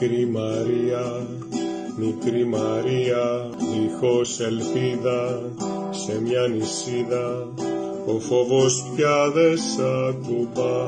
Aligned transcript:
μικρή 0.00 0.26
Μαρία, 0.26 1.26
μικρή 1.96 2.44
Μαρία, 2.44 3.50
δίχως 3.72 4.40
ελπίδα, 4.40 5.40
σε 5.90 6.20
μια 6.20 6.46
νησίδα, 6.46 7.48
ο 8.06 8.18
φόβος 8.20 8.92
πια 8.96 9.30
δεν 9.34 9.56
σ' 9.56 9.78
ακουμπά, 10.08 10.84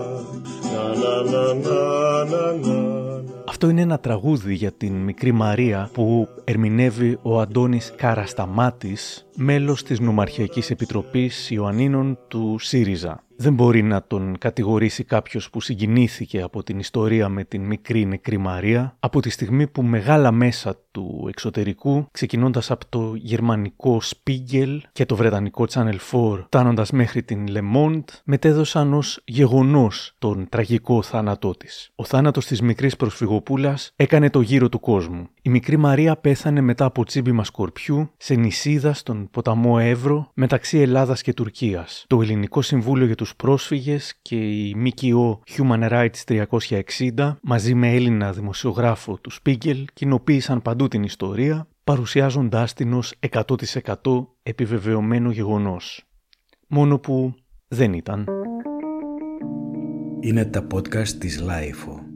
να 0.74 0.94
να 0.94 1.22
να 1.22 1.54
να 1.54 2.24
να 2.24 2.52
να. 2.52 3.37
Αυτό 3.48 3.68
είναι 3.68 3.80
ένα 3.80 3.98
τραγούδι 3.98 4.54
για 4.54 4.72
την 4.72 4.94
μικρή 4.94 5.32
Μαρία 5.32 5.90
που 5.92 6.28
ερμηνεύει 6.44 7.18
ο 7.22 7.40
Αντώνης 7.40 7.92
Καρασταμάτης, 7.96 9.26
μέλος 9.36 9.82
της 9.82 10.00
Νομαρχιακής 10.00 10.70
Επιτροπής 10.70 11.50
Ιωαννίνων 11.50 12.18
του 12.28 12.56
ΣΥΡΙΖΑ. 12.58 13.22
Δεν 13.40 13.54
μπορεί 13.54 13.82
να 13.82 14.02
τον 14.02 14.38
κατηγορήσει 14.38 15.04
κάποιος 15.04 15.50
που 15.50 15.60
συγκινήθηκε 15.60 16.40
από 16.40 16.62
την 16.62 16.78
ιστορία 16.78 17.28
με 17.28 17.44
την 17.44 17.62
μικρή 17.62 18.04
νεκρή 18.04 18.38
Μαρία 18.38 18.96
από 19.00 19.20
τη 19.20 19.30
στιγμή 19.30 19.66
που 19.66 19.82
μεγάλα 19.82 20.32
μέσα 20.32 20.76
του 20.90 21.26
εξωτερικού, 21.28 22.06
ξεκινώντας 22.10 22.70
από 22.70 22.84
το 22.88 23.12
γερμανικό 23.14 24.00
Spiegel 24.02 24.78
και 24.92 25.06
το 25.06 25.16
βρετανικό 25.16 25.64
Channel 25.70 25.96
4, 26.12 26.44
φτάνοντας 26.44 26.90
μέχρι 26.90 27.22
την 27.22 27.46
Le 27.48 27.60
Monde, 27.76 28.04
μετέδωσαν 28.24 28.94
ως 28.94 29.20
γεγονός 29.24 30.14
τον 30.18 30.46
τραγικό 30.48 31.02
θάνατό 31.02 31.50
της. 31.50 31.90
Ο 31.94 32.04
θάνατος 32.04 32.46
της 32.46 32.60
μικρής 32.60 32.96
προσφυγοπούλας 33.38 33.92
έκανε 33.96 34.30
το 34.30 34.40
γύρο 34.40 34.68
του 34.68 34.80
κόσμου. 34.80 35.28
Η 35.42 35.50
μικρή 35.50 35.76
Μαρία 35.76 36.16
πέθανε 36.16 36.60
μετά 36.60 36.84
από 36.84 37.04
τσίμπημα 37.04 37.44
σκορπιού 37.44 38.10
σε 38.16 38.34
νησίδα 38.34 38.92
στον 38.92 39.28
ποταμό 39.30 39.76
Εύρο 39.80 40.30
μεταξύ 40.34 40.78
Ελλάδας 40.78 41.22
και 41.22 41.32
Τουρκίας. 41.32 42.04
Το 42.06 42.22
Ελληνικό 42.22 42.62
Συμβούλιο 42.62 43.06
για 43.06 43.14
τους 43.14 43.36
Πρόσφυγες 43.36 44.18
και 44.22 44.36
η 44.36 44.74
ΜΚΟ 44.74 45.42
Human 45.56 45.88
Rights 45.90 46.46
360 47.16 47.36
μαζί 47.42 47.74
με 47.74 47.94
Έλληνα 47.94 48.32
δημοσιογράφο 48.32 49.18
του 49.18 49.30
Spiegel 49.32 49.84
κοινοποίησαν 49.92 50.62
παντού 50.62 50.88
την 50.88 51.02
ιστορία 51.02 51.68
παρουσιάζοντάς 51.84 52.72
την 52.72 52.92
ως 52.92 53.14
100% 53.30 54.26
επιβεβαιωμένο 54.42 55.30
γεγονός. 55.30 56.02
Μόνο 56.68 56.98
που 56.98 57.34
δεν 57.68 57.92
ήταν. 57.92 58.26
Είναι 60.20 60.44
τα 60.44 60.66
podcast 60.74 61.08
της 61.08 61.42
Lifeo. 61.42 62.07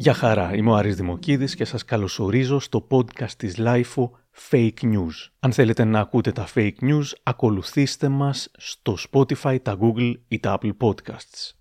Γεια 0.00 0.14
χαρά, 0.14 0.54
είμαι 0.54 0.70
ο 0.70 0.74
Άρης 0.74 0.96
Δημοκίδης 0.96 1.54
και 1.54 1.64
σας 1.64 1.84
καλωσορίζω 1.84 2.58
στο 2.58 2.86
podcast 2.90 3.32
της 3.36 3.54
Lifeo 3.58 4.10
Fake 4.50 4.82
News. 4.82 5.28
Αν 5.40 5.52
θέλετε 5.52 5.84
να 5.84 6.00
ακούτε 6.00 6.32
τα 6.32 6.48
fake 6.54 6.78
news, 6.80 7.04
ακολουθήστε 7.22 8.08
μας 8.08 8.50
στο 8.56 8.96
Spotify, 9.10 9.56
τα 9.62 9.78
Google 9.80 10.12
ή 10.28 10.40
τα 10.40 10.58
Apple 10.60 10.76
Podcasts. 10.80 11.54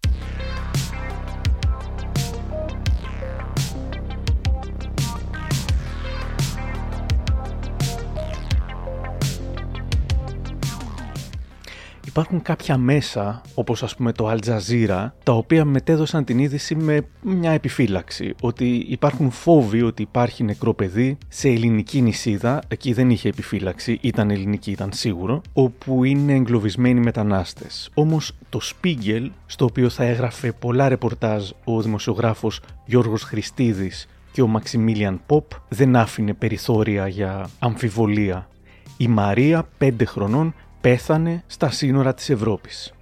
Υπάρχουν 12.20 12.42
κάποια 12.42 12.78
μέσα, 12.78 13.42
όπως 13.54 13.84
ας 13.84 13.96
πούμε 13.96 14.12
το 14.12 14.32
Al 14.32 14.38
Jazeera, 14.48 15.12
τα 15.24 15.34
οποία 15.34 15.66
μετέδωσαν 15.66 16.24
την 16.24 16.40
είδηση 16.40 16.76
με 16.76 17.02
μια 17.22 17.52
επιφύλαξη. 17.52 18.34
Ότι 18.42 18.86
υπάρχουν 18.90 19.32
φόβοι 19.32 19.82
ότι 19.82 20.02
υπάρχει 20.02 20.44
νεκρό 20.44 20.74
παιδί 20.74 21.18
σε 21.28 21.50
ελληνική 21.50 22.02
νησίδα, 22.02 22.62
εκεί 22.68 22.94
δεν 22.94 23.10
είχε 23.10 23.30
επιφύλαξη, 23.30 23.98
ήταν 24.02 24.30
ελληνική, 24.30 24.72
ήταν 24.72 24.90
σίγουρο, 24.94 25.42
όπου 25.54 26.04
είναι 26.04 26.34
εγκλωβισμένοι 26.34 27.00
μετανάστες. 27.00 27.90
Όμως 27.94 28.32
το 28.50 28.60
Spiegel, 28.64 29.30
στο 29.46 29.66
οποίο 29.66 29.90
θα 29.90 30.04
έγραφε 30.04 30.52
πολλά 30.52 30.90
ρεπορτάζ 30.90 31.50
ο 31.64 31.82
δημοσιογράφος 31.82 32.62
Γιώργος 32.86 33.24
Χριστίδης 33.24 34.08
και 34.32 34.42
ο 34.42 34.48
Μαξιμίλιαν 34.48 35.22
Ποπ, 35.26 35.52
δεν 35.70 35.96
άφηνε 35.96 36.34
περιθώρια 36.34 37.08
για 37.08 37.50
αμφιβολία. 37.60 38.48
Η 38.98 39.08
Μαρία, 39.08 39.68
πέντε 39.78 40.06
χρονών, 40.06 40.54
πέθανε 40.82 41.44
στα 41.48 41.72
σύνορα 41.72 42.14
της 42.14 42.30
Ευρώπης. 42.30 42.94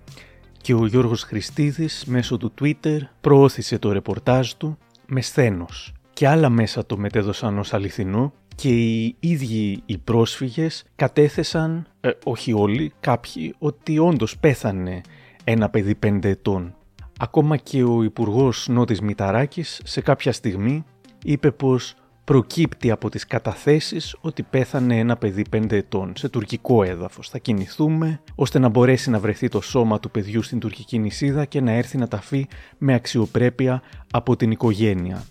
Και 0.62 0.74
ο 0.74 0.85
Γιώργος 0.85 1.24
Χριστίδης 1.24 2.03
μέσω 2.07 2.38
του 2.38 2.53
Twitter 2.62 2.97
προώθησε 3.22 3.79
το 3.79 3.91
ρεπορτάζ 3.91 4.51
του 4.51 4.78
με 5.07 5.22
σθένος. 5.22 5.94
Και 6.13 6.28
άλλα 6.28 6.50
μέσα 6.50 6.85
το 6.85 6.97
μετέδωσαν 6.97 7.57
ως 7.57 7.74
αληθινό 7.74 8.34
και 8.56 8.69
οι 8.69 9.16
ίδιοι 9.19 9.81
οι 9.85 9.97
πρόσφυγες 9.97 10.84
κατέθεσαν, 10.96 11.88
ε, 12.00 12.09
όχι 12.24 12.53
όλοι, 12.53 12.91
κάποιοι, 13.00 13.56
ότι 13.57 14.00
όντως 14.00 14.38
πέθανε 14.38 15.01
ένα 15.44 15.69
παιδί 15.69 15.96
πέντε 15.96 16.30
ετών. 16.30 16.75
Ακόμα 17.19 17.57
και 17.57 17.84
ο 17.84 18.03
Υπουργός 18.03 18.68
Νότης 18.69 19.01
Μηταράκης 19.01 19.81
σε 19.84 20.01
κάποια 20.01 20.31
στιγμή 20.31 20.84
είπε 21.24 21.51
πως 21.51 21.96
προκύπτει 22.27 22.91
από 22.91 23.09
τις 23.09 23.27
καταθέσεις 23.27 24.15
ότι 24.21 24.43
πέθανε 24.43 24.99
ένα 24.99 25.15
παιδί 25.15 25.45
5 25.51 25.71
ετών 25.71 26.13
σε 26.17 26.29
τουρκικό 26.29 26.83
έδαφος. 26.83 27.29
Θα 27.29 27.38
κινηθούμε 27.38 28.21
ώστε 28.35 28.59
να 28.59 28.69
μπορέσει 28.69 29.09
να 29.09 29.19
βρεθεί 29.19 29.47
το 29.47 29.61
σώμα 29.61 29.99
του 29.99 30.11
παιδιού 30.11 30.41
στην 30.41 30.59
τουρκική 30.59 30.99
νησίδα 30.99 31.45
και 31.45 31.61
να 31.61 31.71
έρθει 31.71 31.97
να 31.97 32.07
ταφεί 32.07 32.47
με 32.77 32.93
αξιοπρέπεια 32.93 33.81
από 34.11 34.35
την 34.35 34.51
οικογένεια. 34.51 35.23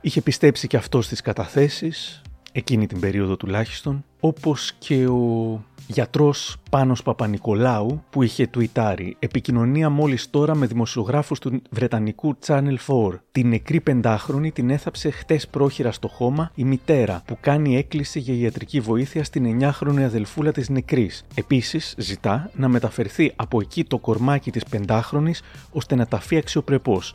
Είχε 0.00 0.20
πιστέψει 0.20 0.66
και 0.66 0.76
αυτό 0.76 1.02
στις 1.02 1.20
καταθέσεις, 1.20 2.22
εκείνη 2.52 2.86
την 2.86 3.00
περίοδο 3.00 3.36
τουλάχιστον, 3.36 4.04
όπως 4.20 4.72
και 4.78 5.06
ο 5.06 5.64
γιατρός 5.86 6.56
Πάνος 6.70 7.02
Παπανικολάου 7.02 8.02
που 8.10 8.22
είχε 8.22 8.46
τουιτάρει 8.46 9.16
επικοινωνία 9.18 9.90
μόλις 9.90 10.30
τώρα 10.30 10.54
με 10.54 10.66
δημοσιογράφους 10.66 11.38
του 11.38 11.62
Βρετανικού 11.70 12.36
Channel 12.46 12.76
4. 12.86 13.18
Την 13.32 13.48
νεκρή 13.48 13.80
πεντάχρονη 13.80 14.50
την 14.52 14.70
έθαψε 14.70 15.10
χτες 15.10 15.48
πρόχειρα 15.48 15.92
στο 15.92 16.08
χώμα 16.08 16.50
η 16.54 16.64
μητέρα 16.64 17.22
που 17.26 17.38
κάνει 17.40 17.76
έκκληση 17.76 18.18
για 18.18 18.34
ιατρική 18.34 18.80
βοήθεια 18.80 19.24
στην 19.24 19.58
9χρονη 19.60 20.02
αδελφούλα 20.02 20.52
της 20.52 20.68
νεκρής. 20.68 21.24
Επίσης 21.34 21.94
ζητά 21.98 22.50
να 22.54 22.68
μεταφερθεί 22.68 23.32
από 23.36 23.60
εκεί 23.60 23.84
το 23.84 23.98
κορμάκι 23.98 24.50
της 24.50 24.64
πεντάχρονης 24.64 25.42
ώστε 25.72 25.94
να 25.94 26.06
ταφεί 26.06 26.36
αξιοπρεπώς. 26.36 27.14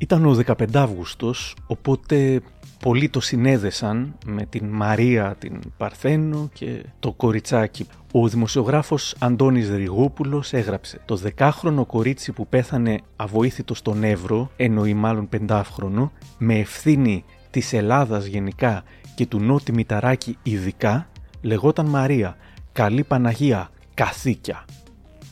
Ήταν 0.00 0.26
ο 0.26 0.34
15 0.34 0.64
Αύγουστος, 0.74 1.56
οπότε 1.66 2.40
πολλοί 2.82 3.08
το 3.08 3.20
συνέδεσαν 3.20 4.14
με 4.26 4.46
την 4.46 4.66
Μαρία 4.66 5.36
την 5.38 5.60
Παρθένο 5.76 6.48
και 6.52 6.84
το 7.00 7.12
κοριτσάκι. 7.12 7.86
Ο 8.12 8.28
δημοσιογράφος 8.28 9.14
Αντώνης 9.18 9.70
Ριγόπουλος 9.70 10.52
έγραψε 10.52 11.00
«Το 11.04 11.16
δεκάχρονο 11.16 11.84
κορίτσι 11.84 12.32
που 12.32 12.46
πέθανε 12.46 12.98
αβοήθητο 13.16 13.74
στον 13.74 14.04
Εύρο, 14.04 14.50
εννοεί 14.56 14.94
μάλλον 14.94 15.28
πεντάχρονο, 15.28 16.12
με 16.38 16.58
ευθύνη 16.58 17.24
της 17.50 17.72
Ελλάδας 17.72 18.24
γενικά 18.26 18.82
και 19.14 19.26
του 19.26 19.40
Νότι 19.40 19.72
Μηταράκη 19.72 20.38
ειδικά, 20.42 21.08
λεγόταν 21.40 21.86
Μαρία, 21.86 22.36
καλή 22.72 23.04
Παναγία, 23.04 23.70
καθήκια». 23.94 24.64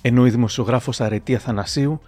Ενώ 0.02 0.26
η 0.26 0.30
δημοσιογράφος 0.30 1.00
Αρετή 1.00 1.34
Αθανασίου 1.34 2.00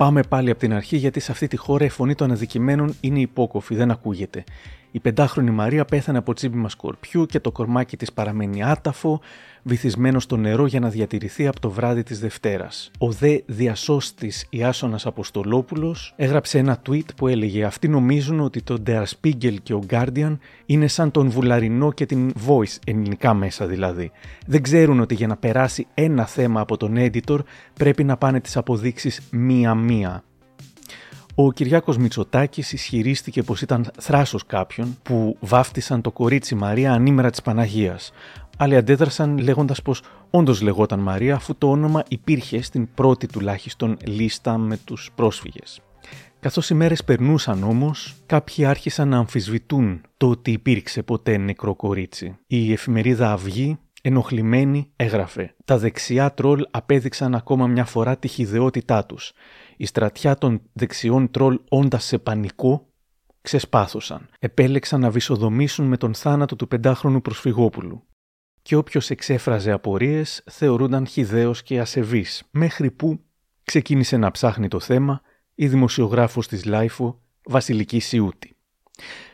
Πάμε 0.00 0.22
πάλι 0.22 0.50
από 0.50 0.58
την 0.58 0.72
αρχή 0.72 0.96
γιατί 0.96 1.20
σε 1.20 1.32
αυτή 1.32 1.46
τη 1.46 1.56
χώρα 1.56 1.84
η 1.84 1.88
φωνή 1.88 2.14
των 2.14 2.30
αδικημένων 2.30 2.94
είναι 3.00 3.20
υπόκοφη, 3.20 3.74
δεν 3.74 3.90
ακούγεται. 3.90 4.44
Η 4.90 5.00
πεντάχρονη 5.00 5.50
Μαρία 5.50 5.84
πέθανε 5.84 6.18
από 6.18 6.34
τσίμπημα 6.34 6.68
σκορπιού 6.68 7.26
και 7.26 7.40
το 7.40 7.52
κορμάκι 7.52 7.96
της 7.96 8.12
παραμένει 8.12 8.64
άταφο, 8.64 9.20
βυθισμένο 9.62 10.20
στο 10.20 10.36
νερό 10.36 10.66
για 10.66 10.80
να 10.80 10.88
διατηρηθεί 10.88 11.46
από 11.46 11.60
το 11.60 11.70
βράδυ 11.70 12.02
της 12.02 12.20
Δευτέρας. 12.20 12.90
Ο 12.98 13.10
δε 13.10 13.38
διασώστης 13.46 14.46
Ιάσονας 14.50 15.06
Αποστολόπουλος 15.06 16.14
έγραψε 16.16 16.58
ένα 16.58 16.82
tweet 16.88 17.14
που 17.16 17.28
έλεγε 17.28 17.64
«Αυτοί 17.64 17.88
νομίζουν 17.88 18.40
ότι 18.40 18.62
το 18.62 18.82
Der 18.86 19.02
Spiegel 19.04 19.54
και 19.62 19.74
ο 19.74 19.82
Guardian 19.90 20.36
είναι 20.66 20.88
σαν 20.88 21.10
τον 21.10 21.30
Βουλαρινό 21.30 21.92
και 21.92 22.06
την 22.06 22.32
Voice, 22.46 22.76
ελληνικά 22.86 23.34
μέσα 23.34 23.66
δηλαδή. 23.66 24.10
Δεν 24.46 24.62
ξέρουν 24.62 25.00
ότι 25.00 25.14
για 25.14 25.26
να 25.26 25.36
περάσει 25.36 25.86
ένα 25.94 26.26
θέμα 26.26 26.60
από 26.60 26.76
τον 26.76 26.94
editor 26.96 27.38
πρέπει 27.74 28.04
να 28.04 28.16
πάνε 28.16 28.40
τις 28.40 28.56
αποδείξεις 28.56 29.20
μία-μία. 29.30 30.24
Ο 31.42 31.52
Κυριάκος 31.52 31.96
Μητσοτάκης 31.96 32.72
ισχυρίστηκε 32.72 33.42
πως 33.42 33.62
ήταν 33.62 33.90
θράσος 33.98 34.46
κάποιον 34.46 34.98
που 35.02 35.36
βάφτισαν 35.40 36.00
το 36.00 36.10
κορίτσι 36.10 36.54
Μαρία 36.54 36.92
ανήμερα 36.92 37.30
της 37.30 37.42
Παναγίας. 37.42 38.12
Άλλοι 38.56 38.76
αντέδρασαν 38.76 39.38
λέγοντας 39.38 39.82
πως 39.82 40.02
όντως 40.30 40.60
λεγόταν 40.60 40.98
Μαρία 40.98 41.34
αφού 41.34 41.54
το 41.58 41.70
όνομα 41.70 42.02
υπήρχε 42.08 42.62
στην 42.62 42.88
πρώτη 42.94 43.26
τουλάχιστον 43.26 43.96
λίστα 44.06 44.58
με 44.58 44.76
τους 44.84 45.10
πρόσφυγες. 45.14 45.80
Καθώς 46.40 46.70
οι 46.70 46.74
μέρες 46.74 47.04
περνούσαν 47.04 47.62
όμως, 47.62 48.14
κάποιοι 48.26 48.64
άρχισαν 48.64 49.08
να 49.08 49.18
αμφισβητούν 49.18 50.00
το 50.16 50.28
ότι 50.28 50.50
υπήρξε 50.50 51.02
ποτέ 51.02 51.36
νεκρό 51.36 51.74
κορίτσι. 51.74 52.36
Η 52.46 52.72
εφημερίδα 52.72 53.32
Αυγή 53.32 53.78
ενοχλημένη 54.02 54.90
έγραφε 54.96 55.54
«Τα 55.64 55.78
δεξιά 55.78 56.32
τρόλ 56.32 56.66
απέδειξαν 56.70 57.34
ακόμα 57.34 57.66
μια 57.66 57.84
φορά 57.84 58.16
τη 58.16 58.28
χιδεότητά 58.28 59.04
τους. 59.04 59.32
Η 59.80 59.86
στρατιά 59.86 60.34
των 60.34 60.62
δεξιών 60.72 61.30
τρολ 61.30 61.60
όντας 61.68 62.04
σε 62.04 62.18
πανικό 62.18 62.88
ξεσπάθωσαν. 63.40 64.28
Επέλεξαν 64.38 65.00
να 65.00 65.10
βυσοδομήσουν 65.10 65.86
με 65.86 65.96
τον 65.96 66.14
θάνατο 66.14 66.56
του 66.56 66.68
πεντάχρονου 66.68 67.20
προσφυγόπουλου. 67.20 68.02
Και 68.62 68.76
όποιος 68.76 69.10
εξέφραζε 69.10 69.70
απορίες 69.70 70.42
θεωρούνταν 70.50 71.06
χιδαίος 71.06 71.62
και 71.62 71.80
ασεβής, 71.80 72.42
μέχρι 72.50 72.90
που 72.90 73.20
ξεκίνησε 73.64 74.16
να 74.16 74.30
ψάχνει 74.30 74.68
το 74.68 74.80
θέμα 74.80 75.20
η 75.54 75.68
δημοσιογράφος 75.68 76.48
της 76.48 76.64
LiFO, 76.64 77.14
Βασιλική 77.44 77.98
Σιούτη. 77.98 78.56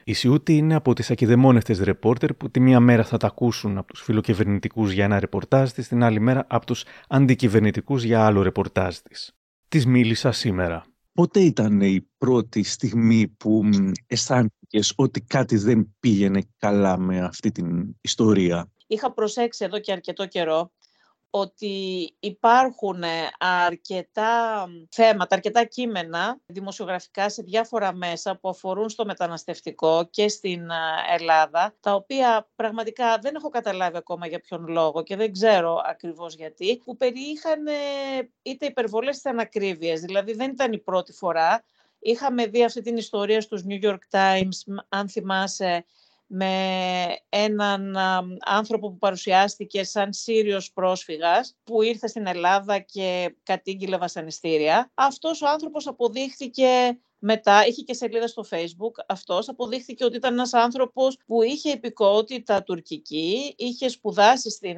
Η 0.04 0.12
Σιούτη 0.12 0.56
είναι 0.56 0.74
από 0.74 0.92
τις 0.92 1.10
ακηδεμόνευτες 1.10 1.84
ρεπόρτερ 1.84 2.34
που 2.34 2.50
τη 2.50 2.60
μία 2.60 2.80
μέρα 2.80 3.04
θα 3.04 3.16
τα 3.16 3.26
ακούσουν 3.26 3.78
από 3.78 3.92
τους 3.92 4.02
φιλοκυβερνητικούς 4.02 4.92
για 4.92 5.04
ένα 5.04 5.20
ρεπορτάζ 5.20 5.70
της, 5.70 5.88
την 5.88 6.02
άλλη 6.02 6.20
μέρα 6.20 6.46
από 6.48 6.66
τους 6.66 6.84
αντικυβερνητικούς 7.08 8.02
για 8.02 8.26
άλλο 8.26 8.42
ρεπορτάζ 8.42 8.96
της. 8.96 9.36
Της 9.76 9.86
μίλησας 9.86 10.38
σήμερα. 10.38 10.84
Πότε 11.12 11.40
ήταν 11.40 11.80
η 11.80 12.08
πρώτη 12.18 12.62
στιγμή 12.62 13.28
που 13.28 13.62
αισθάνθηκες 14.06 14.92
ότι 14.96 15.20
κάτι 15.20 15.56
δεν 15.56 15.96
πήγαινε 16.00 16.42
καλά 16.56 16.98
με 16.98 17.20
αυτή 17.20 17.50
την 17.50 17.96
ιστορία; 18.00 18.70
Είχα 18.86 19.12
προσέξει 19.12 19.64
εδώ 19.64 19.78
και 19.78 19.92
αρκετό 19.92 20.26
καιρό 20.26 20.72
ότι 21.38 22.14
υπάρχουν 22.20 23.02
ε, 23.02 23.08
αρκετά 23.38 24.66
θέματα, 24.90 25.34
αρκετά 25.34 25.64
κείμενα 25.64 26.40
δημοσιογραφικά 26.46 27.28
σε 27.30 27.42
διάφορα 27.42 27.92
μέσα 27.92 28.36
που 28.36 28.48
αφορούν 28.48 28.88
στο 28.88 29.04
μεταναστευτικό 29.04 30.08
και 30.10 30.28
στην 30.28 30.70
ε, 30.70 31.14
Ελλάδα, 31.14 31.74
τα 31.80 31.94
οποία 31.94 32.48
πραγματικά 32.56 33.18
δεν 33.18 33.34
έχω 33.34 33.48
καταλάβει 33.48 33.96
ακόμα 33.96 34.26
για 34.26 34.40
ποιον 34.40 34.66
λόγο 34.68 35.02
και 35.02 35.16
δεν 35.16 35.32
ξέρω 35.32 35.82
ακριβώς 35.86 36.34
γιατί, 36.34 36.82
που 36.84 36.96
περιείχαν 36.96 37.64
είτε 38.42 38.66
υπερβολές 38.66 39.16
είτε 39.18 39.28
ανακρίβειες. 39.28 40.00
Δηλαδή 40.00 40.32
δεν 40.32 40.50
ήταν 40.50 40.72
η 40.72 40.78
πρώτη 40.78 41.12
φορά. 41.12 41.64
Είχαμε 41.98 42.46
δει 42.46 42.64
αυτή 42.64 42.80
την 42.80 42.96
ιστορία 42.96 43.40
στους 43.40 43.62
New 43.68 43.82
York 43.82 43.98
Times, 44.10 44.82
αν 44.88 45.08
θυμάσαι, 45.08 45.84
με 46.26 46.52
έναν 47.28 47.96
άνθρωπο 48.44 48.90
που 48.90 48.98
παρουσιάστηκε 48.98 49.84
σαν 49.84 50.12
Σύριος 50.12 50.72
πρόσφυγας 50.72 51.56
που 51.64 51.82
ήρθε 51.82 52.06
στην 52.06 52.26
Ελλάδα 52.26 52.78
και 52.78 53.36
κατήγγειλε 53.42 53.98
βασανιστήρια. 53.98 54.90
Αυτός 54.94 55.42
ο 55.42 55.48
άνθρωπος 55.48 55.86
αποδείχθηκε 55.86 56.98
μετά 57.18 57.66
είχε 57.66 57.82
και 57.82 57.94
σελίδα 57.94 58.26
στο 58.26 58.44
facebook. 58.50 59.04
Αυτός, 59.06 59.48
αποδείχθηκε 59.48 60.04
ότι 60.04 60.16
ήταν 60.16 60.32
ένας 60.32 60.54
άνθρωπος 60.54 61.18
που 61.26 61.42
είχε 61.42 61.70
υπηκότητα 61.70 62.62
τουρκική, 62.62 63.54
είχε 63.58 63.88
σπουδάσει 63.88 64.50
στην 64.50 64.76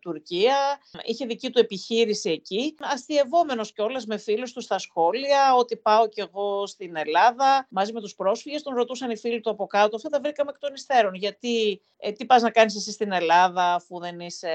Τουρκία, 0.00 0.80
είχε 1.04 1.26
δική 1.26 1.50
του 1.50 1.58
επιχείρηση 1.58 2.30
εκεί, 2.30 2.74
αστειευόμενος 2.80 3.72
κιόλας 3.72 4.06
με 4.06 4.16
φίλους 4.16 4.52
του 4.52 4.60
στα 4.60 4.78
σχόλια, 4.78 5.54
ότι 5.54 5.76
πάω 5.76 6.08
κι 6.08 6.20
εγώ 6.20 6.66
στην 6.66 6.96
Ελλάδα 6.96 7.66
μαζί 7.70 7.92
με 7.92 8.00
τους 8.00 8.14
πρόσφυγες, 8.14 8.62
τον 8.62 8.74
ρωτούσαν 8.74 9.10
οι 9.10 9.16
φίλοι 9.16 9.40
του 9.40 9.50
από 9.50 9.66
κάτω, 9.66 9.96
αυτά 9.96 10.08
τα 10.08 10.20
βρήκαμε 10.20 10.50
εκ 10.50 10.58
των 10.58 10.74
υστέρων, 10.74 11.14
γιατί 11.14 11.80
ε, 11.96 12.12
τι 12.12 12.26
πας 12.26 12.42
να 12.42 12.50
κάνεις 12.50 12.76
εσύ 12.76 12.92
στην 12.92 13.12
Ελλάδα 13.12 13.74
αφού 13.74 13.98
δεν 13.98 14.20
είσαι 14.20 14.48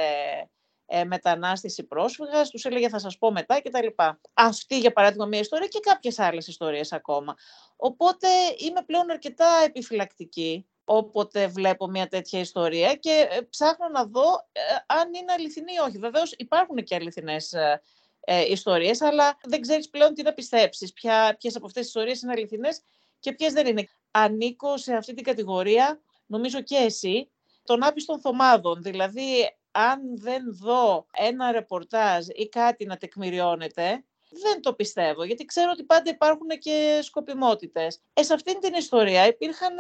ε, 0.86 1.04
μετανάστευση 1.04 1.84
πρόσφυγας, 1.84 2.50
τους 2.50 2.66
έλεγε 2.66 2.90
θα 2.90 3.00
σας 3.00 3.18
πω 3.18 3.32
μετά 3.32 3.62
κτλ. 3.62 3.88
Αυτή 4.34 4.80
για 4.80 4.92
παράδειγμα 4.92 5.26
μια 5.26 5.40
ιστορία 5.40 5.68
και 5.68 5.80
κάποιες 5.80 6.20
άλλες 6.20 6.48
ιστορίες 6.48 6.92
ακόμα. 6.92 7.36
Οπότε 7.76 8.28
είμαι 8.58 8.82
πλέον 8.86 9.12
αρκετά 9.12 9.48
επιφυλακτική 9.66 10.66
όποτε 10.86 11.48
βλέπω 11.48 11.88
μια 11.88 12.08
τέτοια 12.08 12.40
ιστορία 12.40 12.96
και 12.96 13.28
ε, 13.30 13.42
ψάχνω 13.42 13.88
να 13.88 14.06
δω 14.06 14.48
ε, 14.52 14.62
αν 14.86 15.14
είναι 15.14 15.32
αληθινή 15.32 15.74
ή 15.74 15.88
όχι. 15.88 15.98
Βεβαίως 15.98 16.34
υπάρχουν 16.38 16.84
και 16.84 16.96
αληθινές 16.96 17.54
ε, 17.54 17.82
ε, 18.20 18.52
ιστορίες, 18.52 19.02
αλλά 19.02 19.38
δεν 19.44 19.62
ξέρεις 19.62 19.90
πλέον 19.90 20.14
τι 20.14 20.24
να 20.24 20.34
πιστέψεις, 20.34 20.94
ποιες 20.94 21.56
από 21.56 21.66
αυτές 21.66 21.82
τις 21.82 21.88
ιστορίες 21.88 22.22
είναι 22.22 22.32
αληθινές 22.32 22.82
και 23.20 23.34
ποιες 23.34 23.54
δεν 23.54 23.68
είναι. 23.68 23.88
Ανήκω 24.12 24.78
σε 24.78 24.94
αυτή 24.94 25.14
την 25.14 25.24
κατηγορία, 25.24 26.00
νομίζω 26.26 26.62
και 26.62 26.76
εσύ, 26.76 27.30
των 27.64 27.84
άπιστων 27.84 28.20
θωμάδων. 28.20 28.82
Δηλαδή, 28.82 29.56
αν 29.78 30.18
δεν 30.18 30.44
δω 30.62 31.06
ένα 31.12 31.52
ρεπορτάζ 31.52 32.28
ή 32.28 32.50
κάτι 32.50 32.86
να 32.86 32.98
τεκμηριώνεται, 32.98 34.04
δεν 34.30 34.62
το 34.62 34.74
πιστεύω, 34.74 35.24
γιατί 35.24 35.46
ξέρω 35.46 35.70
ότι 35.72 35.84
πάντα 35.84 36.10
υπάρχουν 36.10 36.48
και 36.48 37.00
σκοπιμότητες. 37.02 38.02
Ε, 38.14 38.24
σε 38.24 38.34
αυτήν 38.34 38.60
την 38.60 38.74
ιστορία 38.74 39.28
υπήρχαν 39.28 39.74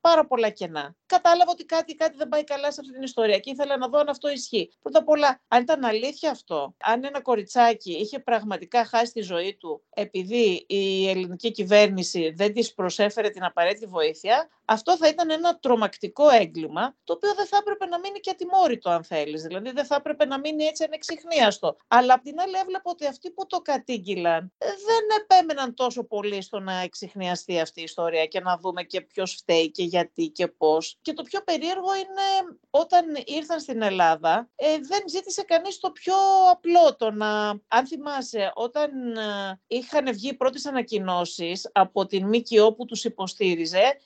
πάρα 0.00 0.26
πολλά 0.26 0.50
κενά. 0.50 0.96
Κατάλαβα 1.06 1.50
ότι 1.50 1.64
κάτι, 1.64 1.94
κάτι 1.94 2.16
δεν 2.16 2.28
πάει 2.28 2.44
καλά 2.44 2.72
σε 2.72 2.80
αυτή 2.80 2.92
την 2.92 3.02
ιστορία 3.02 3.38
και 3.38 3.50
ήθελα 3.50 3.76
να 3.76 3.88
δω 3.88 3.98
αν 3.98 4.08
αυτό 4.08 4.28
ισχύει. 4.28 4.70
Πρώτα 4.82 4.98
απ' 4.98 5.08
όλα, 5.08 5.40
αν 5.48 5.62
ήταν 5.62 5.84
αλήθεια 5.84 6.30
αυτό, 6.30 6.74
αν 6.78 7.04
ένα 7.04 7.20
κοριτσάκι 7.20 7.92
είχε 7.92 8.18
πραγματικά 8.18 8.84
χάσει 8.84 9.12
τη 9.12 9.20
ζωή 9.20 9.56
του 9.56 9.82
επειδή 9.90 10.64
η 10.68 11.08
ελληνική 11.08 11.50
κυβέρνηση 11.50 12.32
δεν 12.36 12.52
της 12.52 12.74
προσέφερε 12.74 13.28
την 13.28 13.44
απαραίτητη 13.44 13.86
βοήθεια, 13.86 14.48
αυτό 14.70 14.96
θα 14.96 15.08
ήταν 15.08 15.30
ένα 15.30 15.58
τρομακτικό 15.58 16.28
έγκλημα, 16.28 16.96
το 17.04 17.12
οποίο 17.12 17.34
δεν 17.34 17.46
θα 17.46 17.56
έπρεπε 17.56 17.86
να 17.86 17.98
μείνει 17.98 18.20
και 18.20 18.30
ατιμόρυτο, 18.30 18.90
αν 18.90 19.04
θέλεις. 19.04 19.42
Δηλαδή, 19.42 19.70
δεν 19.70 19.84
θα 19.84 19.94
έπρεπε 19.94 20.24
να 20.24 20.38
μείνει 20.38 20.64
έτσι 20.64 20.84
ανεξιχνίαστο. 20.84 21.76
Αλλά 21.88 22.14
απ' 22.14 22.22
την 22.22 22.40
άλλη, 22.40 22.56
έβλεπα 22.56 22.90
ότι 22.90 23.06
αυτοί 23.06 23.30
που 23.30 23.46
το 23.46 23.58
κατήγγυλαν 23.58 24.52
δεν 24.58 25.04
επέμεναν 25.20 25.74
τόσο 25.74 26.04
πολύ 26.04 26.42
στο 26.42 26.60
να 26.60 26.80
εξιχνιαστεί 26.80 27.60
αυτή 27.60 27.80
η 27.80 27.82
ιστορία 27.82 28.26
και 28.26 28.40
να 28.40 28.56
δούμε 28.56 28.82
και 28.82 29.00
ποιος 29.00 29.32
φταίει 29.34 29.70
και 29.70 29.82
γιατί 29.82 30.28
και 30.28 30.48
πώς. 30.48 30.98
Και 31.02 31.12
το 31.12 31.22
πιο 31.22 31.42
περίεργο 31.42 31.94
είναι 31.94 32.56
όταν 32.70 33.04
ήρθαν 33.24 33.60
στην 33.60 33.82
Ελλάδα, 33.82 34.48
ε, 34.54 34.66
δεν 34.66 35.02
ζήτησε 35.08 35.42
κανείς 35.42 35.78
το 35.78 35.90
πιο 35.90 36.14
απλό, 36.50 36.96
το 36.96 37.10
να, 37.10 37.48
αν 37.68 37.86
θυμάσαι, 37.86 38.52
όταν 38.54 39.16
ε, 39.16 39.60
είχαν 39.66 40.12
βγει 40.12 40.34
πρώτες 40.34 40.66
ανακοινώσεις 40.66 41.70
από 41.72 42.06
την 42.06 42.26
ΜΚΟ 42.26 42.72
που 42.72 42.84
τους 42.84 43.04
υποστήριζε, 43.04 43.96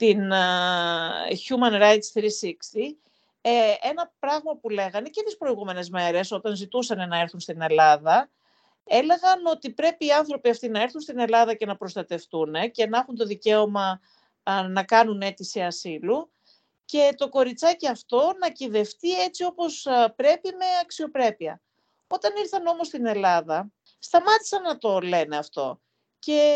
την 0.00 0.32
ε, 0.32 0.38
Human 1.48 1.82
Rights 1.82 2.12
360, 2.14 2.22
ε, 3.40 3.74
ένα 3.80 4.12
πράγμα 4.18 4.56
που 4.60 4.68
λέγανε 4.68 5.08
και 5.08 5.22
τις 5.22 5.36
προηγούμενες 5.36 5.90
μέρες 5.90 6.30
όταν 6.30 6.56
ζητούσαν 6.56 7.08
να 7.08 7.20
έρθουν 7.20 7.40
στην 7.40 7.60
Ελλάδα, 7.62 8.30
έλεγαν 8.84 9.46
ότι 9.46 9.70
πρέπει 9.70 10.06
οι 10.06 10.10
άνθρωποι 10.10 10.50
αυτοί 10.50 10.68
να 10.68 10.82
έρθουν 10.82 11.00
στην 11.00 11.18
Ελλάδα 11.18 11.54
και 11.54 11.66
να 11.66 11.76
προστατευτούν 11.76 12.54
και 12.70 12.86
να 12.86 12.98
έχουν 12.98 13.16
το 13.16 13.24
δικαίωμα 13.24 14.00
να 14.68 14.82
κάνουν 14.84 15.20
αίτηση 15.20 15.60
ασύλου 15.60 16.30
και 16.84 17.14
το 17.16 17.28
κοριτσάκι 17.28 17.88
αυτό 17.88 18.32
να 18.40 18.50
κυδευτεί 18.50 19.22
έτσι 19.22 19.44
όπως 19.44 19.86
πρέπει 20.16 20.48
με 20.48 20.66
αξιοπρέπεια. 20.82 21.60
Όταν 22.06 22.32
ήρθαν 22.38 22.66
όμως 22.66 22.86
στην 22.86 23.06
Ελλάδα, 23.06 23.72
σταμάτησαν 23.98 24.62
να 24.62 24.78
το 24.78 25.00
λένε 25.00 25.36
αυτό. 25.36 25.80
Και 26.18 26.52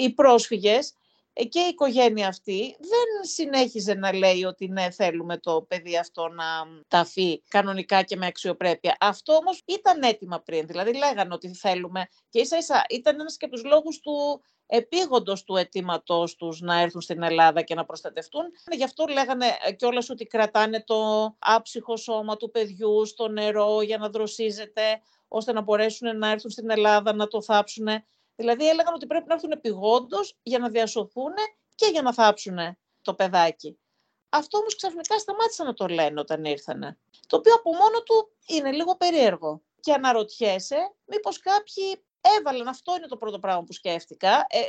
οι 0.00 0.12
πρόσφυγες 0.14 0.88
ε, 0.88 0.94
και 1.32 1.60
η 1.60 1.68
οικογένεια 1.68 2.28
αυτή 2.28 2.76
δεν 2.78 3.24
συνέχιζε 3.24 3.94
να 3.94 4.14
λέει 4.14 4.44
ότι 4.44 4.68
ναι 4.68 4.90
θέλουμε 4.90 5.38
το 5.38 5.62
παιδί 5.68 5.98
αυτό 5.98 6.28
να 6.28 6.44
ταφεί 6.88 7.42
κανονικά 7.48 8.02
και 8.02 8.16
με 8.16 8.26
αξιοπρέπεια. 8.26 8.96
Αυτό 9.00 9.34
όμως 9.34 9.62
ήταν 9.64 10.02
έτοιμα 10.02 10.40
πριν, 10.40 10.66
δηλαδή 10.66 10.96
λέγανε 10.96 11.34
ότι 11.34 11.54
θέλουμε 11.54 12.08
και 12.28 12.40
ίσα 12.40 12.56
ίσα 12.56 12.84
ήταν 12.88 13.20
ένας 13.20 13.36
και 13.36 13.48
τους 13.48 13.64
λόγους 13.64 14.00
του 14.00 14.42
επίγοντος 14.66 15.44
του 15.44 15.56
αιτήματός 15.56 16.36
τους 16.36 16.60
να 16.60 16.80
έρθουν 16.80 17.00
στην 17.00 17.22
Ελλάδα 17.22 17.62
και 17.62 17.74
να 17.74 17.84
προστατευτούν. 17.84 18.42
Γι' 18.70 18.84
αυτό 18.84 19.04
λέγανε 19.06 19.46
κιόλας 19.76 20.10
ότι 20.10 20.26
κρατάνε 20.26 20.82
το 20.86 20.96
άψυχο 21.38 21.96
σώμα 21.96 22.36
του 22.36 22.50
παιδιού 22.50 23.06
στο 23.06 23.28
νερό 23.28 23.82
για 23.82 23.98
να 23.98 24.08
δροσίζεται, 24.08 25.00
ώστε 25.28 25.52
να 25.52 25.60
μπορέσουν 25.60 26.18
να 26.18 26.30
έρθουν 26.30 26.50
στην 26.50 26.70
Ελλάδα 26.70 27.14
να 27.14 27.26
το 27.26 27.42
θάψουν. 27.42 27.86
Δηλαδή 28.36 28.68
έλεγαν 28.68 28.94
ότι 28.94 29.06
πρέπει 29.06 29.28
να 29.28 29.34
έρθουν 29.34 29.50
επιγόντως 29.50 30.38
για 30.42 30.58
να 30.58 30.68
διασωθούν 30.68 31.32
και 31.74 31.86
για 31.86 32.02
να 32.02 32.12
θάψουν 32.12 32.58
το 33.02 33.14
παιδάκι. 33.14 33.78
Αυτό 34.28 34.58
όμως 34.58 34.76
ξαφνικά 34.76 35.18
σταμάτησαν 35.18 35.66
να 35.66 35.74
το 35.74 35.86
λένε 35.86 36.20
όταν 36.20 36.44
ήρθανε. 36.44 36.98
Το 37.26 37.36
οποίο 37.36 37.54
από 37.54 37.70
μόνο 37.72 38.02
του 38.02 38.32
είναι 38.46 38.72
λίγο 38.72 38.96
περίεργο. 38.96 39.62
Και 39.80 39.92
αναρωτιέσαι 39.92 40.94
μήπως 41.04 41.38
κάποιοι 41.38 42.04
έβαλαν, 42.38 42.68
αυτό 42.68 42.96
είναι 42.96 43.06
το 43.06 43.16
πρώτο 43.16 43.38
πράγμα 43.38 43.62
που 43.62 43.72
σκέφτηκα. 43.72 44.46
Ε, 44.48 44.58
ε, 44.58 44.64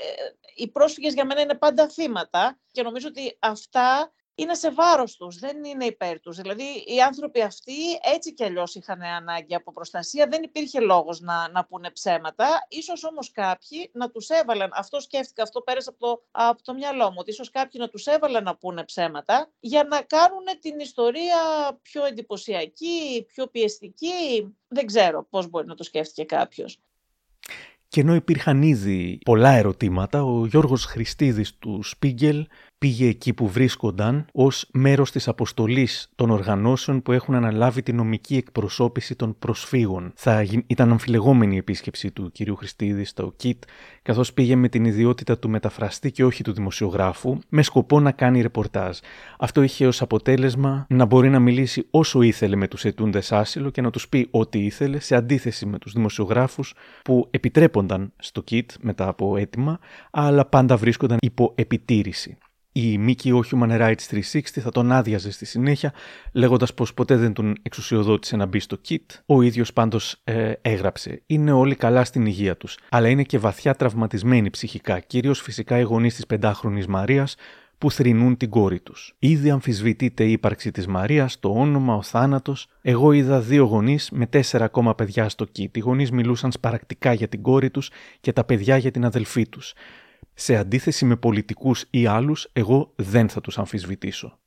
οι 0.55 0.67
πρόσφυγες 0.67 1.13
για 1.13 1.25
μένα 1.25 1.41
είναι 1.41 1.55
πάντα 1.55 1.89
θύματα 1.89 2.59
και 2.71 2.83
νομίζω 2.83 3.07
ότι 3.07 3.37
αυτά 3.39 4.13
είναι 4.35 4.53
σε 4.53 4.71
βάρος 4.71 5.15
τους, 5.15 5.39
δεν 5.39 5.63
είναι 5.63 5.85
υπέρ 5.85 6.19
τους. 6.19 6.37
Δηλαδή 6.37 6.63
οι 6.63 7.01
άνθρωποι 7.01 7.41
αυτοί 7.41 7.73
έτσι 8.13 8.33
κι 8.33 8.43
αλλιώς 8.43 8.75
είχαν 8.75 9.01
ανάγκη 9.01 9.55
από 9.55 9.71
προστασία, 9.71 10.27
δεν 10.27 10.43
υπήρχε 10.43 10.79
λόγος 10.79 11.21
να, 11.21 11.49
να 11.49 11.65
πούνε 11.65 11.91
ψέματα. 11.91 12.65
Ίσως 12.69 13.03
όμως 13.03 13.31
κάποιοι 13.31 13.89
να 13.93 14.09
τους 14.09 14.29
έβαλαν, 14.29 14.69
αυτό 14.73 14.99
σκέφτηκα, 14.99 15.43
αυτό 15.43 15.61
πέρασε 15.61 15.89
από 15.89 15.99
το, 15.99 16.23
από 16.31 16.63
το 16.63 16.73
μυαλό 16.73 17.09
μου, 17.09 17.17
ότι 17.19 17.31
ίσως 17.31 17.49
κάποιοι 17.49 17.81
να 17.83 17.89
τους 17.89 18.05
έβαλαν 18.05 18.43
να 18.43 18.55
πούνε 18.55 18.83
ψέματα 18.83 19.51
για 19.59 19.83
να 19.83 20.01
κάνουν 20.01 20.45
την 20.59 20.79
ιστορία 20.79 21.37
πιο 21.81 22.05
εντυπωσιακή, 22.05 23.25
πιο 23.27 23.47
πιεστική. 23.47 24.55
Δεν 24.67 24.85
ξέρω 24.85 25.27
πώς 25.29 25.49
μπορεί 25.49 25.67
να 25.67 25.75
το 25.75 25.83
σκέφτηκε 25.83 26.23
κάποιος. 26.23 26.79
Και 27.87 28.01
ενώ 28.01 28.15
υπήρχαν 28.15 28.61
ήδη 28.61 29.19
πολλά 29.25 29.51
ερωτήματα, 29.51 30.23
ο 30.23 30.45
Γιώργος 30.45 30.85
Χριστίδης 30.85 31.57
του 31.57 31.83
Σπίγκελ 31.83 32.47
πήγε 32.83 33.07
εκεί 33.07 33.33
που 33.33 33.47
βρίσκονταν 33.47 34.25
ως 34.31 34.69
μέρος 34.73 35.11
της 35.11 35.27
αποστολής 35.27 36.09
των 36.15 36.29
οργανώσεων 36.29 37.01
που 37.01 37.11
έχουν 37.11 37.35
αναλάβει 37.35 37.83
τη 37.83 37.93
νομική 37.93 38.35
εκπροσώπηση 38.35 39.15
των 39.15 39.35
προσφύγων. 39.39 40.11
Θα 40.15 40.45
ήταν 40.67 40.91
αμφιλεγόμενη 40.91 41.55
η 41.55 41.57
επίσκεψη 41.57 42.11
του 42.11 42.31
κυρίου 42.31 42.55
Χριστίδη 42.55 43.03
στο 43.03 43.33
ΚΙΤ, 43.35 43.63
καθώς 44.01 44.33
πήγε 44.33 44.55
με 44.55 44.69
την 44.69 44.85
ιδιότητα 44.85 45.37
του 45.37 45.49
μεταφραστή 45.49 46.11
και 46.11 46.25
όχι 46.25 46.43
του 46.43 46.53
δημοσιογράφου, 46.53 47.39
με 47.49 47.61
σκοπό 47.61 47.99
να 47.99 48.11
κάνει 48.11 48.41
ρεπορτάζ. 48.41 48.97
Αυτό 49.37 49.61
είχε 49.61 49.87
ως 49.87 50.01
αποτέλεσμα 50.01 50.85
να 50.89 51.05
μπορεί 51.05 51.29
να 51.29 51.39
μιλήσει 51.39 51.87
όσο 51.91 52.21
ήθελε 52.21 52.55
με 52.55 52.67
τους 52.67 52.85
ετούντες 52.85 53.31
άσυλο 53.31 53.69
και 53.69 53.81
να 53.81 53.89
τους 53.89 54.09
πει 54.09 54.27
ό,τι 54.31 54.65
ήθελε, 54.65 54.99
σε 54.99 55.15
αντίθεση 55.15 55.65
με 55.65 55.77
τους 55.77 55.93
δημοσιογράφους 55.93 56.73
που 57.03 57.27
επιτρέπονταν 57.31 58.13
στο 58.17 58.41
ΚΙΤ 58.41 58.71
μετά 58.79 59.07
από 59.07 59.37
αίτημα, 59.37 59.79
αλλά 60.11 60.45
πάντα 60.45 60.77
βρίσκονταν 60.77 61.17
υπό 61.21 61.51
επιτήρηση. 61.55 62.37
Η 62.75 62.97
ΜΚΟ 62.97 63.43
Human 63.51 63.79
Rights 63.79 64.21
360 64.31 64.41
θα 64.41 64.71
τον 64.71 64.91
άδειαζε 64.91 65.31
στη 65.31 65.45
συνέχεια, 65.45 65.93
λέγοντας 66.31 66.73
πως 66.73 66.93
ποτέ 66.93 67.15
δεν 67.15 67.33
τον 67.33 67.55
εξουσιοδότησε 67.61 68.35
να 68.35 68.45
μπει 68.45 68.59
στο 68.59 68.81
kit. 68.89 69.05
Ο 69.25 69.41
ίδιος 69.41 69.73
πάντως 69.73 70.21
ε, 70.23 70.51
έγραψε: 70.61 71.21
Είναι 71.25 71.51
όλοι 71.51 71.75
καλά 71.75 72.03
στην 72.03 72.25
υγεία 72.25 72.57
τους, 72.57 72.77
αλλά 72.89 73.07
είναι 73.07 73.23
και 73.23 73.37
βαθιά 73.37 73.73
τραυματισμένοι 73.73 74.49
ψυχικά, 74.49 74.99
κυρίως 74.99 75.41
φυσικά 75.41 75.79
οι 75.79 75.81
γονείς 75.81 76.15
της 76.15 76.25
πεντάχρονης 76.25 76.87
Μαρίας, 76.87 77.35
που 77.77 77.91
θρυνούν 77.91 78.37
την 78.37 78.49
κόρη 78.49 78.79
τους. 78.79 79.15
Ήδη 79.19 79.49
αμφισβητείται 79.49 80.23
η 80.23 80.31
ύπαρξη 80.31 80.71
της 80.71 80.87
Μαρίας, 80.87 81.39
το 81.39 81.49
όνομα, 81.49 81.95
ο 81.95 82.01
θάνατος. 82.01 82.67
Εγώ 82.81 83.11
είδα 83.11 83.39
δύο 83.39 83.63
γονείς 83.63 84.09
με 84.11 84.25
τέσσερα 84.25 84.65
ακόμα 84.65 84.95
παιδιά 84.95 85.29
στο 85.29 85.45
kit. 85.57 85.77
Οι 85.77 85.79
γονείς 85.79 86.11
μιλούσαν 86.11 86.51
σπαρακτικά 86.51 87.13
για 87.13 87.27
την 87.27 87.41
κόρη 87.41 87.69
τους 87.69 87.89
και 88.21 88.33
τα 88.33 88.43
παιδιά 88.43 88.77
για 88.77 88.91
την 88.91 89.05
αδελφή 89.05 89.47
τους. 89.47 89.73
Σε 90.33 90.55
αντίθεση 90.55 91.05
με 91.05 91.15
πολιτικούς 91.15 91.85
ή 91.89 92.05
άλλους, 92.05 92.49
εγώ 92.53 92.93
δεν 92.95 93.29
θα 93.29 93.41
τους 93.41 93.57
αμφισβητήσω. 93.57 94.39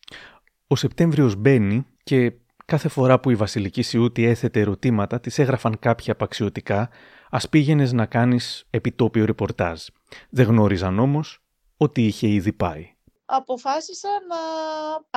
Ο 0.66 0.76
Σεπτέμβριος 0.76 1.34
μπαίνει 1.34 1.86
και 2.02 2.32
κάθε 2.64 2.88
φορά 2.88 3.20
που 3.20 3.30
η 3.30 3.34
Βασιλική 3.34 3.82
Σιούτη 3.82 4.24
έθετε 4.24 4.60
ερωτήματα, 4.60 5.20
τις 5.20 5.38
έγραφαν 5.38 5.78
κάποια 5.78 6.12
απαξιωτικά, 6.12 6.90
ας 7.30 7.48
πήγαινες 7.48 7.92
να 7.92 8.06
κάνεις 8.06 8.66
επιτόπιο 8.70 9.24
ρεπορτάζ. 9.24 9.82
Δεν 10.30 10.46
γνώριζαν 10.46 10.98
όμως 10.98 11.42
ότι 11.76 12.06
είχε 12.06 12.28
ήδη 12.28 12.52
πάει. 12.52 12.90
Αποφάσισα 13.24 14.08
να 14.28 14.36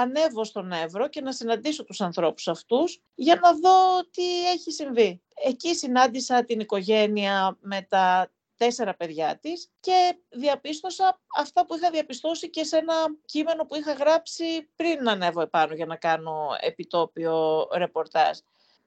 ανέβω 0.03 0.43
στον 0.43 0.71
Εύρο 0.71 1.09
και 1.09 1.21
να 1.21 1.31
συναντήσω 1.31 1.83
τους 1.83 2.01
ανθρώπους 2.01 2.47
αυτούς 2.47 3.01
για 3.15 3.35
να 3.35 3.51
δω 3.51 4.01
τι 4.11 4.49
έχει 4.53 4.71
συμβεί. 4.71 5.21
Εκεί 5.45 5.75
συνάντησα 5.75 6.43
την 6.43 6.59
οικογένεια 6.59 7.57
με 7.61 7.85
τα 7.89 8.31
τέσσερα 8.59 8.93
παιδιά 8.95 9.37
της 9.41 9.71
και 9.79 10.17
διαπίστωσα 10.29 11.19
αυτά 11.35 11.65
που 11.65 11.75
είχα 11.75 11.89
διαπιστώσει 11.89 12.49
και 12.49 12.63
σε 12.63 12.77
ένα 12.77 12.93
κείμενο 13.25 13.65
που 13.65 13.75
είχα 13.75 13.93
γράψει 13.93 14.69
πριν 14.75 15.03
να 15.03 15.11
ανέβω 15.11 15.41
επάνω 15.41 15.73
για 15.73 15.85
να 15.85 15.95
κάνω 15.95 16.49
επιτόπιο 16.59 17.67
ρεπορτάζ. 17.73 18.37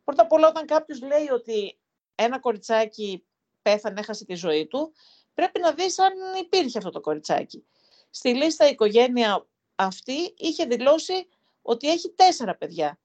Πρώτα 0.05 0.23
απ' 0.23 0.33
όλα 0.33 0.49
όταν 0.49 0.67
κάποιος 0.67 1.03
λέει 1.03 1.29
ότι 1.31 1.79
ένα 2.15 2.39
κοριτσάκι 2.39 3.25
πέθανε, 3.63 4.01
έχασε 4.01 4.25
τη 4.25 4.35
ζωή 4.35 4.67
του, 4.67 4.93
πρέπει 5.35 5.61
να 5.61 5.73
δεις 5.73 5.99
αν 5.99 6.13
υπήρχε 6.41 6.79
αυτό 6.79 6.91
το 6.91 7.01
κοριτσάκι. 7.01 7.65
Στη 8.11 8.35
λίστα 8.35 8.67
η 8.67 8.71
οικογένεια 8.71 9.47
αυτή 9.75 10.35
είχε 10.37 10.65
δηλώσει 10.65 11.29
ότι 11.63 11.91
έχει 11.91 12.11
τέσσερα 12.11 12.57
παιδιά. 12.57 12.99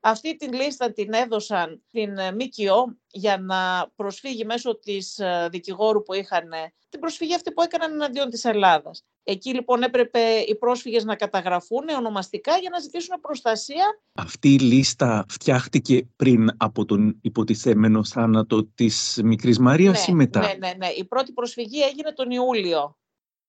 Αυτή 0.00 0.36
την 0.36 0.52
λίστα 0.52 0.92
την 0.92 1.12
έδωσαν 1.12 1.82
την 1.90 2.18
ε, 2.18 2.32
ΜΚΟ 2.32 2.96
για 3.10 3.38
να 3.38 3.90
προσφύγει 3.96 4.44
μέσω 4.44 4.78
της 4.78 5.18
ε, 5.18 5.48
δικηγόρου 5.50 6.02
που 6.02 6.14
είχαν 6.14 6.48
την 6.88 7.00
προσφυγή 7.00 7.34
αυτή 7.34 7.52
που 7.52 7.62
έκαναν 7.62 7.92
εναντίον 7.92 8.30
της 8.30 8.44
Ελλάδας. 8.44 9.04
Εκεί 9.24 9.54
λοιπόν 9.54 9.82
έπρεπε 9.82 10.18
οι 10.46 10.56
πρόσφυγες 10.56 11.04
να 11.04 11.16
καταγραφούν 11.16 11.88
ονομαστικά 11.88 12.56
για 12.56 12.70
να 12.70 12.78
ζητήσουν 12.78 13.20
προστασία. 13.20 14.00
Αυτή 14.14 14.54
η 14.54 14.58
λίστα 14.58 15.24
φτιάχτηκε 15.28 16.08
πριν 16.16 16.50
από 16.56 16.84
τον 16.84 17.18
υποτιθέμενο 17.22 18.04
θάνατο 18.04 18.64
της 18.64 19.20
μικρής 19.24 19.58
Μαρίας 19.58 20.06
ναι, 20.06 20.12
ή 20.12 20.16
μετά; 20.16 20.40
Ναι, 20.40 20.54
ναι, 20.58 20.72
ναι. 20.76 20.88
Η 20.88 21.04
πρώτη 21.04 21.32
προσφυγή 21.32 21.82
έγινε 21.82 22.12
τον 22.12 22.30
Ιούλιο 22.30 22.96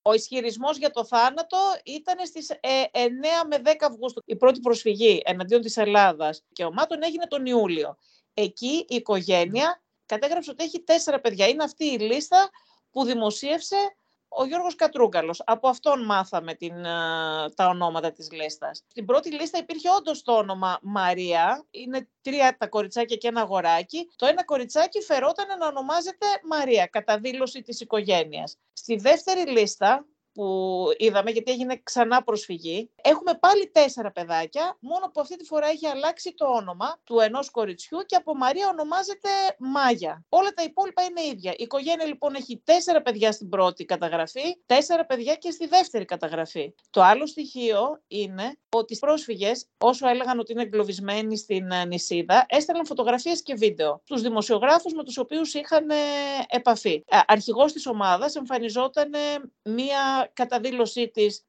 ο 0.02 0.14
ισχυρισμός 0.14 0.78
για 0.78 0.92
το 0.92 1.06
θάνατο 1.06 1.58
ήταν 1.84 2.26
στις 2.26 2.52
9 2.52 2.56
ε, 2.92 3.08
με 3.48 3.62
10 3.64 3.76
Αυγούστου. 3.80 4.22
Η 4.26 4.36
πρώτη 4.36 4.60
προσφυγή 4.60 5.22
εναντίον 5.26 5.62
της 5.62 5.78
Ελλάδας 5.78 6.44
και 6.54 6.64
ομάτων 6.64 7.04
έγινε 7.04 7.28
τον 7.28 7.46
Ιούλιο. 7.46 7.98
Εκεί 8.34 8.86
η 8.90 8.96
οικογένεια 8.96 9.82
κατέγραψε 10.06 10.52
ότι 10.52 10.64
έχει 10.64 10.84
τέσσερα 10.84 11.20
παιδιά. 11.20 11.48
Είναι 11.48 11.64
αυτή 11.64 11.86
η 11.86 11.98
λίστα 11.98 12.50
που 12.92 13.04
δημοσίευσε 13.04 13.96
ο 14.34 14.46
Γιώργος 14.46 14.76
Κατρούγκαλος. 14.76 15.42
Από 15.46 15.68
αυτόν 15.68 16.06
μάθαμε 16.06 16.54
την, 16.54 16.84
τα 17.56 17.68
ονόματα 17.68 18.12
της 18.12 18.32
λίστας. 18.32 18.84
Στην 18.88 19.06
πρώτη 19.06 19.32
λίστα 19.32 19.58
υπήρχε 19.58 19.90
όντως 19.98 20.24
το 20.24 20.34
όνομα 20.34 20.80
Μαρία. 20.82 21.66
Είναι 21.72 22.08
τρία 22.22 22.58
τα 22.58 22.68
κοριτσάκια 22.68 23.16
και 23.16 23.28
ένα 23.28 23.42
αγοράκι. 23.42 24.10
Το 24.16 24.26
ένα 24.26 24.44
κοριτσάκι 24.44 25.02
φερόταν 25.02 25.58
να 25.60 25.68
ονομάζεται 25.68 26.26
Μαρία, 26.44 26.86
κατά 26.86 27.20
δήλωση 27.20 27.62
της 27.62 27.80
οικογένειας. 27.80 28.58
Στη 28.74 28.96
δεύτερη 28.96 29.52
λίστα 29.52 30.06
που 30.34 30.86
είδαμε, 30.98 31.32
γιατί 31.32 31.52
έγινε 31.52 31.82
ξανά 31.84 32.24
προσφυγή. 32.24 32.90
Έχουμε 33.02 33.34
πάλι 33.40 33.70
τέσσερα 33.72 34.12
παιδάκια, 34.12 34.78
μόνο 34.80 35.12
που 35.14 35.22
αυτή 35.22 35.36
τη 35.36 35.46
φορά 35.46 35.68
έχει 35.68 35.88
αλλάξει 35.88 36.34
το 36.34 36.46
όνομα 36.46 37.00
του 37.04 37.20
ενός 37.20 37.50
κοριτσιού 37.50 37.98
και 38.06 38.16
από 38.16 38.36
Μαρία 38.36 38.68
ονομάζεται 38.68 39.30
Μάγια. 39.58 40.26
Όλα 40.30 40.50
τα 40.50 40.64
υπόλοιπα 40.64 41.04
είναι 41.04 41.22
ίδια. 41.22 41.52
Η 41.52 41.64
οικογένεια 41.64 42.06
λοιπόν 42.06 42.36
έχει 42.36 42.62
τέσσερα 42.66 43.02
παιδιά 43.02 43.32
στην 43.32 43.50
πρώτη 43.50 43.86
καταγραφή, 43.86 44.58
τέσσερα 44.66 45.06
παιδιά 45.06 45.36
και 45.36 45.52
στη 45.52 45.68
δεύτερη 45.68 46.06
καταγραφή. 46.06 46.74
Το 46.90 47.02
άλλο 47.02 47.28
στοιχείο 47.28 48.02
είναι 48.08 48.58
ότι 48.70 48.94
οι 48.94 49.00
πρόσφυγες, 49.00 49.68
όσο 49.78 50.08
έλεγαν 50.08 50.40
ότι 50.40 50.52
είναι 50.52 50.62
εγκλωβισμένοι 50.62 51.38
στην 51.38 51.72
ε, 51.72 51.86
νησίδα, 51.86 52.46
έστελναν 52.50 52.86
φωτογραφίες 52.86 53.44
και 53.44 53.54
βίντεο 53.54 54.02
στους 54.04 54.22
δημοσιογράφους 54.22 54.94
με 54.94 55.04
τους 55.04 55.18
οποίους 55.18 55.54
είχαν 55.54 55.90
ε, 55.90 55.96
επαφή. 56.48 57.04
Ε, 57.08 57.20
αρχηγός 57.28 57.74
της 57.74 57.88
ομάδας 57.88 58.36
εμφανιζόταν 58.36 59.12
μία 59.64 60.21
κατά 60.34 60.60
δήλωσή 60.60 61.10
της 61.10 61.46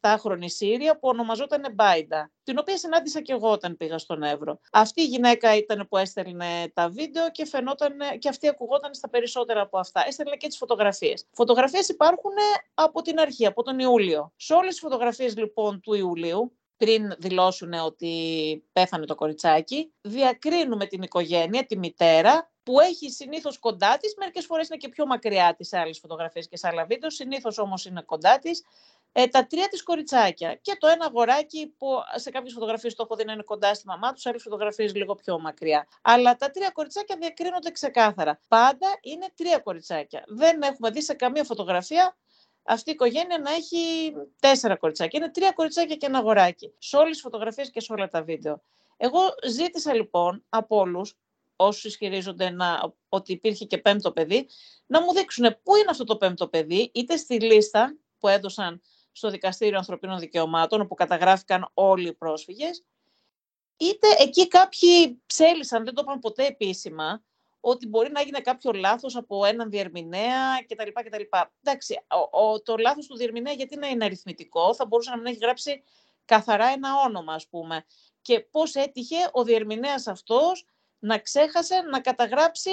27χρονη 0.00 0.44
Σύρια 0.44 0.98
που 0.98 1.08
ονομαζόταν 1.08 1.72
Μπάιντα, 1.74 2.30
την 2.42 2.58
οποία 2.58 2.76
συνάντησα 2.76 3.20
και 3.22 3.32
εγώ 3.32 3.50
όταν 3.50 3.76
πήγα 3.76 3.98
στον 3.98 4.22
Εύρο. 4.22 4.58
Αυτή 4.72 5.02
η 5.02 5.04
γυναίκα 5.04 5.56
ήταν 5.56 5.86
που 5.88 5.96
έστελνε 5.96 6.70
τα 6.74 6.88
βίντεο 6.88 7.30
και 7.30 7.46
φαινόταν 7.46 7.92
και 8.18 8.28
αυτή 8.28 8.48
ακουγόταν 8.48 8.94
στα 8.94 9.08
περισσότερα 9.08 9.60
από 9.60 9.78
αυτά. 9.78 10.04
Έστελνε 10.06 10.36
και 10.36 10.46
τις 10.46 10.56
φωτογραφίες. 10.56 11.26
Φωτογραφίες 11.32 11.88
υπάρχουν 11.88 12.32
από 12.74 13.02
την 13.02 13.18
αρχή, 13.18 13.46
από 13.46 13.62
τον 13.62 13.78
Ιούλιο. 13.78 14.32
Σε 14.36 14.54
όλες 14.54 14.70
τις 14.70 14.80
φωτογραφίες 14.80 15.36
λοιπόν 15.36 15.80
του 15.80 15.94
Ιουλίου, 15.94 16.52
πριν 16.76 17.14
δηλώσουν 17.18 17.72
ότι 17.72 18.64
πέθανε 18.72 19.04
το 19.04 19.14
κοριτσάκι, 19.14 19.92
διακρίνουμε 20.00 20.86
την 20.86 21.02
οικογένεια, 21.02 21.66
τη 21.66 21.78
μητέρα, 21.78 22.49
που 22.62 22.80
έχει 22.80 23.10
συνήθως 23.10 23.58
κοντά 23.58 23.96
της, 23.96 24.14
μερικές 24.18 24.46
φορές 24.46 24.68
είναι 24.68 24.76
και 24.76 24.88
πιο 24.88 25.06
μακριά 25.06 25.54
της 25.54 25.68
σε 25.68 25.78
άλλες 25.78 25.98
φωτογραφίες 25.98 26.48
και 26.48 26.56
σε 26.56 26.68
άλλα 26.68 26.84
βίντεο, 26.84 27.10
συνήθως 27.10 27.58
όμως 27.58 27.84
είναι 27.84 28.02
κοντά 28.02 28.38
της, 28.38 28.62
ε, 29.12 29.26
τα 29.26 29.46
τρία 29.46 29.68
της 29.68 29.82
κοριτσάκια 29.82 30.54
και 30.54 30.76
το 30.78 30.86
ένα 30.86 31.04
αγοράκι 31.04 31.74
που 31.78 31.86
σε 32.14 32.30
κάποιες 32.30 32.52
φωτογραφίες 32.52 32.94
το 32.94 33.02
έχω 33.02 33.16
δει 33.16 33.24
να 33.24 33.32
είναι 33.32 33.42
κοντά 33.42 33.74
στη 33.74 33.86
μαμά 33.86 34.12
τους, 34.12 34.22
σε 34.22 34.28
άλλες 34.28 34.42
φωτογραφίες 34.42 34.94
λίγο 34.94 35.14
πιο 35.14 35.40
μακριά. 35.40 35.86
Αλλά 36.02 36.36
τα 36.36 36.50
τρία 36.50 36.70
κοριτσάκια 36.70 37.16
διακρίνονται 37.20 37.70
ξεκάθαρα. 37.70 38.40
Πάντα 38.48 38.88
είναι 39.00 39.26
τρία 39.34 39.58
κοριτσάκια. 39.58 40.24
Δεν 40.26 40.62
έχουμε 40.62 40.90
δει 40.90 41.02
σε 41.02 41.14
καμία 41.14 41.44
φωτογραφία 41.44 42.16
αυτή 42.62 42.90
η 42.90 42.92
οικογένεια 42.92 43.38
να 43.38 43.50
έχει 43.50 44.12
τέσσερα 44.40 44.76
κοριτσάκια. 44.76 45.18
Είναι 45.22 45.30
τρία 45.30 45.52
κοριτσάκια 45.52 45.96
και 45.96 46.06
ένα 46.06 46.18
αγοράκι. 46.18 46.74
Σε 46.78 46.96
όλες 46.96 47.10
τις 47.10 47.20
φωτογραφίες 47.20 47.70
και 47.70 47.80
σε 47.80 47.92
όλα 47.92 48.08
τα 48.08 48.22
βίντεο. 48.22 48.62
Εγώ 48.96 49.20
ζήτησα 49.46 49.94
λοιπόν 49.94 50.44
από 50.48 50.76
όλους 50.76 51.16
όσους 51.64 51.84
ισχυρίζονται 51.84 52.50
να, 52.50 52.94
ότι 53.08 53.32
υπήρχε 53.32 53.64
και 53.64 53.78
πέμπτο 53.78 54.12
παιδί, 54.12 54.48
να 54.86 55.02
μου 55.02 55.12
δείξουν 55.12 55.56
πού 55.62 55.76
είναι 55.76 55.90
αυτό 55.90 56.04
το 56.04 56.16
πέμπτο 56.16 56.48
παιδί, 56.48 56.90
είτε 56.94 57.16
στη 57.16 57.40
λίστα 57.40 57.96
που 58.18 58.28
έδωσαν 58.28 58.82
στο 59.12 59.30
Δικαστήριο 59.30 59.78
Ανθρωπίνων 59.78 60.18
Δικαιωμάτων, 60.18 60.80
όπου 60.80 60.94
καταγράφηκαν 60.94 61.70
όλοι 61.74 62.08
οι 62.08 62.12
πρόσφυγες, 62.12 62.84
είτε 63.76 64.06
εκεί 64.18 64.48
κάποιοι 64.48 65.22
ψέλισαν, 65.26 65.84
δεν 65.84 65.94
το 65.94 66.02
είπαν 66.04 66.18
ποτέ 66.18 66.46
επίσημα, 66.46 67.22
ότι 67.60 67.86
μπορεί 67.86 68.10
να 68.10 68.22
γίνει 68.22 68.40
κάποιο 68.40 68.72
λάθος 68.72 69.16
από 69.16 69.44
έναν 69.44 69.70
διερμηνέα 69.70 70.64
κτλ. 70.68 70.90
κτλ. 71.04 71.22
Εντάξει, 71.62 72.00
ο, 72.30 72.60
το 72.60 72.76
λάθος 72.76 73.06
του 73.06 73.16
διερμηνέα 73.16 73.52
γιατί 73.52 73.76
να 73.76 73.86
είναι 73.86 74.04
αριθμητικό, 74.04 74.74
θα 74.74 74.86
μπορούσε 74.86 75.10
να 75.10 75.16
μην 75.16 75.26
έχει 75.26 75.38
γράψει 75.38 75.82
καθαρά 76.24 76.66
ένα 76.66 76.88
όνομα, 77.06 77.34
ας 77.34 77.48
πούμε. 77.48 77.84
Και 78.22 78.40
πώς 78.40 78.74
έτυχε 78.74 79.16
ο 79.32 79.44
διερμηνέας 79.44 80.06
αυτός 80.06 80.66
να 81.00 81.18
ξέχασε 81.18 81.80
να 81.90 82.00
καταγράψει 82.00 82.70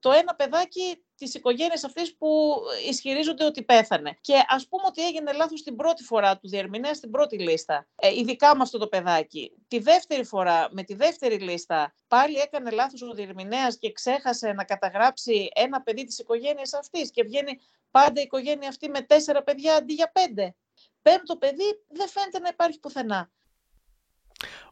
το 0.00 0.10
ένα 0.10 0.34
παιδάκι 0.34 1.04
της 1.14 1.34
οικογένειας 1.34 1.84
αυτής 1.84 2.16
που 2.16 2.56
ισχυρίζονται 2.88 3.44
ότι 3.44 3.62
πέθανε. 3.62 4.18
Και 4.20 4.34
ας 4.48 4.68
πούμε 4.68 4.82
ότι 4.86 5.06
έγινε 5.06 5.32
λάθος 5.32 5.62
την 5.62 5.76
πρώτη 5.76 6.02
φορά 6.02 6.38
του 6.38 6.48
διερμηνέα 6.48 6.94
στην 6.94 7.10
πρώτη 7.10 7.38
λίστα. 7.38 7.86
Ε, 7.96 8.14
ειδικά 8.14 8.56
με 8.56 8.62
αυτό 8.62 8.78
το 8.78 8.86
παιδάκι. 8.86 9.52
Τη 9.68 9.78
δεύτερη 9.78 10.24
φορά, 10.24 10.68
με 10.70 10.82
τη 10.82 10.94
δεύτερη 10.94 11.38
λίστα, 11.38 11.94
πάλι 12.08 12.38
έκανε 12.38 12.70
λάθος 12.70 13.02
ο 13.02 13.12
διερμηνέας 13.12 13.78
και 13.78 13.92
ξέχασε 13.92 14.52
να 14.52 14.64
καταγράψει 14.64 15.48
ένα 15.54 15.82
παιδί 15.82 16.04
της 16.04 16.18
οικογένειας 16.18 16.74
αυτής. 16.74 17.10
Και 17.10 17.22
βγαίνει 17.22 17.60
πάντα 17.90 18.20
η 18.20 18.22
οικογένεια 18.22 18.68
αυτή 18.68 18.88
με 18.88 19.00
τέσσερα 19.00 19.42
παιδιά 19.42 19.74
αντί 19.74 19.92
για 19.92 20.10
πέντε. 20.10 20.54
Πέμπτο 21.02 21.36
παιδί 21.36 21.84
δεν 21.88 22.08
φαίνεται 22.08 22.38
να 22.38 22.48
υπάρχει 22.48 22.78
πουθενά. 22.78 23.30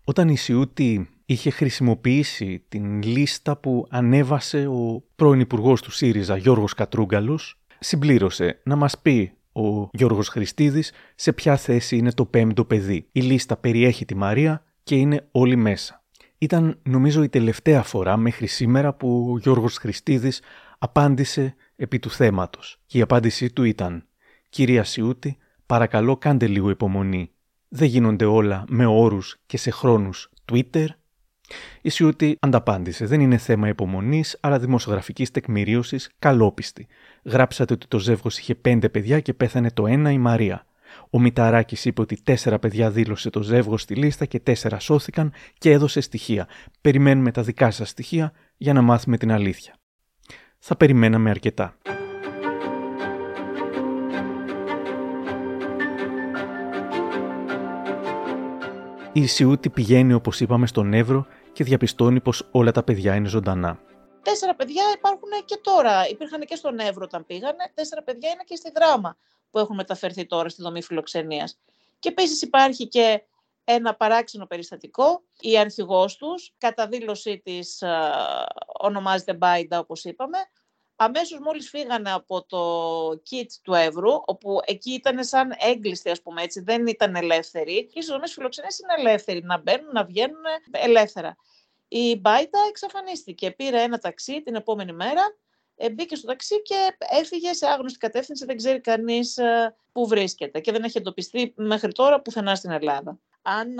Όταν 0.08 0.28
η 0.28 0.36
Σιούτη 0.36 1.08
είχε 1.26 1.50
χρησιμοποιήσει 1.50 2.64
την 2.68 3.02
λίστα 3.02 3.56
που 3.56 3.86
ανέβασε 3.90 4.66
ο 4.66 5.04
πρώην 5.16 5.40
υπουργός 5.40 5.82
του 5.82 5.90
ΣΥΡΙΖΑ 5.90 6.36
Γιώργος 6.36 6.74
Κατρούγκαλος, 6.74 7.60
συμπλήρωσε 7.78 8.60
να 8.64 8.76
μας 8.76 8.98
πει 8.98 9.32
ο 9.52 9.88
Γιώργος 9.92 10.28
Χριστίδης 10.28 10.92
σε 11.14 11.32
ποια 11.32 11.56
θέση 11.56 11.96
είναι 11.96 12.12
το 12.12 12.24
πέμπτο 12.24 12.64
παιδί. 12.64 13.08
Η 13.12 13.20
λίστα 13.20 13.56
περιέχει 13.56 14.04
τη 14.04 14.14
Μαρία 14.14 14.64
και 14.82 14.94
είναι 14.94 15.28
όλοι 15.30 15.56
μέσα. 15.56 16.04
Ήταν 16.38 16.78
νομίζω 16.82 17.22
η 17.22 17.28
τελευταία 17.28 17.82
φορά 17.82 18.16
μέχρι 18.16 18.46
σήμερα 18.46 18.94
που 18.94 19.30
ο 19.32 19.38
Γιώργος 19.38 19.76
Χριστίδης 19.76 20.42
απάντησε 20.78 21.54
επί 21.76 21.98
του 21.98 22.10
θέματος. 22.10 22.80
Και 22.86 22.98
η 22.98 23.00
απάντησή 23.00 23.52
του 23.52 23.64
ήταν 23.64 24.06
«Κυρία 24.48 24.84
Σιούτη, 24.84 25.38
Παρακαλώ 25.66 26.16
κάντε 26.16 26.46
λίγο 26.46 26.70
υπομονή. 26.70 27.30
Δεν 27.68 27.88
γίνονται 27.88 28.24
όλα 28.24 28.64
με 28.68 28.86
όρους 28.86 29.36
και 29.46 29.56
σε 29.56 29.70
χρόνους 29.70 30.30
Twitter. 30.52 30.86
Η 31.82 31.88
Σιούτη 31.88 32.36
ανταπάντησε. 32.40 33.06
Δεν 33.06 33.20
είναι 33.20 33.36
θέμα 33.36 33.68
υπομονής, 33.68 34.38
αλλά 34.40 34.58
δημοσιογραφικής 34.58 35.30
τεκμηρίωσης 35.30 36.10
καλόπιστη. 36.18 36.86
Γράψατε 37.24 37.72
ότι 37.72 37.86
το 37.86 37.98
ζεύγος 37.98 38.38
είχε 38.38 38.54
πέντε 38.54 38.88
παιδιά 38.88 39.20
και 39.20 39.34
πέθανε 39.34 39.70
το 39.70 39.86
ένα 39.86 40.10
η 40.10 40.18
Μαρία. 40.18 40.66
Ο 41.10 41.20
Μηταράκης 41.20 41.84
είπε 41.84 42.00
ότι 42.00 42.22
τέσσερα 42.22 42.58
παιδιά 42.58 42.90
δήλωσε 42.90 43.30
το 43.30 43.42
ζεύγος 43.42 43.82
στη 43.82 43.94
λίστα 43.94 44.24
και 44.24 44.40
τέσσερα 44.40 44.78
σώθηκαν 44.78 45.32
και 45.58 45.70
έδωσε 45.70 46.00
στοιχεία. 46.00 46.48
Περιμένουμε 46.80 47.30
τα 47.30 47.42
δικά 47.42 47.70
σας 47.70 47.88
στοιχεία 47.88 48.32
για 48.56 48.72
να 48.72 48.82
μάθουμε 48.82 49.16
την 49.16 49.32
αλήθεια. 49.32 49.74
Θα 50.58 50.76
περιμέναμε 50.76 51.30
αρκετά. 51.30 51.76
Η 59.16 59.26
Σιούτη 59.26 59.70
πηγαίνει, 59.70 60.12
όπως 60.12 60.40
είπαμε, 60.40 60.66
στον 60.66 60.92
Εύρο 60.92 61.26
και 61.52 61.64
διαπιστώνει 61.64 62.20
πως 62.20 62.48
όλα 62.50 62.72
τα 62.72 62.82
παιδιά 62.82 63.14
είναι 63.14 63.28
ζωντανά. 63.28 63.80
Τέσσερα 64.22 64.54
παιδιά 64.54 64.82
υπάρχουν 64.94 65.28
και 65.44 65.58
τώρα. 65.62 66.08
Υπήρχαν 66.08 66.40
και 66.40 66.56
στον 66.56 66.78
Εύρο 66.78 67.04
όταν 67.04 67.26
πήγανε. 67.26 67.70
Τέσσερα 67.74 68.02
παιδιά 68.02 68.30
είναι 68.30 68.42
και 68.44 68.56
στη 68.56 68.70
Δράμα 68.74 69.16
που 69.50 69.58
έχουν 69.58 69.76
μεταφερθεί 69.76 70.26
τώρα 70.26 70.48
στη 70.48 70.62
δομή 70.62 70.82
φιλοξενίας. 70.82 71.58
Και 71.98 72.08
επίσης 72.08 72.42
υπάρχει 72.42 72.88
και 72.88 73.22
ένα 73.64 73.94
παράξενο 73.94 74.46
περιστατικό. 74.46 75.22
Η 75.40 75.58
αρχηγός 75.58 76.16
τους, 76.16 76.54
κατά 76.58 76.86
δήλωσή 76.86 77.38
της, 77.44 77.82
ονομάζεται 78.78 79.34
Μπάιντα, 79.34 79.78
όπως 79.78 80.04
είπαμε, 80.04 80.38
αμέσως 80.96 81.38
μόλις 81.38 81.68
φύγανε 81.68 82.12
από 82.12 82.44
το 82.44 83.08
kit 83.08 83.46
του 83.62 83.74
Εύρου, 83.74 84.12
όπου 84.26 84.60
εκεί 84.64 84.92
ήταν 84.92 85.24
σαν 85.24 85.52
έγκλειστοι, 85.58 86.10
ας 86.10 86.22
πούμε 86.22 86.42
έτσι, 86.42 86.60
δεν 86.60 86.86
ήταν 86.86 87.16
ελεύθεροι. 87.16 87.86
Και 87.86 87.98
οι 88.02 88.06
δομές 88.06 88.32
φιλοξενίες 88.32 88.78
είναι 88.78 89.08
ελεύθεροι, 89.08 89.42
να 89.42 89.58
μπαίνουν, 89.58 89.92
να 89.92 90.04
βγαίνουν 90.04 90.42
ελεύθερα. 90.70 91.36
Η 91.88 92.16
Μπάιντα 92.16 92.58
εξαφανίστηκε, 92.68 93.50
πήρε 93.50 93.82
ένα 93.82 93.98
ταξί 93.98 94.42
την 94.42 94.54
επόμενη 94.54 94.92
μέρα, 94.92 95.22
ε, 95.76 95.90
μπήκε 95.90 96.16
στο 96.16 96.26
ταξί 96.26 96.62
και 96.62 96.96
έφυγε 96.98 97.52
σε 97.52 97.66
άγνωστη 97.66 97.98
κατεύθυνση, 97.98 98.44
δεν 98.44 98.56
ξέρει 98.56 98.80
κανείς 98.80 99.36
ε, 99.36 99.76
πού 99.92 100.06
βρίσκεται 100.06 100.60
και 100.60 100.72
δεν 100.72 100.82
έχει 100.82 100.98
εντοπιστεί 100.98 101.52
μέχρι 101.56 101.92
τώρα 101.92 102.20
πουθενά 102.20 102.54
στην 102.54 102.70
Ελλάδα. 102.70 103.18
Αν 103.42 103.78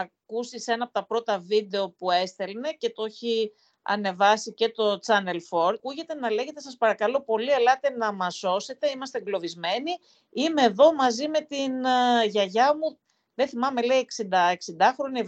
ακούσεις 0.00 0.66
ένα 0.66 0.84
από 0.84 0.92
τα 0.92 1.06
πρώτα 1.06 1.38
βίντεο 1.38 1.90
που 1.90 2.10
έστελνε 2.10 2.72
και 2.72 2.90
το 2.90 3.04
έχει 3.04 3.52
ανεβάσει 3.84 4.52
και 4.52 4.68
το 4.68 4.98
Channel 5.06 5.38
4. 5.50 5.74
Ακούγεται 5.74 6.14
να 6.14 6.30
λέγεται 6.30 6.60
σας 6.60 6.76
παρακαλώ 6.76 7.20
πολύ 7.20 7.50
ελάτε 7.50 7.90
να 7.90 8.12
μας 8.12 8.36
σώσετε, 8.36 8.90
είμαστε 8.94 9.18
εγκλωβισμένοι. 9.18 9.90
Είμαι 10.30 10.62
εδώ 10.62 10.94
μαζί 10.94 11.28
με 11.28 11.40
την 11.40 11.72
uh, 11.84 12.28
γιαγιά 12.28 12.74
μου, 12.76 12.98
δεν 13.34 13.48
θυμάμαι 13.48 13.82
λέει 13.82 14.06
60-60χρονη, 14.16 15.18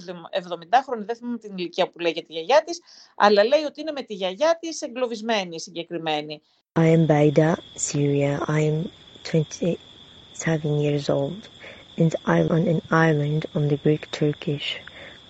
70χρονη, 0.43 1.05
δεν 1.07 1.17
θυμάμαι 1.17 1.39
την 1.39 1.57
ηλικία 1.57 1.91
που 1.91 1.99
λέει 1.99 2.13
για 2.13 2.25
τη 2.25 2.33
γιαγιά 2.33 2.63
της, 2.65 2.81
αλλά 3.17 3.45
λέει 3.45 3.63
ότι 3.63 3.81
είναι 3.81 3.93
με 3.93 4.03
τη 4.03 4.15
γιαγιά 4.15 4.59
της 4.61 4.81
εγκλωβισμένη 4.81 5.61
συγκεκριμένη. 5.61 6.43
I 6.79 6.89
am 6.97 7.07
Baida, 7.07 7.57
Syria. 7.75 8.33
I 8.47 8.61
am 8.71 8.91
27 9.25 10.83
years 10.85 11.09
old 11.09 11.49
and 11.97 12.15
I'm 12.27 12.49
on 12.57 12.69
an 12.75 12.83
island 12.91 13.47
on 13.55 13.69
the 13.69 13.79
Greek-Turkish 13.85 14.69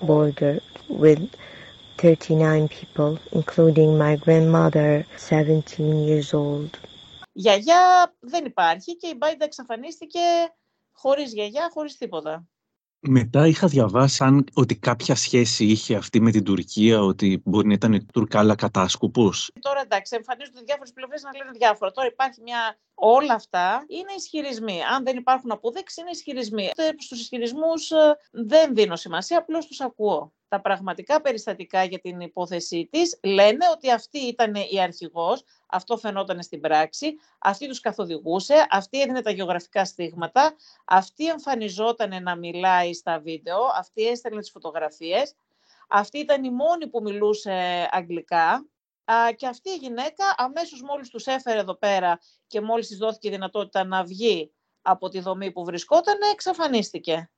border 0.01 0.61
with 0.89 1.23
39 1.97 2.69
people, 2.69 3.19
including 3.33 3.97
my 3.99 4.17
grandmother, 4.17 5.05
17 5.29 6.07
years 6.07 6.33
old. 6.33 6.71
Γιαγιά 7.33 8.15
δεν 8.21 8.45
υπάρχει 8.45 8.97
και 8.97 9.07
η 9.07 9.15
Μπάιντα 9.17 9.45
εξαφανίστηκε 9.45 10.21
χωρίς 10.93 11.33
γιαγιά, 11.33 11.71
χωρίς 11.73 11.97
τίποτα. 11.97 12.47
Μετά 13.01 13.47
είχα 13.47 13.67
διαβάσει 13.67 14.25
αν, 14.25 14.45
ότι 14.55 14.77
κάποια 14.77 15.15
σχέση 15.15 15.65
είχε 15.65 15.97
αυτή 15.97 16.21
με 16.21 16.31
την 16.31 16.45
Τουρκία, 16.45 17.01
ότι 17.01 17.43
μπορεί 17.45 17.67
να 17.67 17.73
ήταν 17.73 17.93
η 17.93 18.05
Τουρκάλα 18.05 18.55
κατάσκοπος. 18.55 19.51
Τώρα 19.61 19.81
εντάξει, 19.81 20.17
εμφανίζονται 20.17 20.61
διάφορες 20.65 20.93
πλευρές 20.93 21.23
να 21.23 21.31
λένε 21.37 21.51
διάφορα. 21.51 21.91
Τώρα 21.91 22.09
υπάρχει 22.09 22.43
μια. 22.43 22.79
Όλα 22.99 23.35
αυτά 23.35 23.85
είναι 23.89 24.13
ισχυρισμοί. 24.17 24.83
Αν 24.83 25.05
δεν 25.05 25.17
υπάρχουν 25.17 25.51
αποδείξεις, 25.51 25.97
είναι 25.97 26.11
ισχυρισμοί. 26.11 26.71
Στους 26.99 27.21
ισχυρισμούς 27.21 27.91
ε, 27.91 28.17
δεν 28.31 28.75
δίνω 28.75 28.97
σημασία, 28.97 29.39
απλώς 29.39 29.67
τους 29.67 29.81
ακούω 29.81 30.33
τα 30.49 30.61
πραγματικά 30.61 31.21
περιστατικά 31.21 31.85
για 31.85 31.99
την 31.99 32.21
υπόθεσή 32.21 32.89
της 32.91 33.19
λένε 33.23 33.67
ότι 33.73 33.91
αυτή 33.91 34.19
ήταν 34.19 34.55
η 34.55 34.81
αρχηγός, 34.81 35.45
αυτό 35.67 35.97
φαινόταν 35.97 36.43
στην 36.43 36.61
πράξη, 36.61 37.15
αυτή 37.39 37.69
τους 37.69 37.81
καθοδηγούσε, 37.81 38.67
αυτή 38.71 39.01
έδινε 39.01 39.23
τα 39.23 39.31
γεωγραφικά 39.31 39.85
στίγματα, 39.85 40.57
αυτή 40.85 41.27
εμφανιζόταν 41.27 42.23
να 42.23 42.37
μιλάει 42.37 42.95
στα 42.95 43.21
βίντεο, 43.21 43.59
αυτή 43.77 44.07
έστελνε 44.07 44.41
τις 44.41 44.51
φωτογραφίες, 44.51 45.35
αυτή 45.89 46.19
ήταν 46.19 46.45
η 46.45 46.51
μόνη 46.51 46.87
που 46.87 47.03
μιλούσε 47.03 47.89
αγγλικά 47.91 48.67
και 49.37 49.47
αυτή 49.47 49.71
η 49.71 49.77
γυναίκα 49.77 50.35
αμέσως 50.37 50.83
μόλις 50.83 51.09
τους 51.09 51.27
έφερε 51.27 51.59
εδώ 51.59 51.75
πέρα 51.75 52.19
και 52.47 52.61
μόλις 52.61 52.87
της 52.89 52.99
δόθηκε 52.99 53.29
η 53.29 53.31
δυνατότητα 53.31 53.85
να 53.85 54.05
βγει 54.05 54.53
από 54.83 55.09
τη 55.09 55.21
δομή 55.21 55.53
που 55.53 55.65
βρισκόταν, 55.65 56.17
εξαφανίστηκε. 56.33 57.31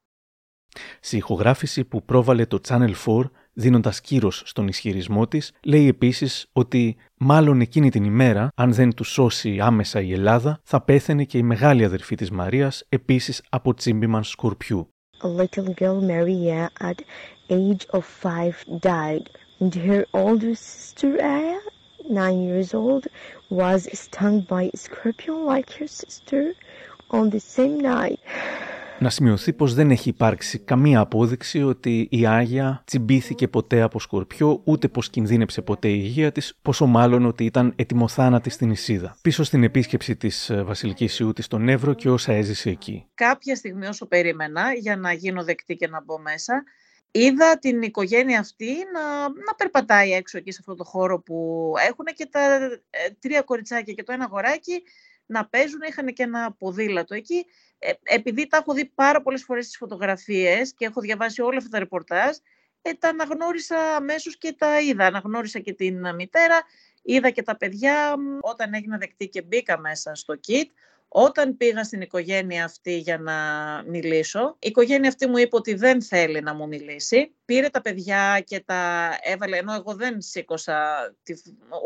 Στη 1.01 1.17
ηχογράφηση 1.17 1.85
που 1.85 2.05
πρόβαλε 2.05 2.47
το 2.47 2.61
Channel 2.69 2.93
4 3.07 3.31
δίνοντας 3.53 4.01
κύρος 4.01 4.43
στον 4.47 4.69
ισχυρισμό 4.69 5.29
της, 5.29 5.53
λέει 5.65 5.89
επίσης 5.89 6.47
ότι 6.53 6.97
μάλλον 7.17 7.61
εκείνη 7.61 7.91
την 7.91 8.05
ημέρα, 8.05 8.49
αν 8.55 8.73
δεν 8.73 8.95
του 8.95 9.05
σώσει 9.05 9.61
άμεσα 9.61 10.01
η 10.01 10.13
Ελλάδα, 10.13 10.61
θα 10.65 10.83
πέθαινε 10.83 11.25
και 11.25 11.39
η 11.39 11.43
μεγάλη 11.43 11.85
αδερφή 11.85 12.15
της 12.15 12.31
Μαρίας, 12.31 12.85
επίσης 12.89 13.43
από 13.49 13.75
τσίμπημαν 13.75 14.25
σκορπιού. 14.25 14.89
A 15.23 15.29
little 15.41 15.75
girl 15.81 16.01
Maria 16.01 16.71
at 16.91 16.99
age 17.51 17.85
of 17.97 18.05
five 18.23 18.57
died, 18.81 19.25
and 19.61 19.75
her 19.75 20.05
older 20.13 20.55
sister 20.55 21.11
Aya, 21.21 21.59
nine 22.09 22.39
years 22.49 22.75
old, 22.75 23.05
was 23.51 23.89
stung 23.93 24.37
by 24.53 24.71
a 24.73 24.77
scorpion 24.77 25.39
like 25.47 25.71
her 25.79 25.89
sister 26.01 26.43
on 27.11 27.31
the 27.31 27.41
same 27.41 27.79
night. 27.81 28.19
Να 29.01 29.11
σημειωθεί 29.11 29.53
πως 29.53 29.75
δεν 29.75 29.91
έχει 29.91 30.09
υπάρξει 30.09 30.59
καμία 30.59 31.01
απόδειξη 31.01 31.63
ότι 31.63 32.09
η 32.11 32.27
Άγια 32.27 32.83
τσιμπήθηκε 32.85 33.49
ποτέ 33.49 33.81
από 33.81 34.01
σκορπιό, 34.01 34.61
ούτε 34.65 34.89
πως 34.89 35.11
κινδύνεψε 35.11 35.63
ποτέ 35.63 35.89
η 35.89 36.01
υγεία 36.05 36.33
της, 36.33 36.59
πόσο 36.63 36.87
μάλλον 36.87 37.27
ότι 37.27 37.45
ήταν 37.45 37.73
ετοιμοθάνατη 37.77 38.51
στην 38.51 38.71
Ισίδα. 38.71 39.17
Πίσω 39.23 39.43
στην 39.43 39.63
επίσκεψη 39.63 40.17
της 40.17 40.51
ε, 40.51 40.63
Βασιλικής 40.63 41.19
Ιούτης 41.19 41.45
στον 41.45 41.69
Εύρο 41.69 41.95
και 41.95 42.11
όσα 42.11 42.33
έζησε 42.33 42.71
εκεί. 42.71 43.07
Κάποια 43.15 43.57
στιγμή 43.57 43.87
όσο 43.87 44.07
περίμενα 44.07 44.73
για 44.73 44.97
να 44.97 45.13
γίνω 45.13 45.45
δεκτή 45.45 45.75
και 45.75 45.89
να 45.89 46.03
μπω 46.05 46.19
μέσα, 46.19 46.65
είδα 47.11 47.59
την 47.59 47.83
οικογένεια 47.83 48.39
αυτή 48.39 48.77
να, 48.93 49.21
να 49.29 49.55
περπατάει 49.57 50.13
έξω 50.13 50.39
εκεί 50.39 50.53
σε 50.53 50.59
αυτό 50.61 50.75
το 50.75 50.85
χώρο 50.85 51.21
που 51.21 51.73
έχουν 51.89 52.05
και 52.05 52.27
τα 52.27 52.55
ε, 52.91 53.11
τρία 53.21 53.43
κοριτσάκια 53.43 53.93
και 53.93 54.03
το 54.03 54.13
ένα 54.13 54.25
αγοράκι 54.25 54.83
να 55.27 55.47
παίζουν, 55.47 55.81
είχαν 55.89 56.13
και 56.13 56.23
ένα 56.23 56.53
ποδήλατο 56.53 57.15
εκεί 57.15 57.47
ε, 57.79 57.93
επειδή 58.03 58.47
τα 58.47 58.57
έχω 58.57 58.73
δει 58.73 58.85
πάρα 58.85 59.23
πολλές 59.23 59.45
φορές 59.45 59.65
στις 59.65 59.77
φωτογραφίες 59.77 60.75
και 60.75 60.85
έχω 60.85 61.01
διαβάσει 61.01 61.43
όλα 61.43 61.57
αυτά 61.57 61.69
τα 61.69 61.79
ρεπορτάζ, 61.79 62.37
ε, 62.83 62.93
τα 62.93 63.09
αναγνώρισα 63.09 63.97
αμέσως 63.97 64.39
και 64.39 64.53
τα 64.53 64.81
είδα. 64.81 65.07
Αναγνώρισα 65.07 65.59
και 65.59 65.73
την 65.73 66.15
μητέρα, 66.15 66.63
είδα 67.03 67.31
και 67.31 67.43
τα 67.43 67.57
παιδιά 67.57 68.15
όταν 68.41 68.75
έγινα 68.75 68.99
δεκτή 68.99 69.29
και 69.29 69.43
μπήκα 69.43 69.79
μέσα 69.79 70.15
στο 70.15 70.35
kit. 70.47 70.67
Όταν 71.09 71.57
πήγα 71.57 71.85
στην 71.85 72.01
οικογένεια 72.01 72.65
αυτή 72.65 72.99
για 72.99 73.19
να 73.19 73.35
μιλήσω, 73.87 74.57
η 74.59 74.69
οικογένεια 74.69 75.09
αυτή 75.09 75.27
μου 75.27 75.37
είπε 75.37 75.57
ότι 75.57 75.75
δεν 75.75 76.03
θέλει 76.03 76.41
να 76.41 76.55
μου 76.55 76.69
μιλήσει. 76.69 77.35
Πήρε 77.45 77.69
τα 77.69 77.81
παιδιά 77.81 78.43
και 78.47 78.61
τα 78.61 79.11
έβαλε, 79.23 79.57
ενώ 79.57 79.75
εγώ 79.75 79.95
δεν 79.95 80.21
σήκωσα 80.21 80.87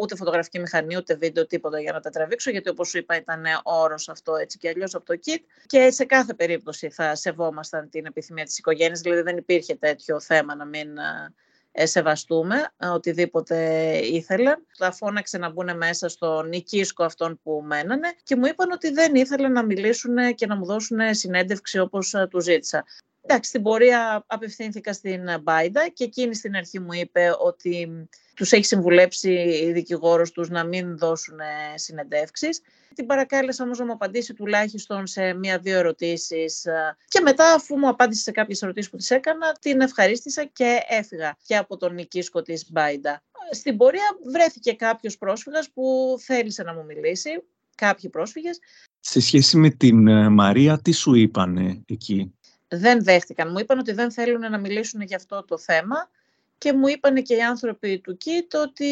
ούτε 0.01 0.17
φωτογραφική 0.17 0.59
μηχανή, 0.59 0.97
ούτε 0.97 1.15
βίντεο, 1.15 1.47
τίποτα 1.47 1.81
για 1.81 1.93
να 1.93 2.01
τα 2.01 2.11
τραβήξω, 2.11 2.51
γιατί 2.51 2.69
όπως 2.69 2.89
σου 2.89 2.99
είπα 2.99 3.17
ήταν 3.17 3.45
όρος 3.63 4.09
αυτό 4.09 4.35
έτσι 4.35 4.59
και 4.59 4.69
αλλιώς 4.69 4.95
από 4.95 5.05
το 5.05 5.15
kit. 5.27 5.41
Και 5.67 5.91
σε 5.91 6.05
κάθε 6.05 6.35
περίπτωση 6.35 6.91
θα 6.91 7.15
σεβόμασταν 7.15 7.89
την 7.89 8.07
επιθυμία 8.07 8.45
της 8.45 8.59
οικογένειας, 8.59 9.01
δηλαδή 9.01 9.23
δεν 9.23 9.37
υπήρχε 9.37 9.75
τέτοιο 9.75 10.21
θέμα 10.21 10.55
να 10.55 10.65
μην 10.65 10.99
ε, 10.99 11.35
σεβαστούμε 11.75 12.73
ε, 12.77 12.87
οτιδήποτε 12.87 13.57
ήθελαν. 14.03 14.67
Τα 14.79 14.93
φώναξε 14.93 15.39
να 15.39 15.51
μπουν 15.51 15.77
μέσα 15.77 16.09
στο 16.09 16.43
νικίσκο 16.43 17.05
αυτών 17.05 17.41
που 17.43 17.63
μένανε 17.65 18.09
και 18.23 18.37
μου 18.37 18.47
είπαν 18.47 18.71
ότι 18.71 18.91
δεν 18.91 19.15
ήθελαν 19.15 19.53
να 19.53 19.65
μιλήσουν 19.65 20.35
και 20.35 20.47
να 20.47 20.57
μου 20.57 20.65
δώσουν 20.65 20.99
συνέντευξη 21.15 21.79
όπως 21.79 22.15
ε, 22.15 22.27
του 22.31 22.41
ζήτησα. 22.41 22.85
Εντάξει, 23.25 23.49
στην 23.49 23.63
πορεία 23.63 24.25
απευθύνθηκα 24.27 24.93
στην 24.93 25.21
Μπάιντα 25.43 25.89
και 25.89 26.05
εκείνη 26.05 26.35
στην 26.35 26.57
αρχή 26.57 26.81
μου 26.81 26.93
είπε 26.93 27.31
ότι 27.39 27.89
τους 28.35 28.53
έχει 28.53 28.65
συμβουλέψει 28.65 29.31
η 29.65 29.73
δικηγόρος 29.73 30.31
τους 30.31 30.49
να 30.49 30.65
μην 30.65 30.99
δώσουν 30.99 31.39
συνεντεύξεις. 31.75 32.61
Την 32.95 33.07
παρακάλεσα 33.07 33.65
όμως 33.65 33.79
να 33.79 33.85
μου 33.85 33.93
απαντήσει 33.93 34.35
τουλάχιστον 34.35 35.07
σε 35.07 35.33
μία-δύο 35.35 35.79
ερωτήσεις 35.79 36.67
και 37.09 37.21
μετά 37.21 37.55
αφού 37.55 37.79
μου 37.79 37.89
απάντησε 37.89 38.23
σε 38.23 38.31
κάποιες 38.31 38.63
ερωτήσεις 38.63 38.91
που 38.91 38.97
της 38.97 39.11
έκανα 39.11 39.57
την 39.61 39.81
ευχαρίστησα 39.81 40.45
και 40.45 40.79
έφυγα 40.89 41.37
και 41.47 41.57
από 41.57 41.77
τον 41.77 41.99
οικίσκο 41.99 42.43
της 42.43 42.71
Μπάιντα. 42.71 43.23
Στην 43.51 43.77
πορεία 43.77 44.19
βρέθηκε 44.33 44.73
κάποιος 44.73 45.19
πρόσφυγας 45.19 45.71
που 45.71 46.17
θέλησε 46.21 46.63
να 46.63 46.75
μου 46.75 46.85
μιλήσει 46.85 47.31
κάποιοι 47.75 48.11
πρόσφυγες. 48.11 48.59
Σε 49.01 49.21
σχέση 49.21 49.57
με 49.57 49.71
την 49.71 50.09
ε, 50.09 50.29
Μαρία, 50.29 50.81
τι 50.83 50.93
σου 50.93 51.15
είπανε 51.15 51.83
εκεί; 51.87 52.35
Δεν 52.75 53.05
δέχτηκαν. 53.05 53.51
Μου 53.51 53.59
είπαν 53.59 53.79
ότι 53.79 53.93
δεν 53.93 54.13
θέλουν 54.13 54.41
να 54.41 54.59
μιλήσουν 54.59 55.01
για 55.01 55.17
αυτό 55.17 55.45
το 55.45 55.59
θέμα 55.59 56.11
και 56.59 56.73
μου 56.73 56.87
είπαν 56.87 57.23
και 57.23 57.35
οι 57.35 57.43
άνθρωποι 57.43 58.01
του 58.01 58.17
ΚΙΤ 58.17 58.55
ότι 58.55 58.87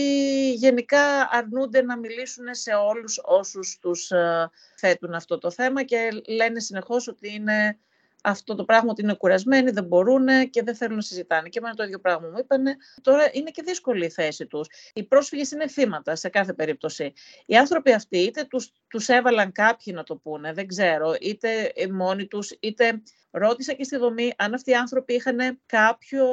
γενικά 0.52 1.28
αρνούνται 1.30 1.82
να 1.82 1.98
μιλήσουν 1.98 2.44
σε 2.50 2.72
όλους 2.72 3.20
όσους 3.24 3.78
τους 3.80 4.10
ε, 4.10 4.50
θέτουν 4.76 5.14
αυτό 5.14 5.38
το 5.38 5.50
θέμα 5.50 5.82
και 5.82 6.08
λένε 6.28 6.60
συνεχώς 6.60 7.08
ότι 7.08 7.34
είναι 7.34 7.78
αυτό 8.22 8.54
το 8.54 8.64
πράγμα 8.64 8.90
ότι 8.90 9.02
είναι 9.02 9.14
κουρασμένοι, 9.14 9.70
δεν 9.70 9.84
μπορούν 9.84 10.26
και 10.50 10.62
δεν 10.62 10.74
θέλουν 10.74 10.96
να 10.96 11.02
συζητάνε. 11.02 11.48
Και 11.48 11.58
εμένα 11.58 11.74
το 11.74 11.82
ίδιο 11.82 11.98
πράγμα 11.98 12.28
μου 12.28 12.38
είπαν. 12.38 12.64
Τώρα 13.02 13.28
είναι 13.32 13.50
και 13.50 13.62
δύσκολη 13.62 14.04
η 14.04 14.10
θέση 14.10 14.46
τους. 14.46 14.68
Οι 14.92 15.02
πρόσφυγες 15.02 15.50
είναι 15.50 15.68
θύματα 15.68 16.16
σε 16.16 16.28
κάθε 16.28 16.52
περίπτωση. 16.52 17.12
Οι 17.46 17.56
άνθρωποι 17.56 17.92
αυτοί 17.92 18.18
είτε 18.18 18.44
τους 18.44 18.72
τους 18.88 19.08
έβαλαν 19.08 19.52
κάποιοι 19.52 19.92
να 19.96 20.02
το 20.02 20.16
πούνε, 20.16 20.52
δεν 20.52 20.66
ξέρω, 20.66 21.14
είτε 21.20 21.72
μόνοι 21.90 22.26
τους, 22.26 22.50
είτε 22.60 23.02
Ρώτησα 23.32 23.72
και 23.72 23.84
στη 23.84 23.96
δομή 23.96 24.32
αν 24.36 24.54
αυτοί 24.54 24.70
οι 24.70 24.74
άνθρωποι 24.74 25.14
είχαν 25.14 25.60
κάποιο 25.66 26.26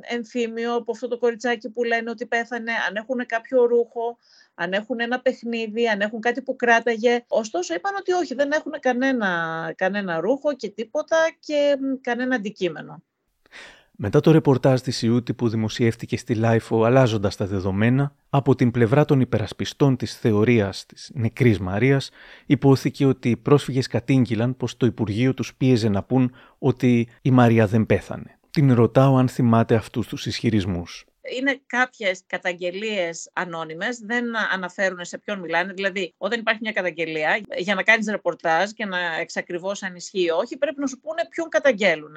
ενθύμιο 0.00 0.74
από 0.74 0.92
αυτό 0.92 1.08
το 1.08 1.18
κοριτσάκι 1.18 1.70
που 1.70 1.84
λένε 1.84 2.10
ότι 2.10 2.26
πέθανε, 2.26 2.72
αν 2.88 2.96
έχουν 2.96 3.26
κάποιο 3.26 3.64
ρούχο, 3.64 4.18
αν 4.54 4.72
έχουν 4.72 5.00
ένα 5.00 5.20
παιχνίδι, 5.20 5.88
αν 5.88 6.00
έχουν 6.00 6.20
κάτι 6.20 6.42
που 6.42 6.56
κράταγε. 6.56 7.24
Ωστόσο 7.28 7.74
είπαν 7.74 7.94
ότι 7.98 8.12
όχι, 8.12 8.34
δεν 8.34 8.50
έχουν 8.52 8.72
κανένα, 8.80 9.72
κανένα 9.76 10.20
ρούχο 10.20 10.54
και 10.56 10.68
τίποτα 10.68 11.16
και 11.40 11.76
κανένα 12.00 12.34
αντικείμενο. 12.34 13.02
Μετά 13.96 14.20
το 14.20 14.30
ρεπορτάζ 14.30 14.80
της 14.80 15.02
Σιούτη 15.02 15.34
που 15.34 15.48
δημοσιεύτηκε 15.48 16.16
στη 16.16 16.34
LiFO 16.34 16.84
αλλάζοντας 16.84 17.36
τα 17.36 17.46
δεδομένα, 17.46 18.14
από 18.28 18.54
την 18.54 18.70
πλευρά 18.70 19.04
των 19.04 19.20
υπερασπιστών 19.20 19.96
της 19.96 20.18
θεωρίας 20.18 20.86
της 20.86 21.10
νεκρής 21.14 21.58
Μαρίας, 21.58 22.10
ειπώθηκε 22.46 23.06
ότι 23.06 23.30
οι 23.30 23.36
πρόσφυγες 23.36 23.86
κατήγγειλαν 23.86 24.56
πως 24.56 24.76
το 24.76 24.86
Υπουργείο 24.86 25.34
τους 25.34 25.54
πίεζε 25.54 25.88
να 25.88 26.02
πουν 26.02 26.34
ότι 26.58 27.08
η 27.22 27.30
Μαρία 27.30 27.66
δεν 27.66 27.86
πέθανε. 27.86 28.38
Την 28.50 28.74
ρωτάω 28.74 29.16
αν 29.16 29.28
θυμάται 29.28 29.74
αυτούς 29.74 30.06
τους 30.06 30.26
ισχυρισμούς 30.26 31.06
είναι 31.32 31.62
κάποιες 31.66 32.22
καταγγελίες 32.26 33.30
ανώνυμες, 33.32 33.98
δεν 33.98 34.36
αναφέρουν 34.36 35.04
σε 35.04 35.18
ποιον 35.18 35.38
μιλάνε. 35.38 35.72
Δηλαδή, 35.72 36.14
όταν 36.16 36.40
υπάρχει 36.40 36.60
μια 36.62 36.72
καταγγελία, 36.72 37.40
για 37.56 37.74
να 37.74 37.82
κάνεις 37.82 38.06
ρεπορτάζ 38.06 38.70
και 38.70 38.84
να 38.84 39.16
εξακριβώσεις 39.16 39.82
αν 39.82 39.94
ισχύει 39.94 40.24
ή 40.24 40.30
όχι, 40.30 40.56
πρέπει 40.56 40.80
να 40.80 40.86
σου 40.86 41.00
πούνε 41.00 41.26
ποιον 41.30 41.48
καταγγέλουν. 41.48 42.14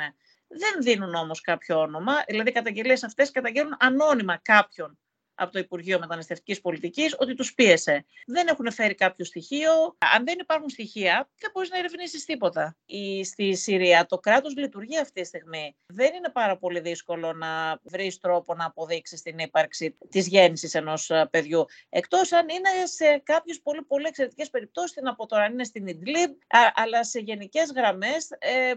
Δεν 0.48 0.82
δίνουν 0.82 1.16
όμως 1.16 1.42
κάποιο 1.42 1.80
όνομα, 1.80 2.14
δηλαδή 2.28 2.50
οι 2.50 2.54
καταγγελίες 2.54 3.04
αυτές 3.04 3.32
καταγγέλνουν 3.32 3.78
ανώνυμα 3.80 4.40
κάποιον 4.42 4.98
από 5.38 5.52
το 5.52 5.60
Υπουργείο 5.60 6.00
Μεταναστευτικής 6.00 6.62
Πολιτικής 6.62 7.16
ότι 7.20 7.36
τους 7.36 7.54
πίεσε. 7.54 8.06
Δεν 8.26 8.48
έχουν 8.48 8.72
φέρει 8.72 8.96
κάποιο 8.96 9.26
στοιχείο. 9.26 9.72
Αν 10.16 10.26
δεν 10.26 10.38
υπάρχουν 10.40 10.70
στοιχεία, 10.70 11.30
δεν 11.40 11.52
μπορείς 11.54 11.70
να 11.70 11.78
ερευνήσεις 11.78 12.26
τίποτα. 12.26 12.78
Η, 12.86 13.24
στη 13.24 13.56
Συρία 13.56 14.06
το 14.06 14.18
κράτος 14.18 14.56
λειτουργεί 14.56 15.00
αυτή 15.00 15.22
τη 15.22 15.28
στιγμή. 15.28 15.76
Δεν 15.86 16.14
είναι 16.14 16.30
πάρα 16.30 16.58
πολύ 16.58 16.80
δύσκολο 16.80 17.34
να 17.34 17.80
βρεις 17.84 18.20
τρόπο 18.20 18.54
να 18.54 18.66
αποδείξεις 18.66 19.22
την 19.22 19.38
ύπαρξη 19.38 19.98
της 20.10 20.28
γέννησης 20.28 20.74
ενός 20.74 21.10
ε, 21.10 21.28
παιδιού. 21.32 21.66
Εκτός 21.90 22.32
αν 22.32 22.48
είναι 22.50 22.86
σε 22.86 23.22
κάποιες 23.24 23.62
πολύ, 23.62 23.82
πολύ 23.82 24.06
εξαιρετικές 24.08 24.50
περιπτώσεις, 24.50 24.92
την 24.92 25.08
από 25.08 25.26
τώρα 25.26 25.46
είναι 25.46 25.64
στην 25.64 25.88
Ιντλίμπ, 25.88 26.34
αλλά 26.74 27.04
σε 27.04 27.20
γενικές 27.20 27.72
γραμμές, 27.76 28.30
ε, 28.40 28.74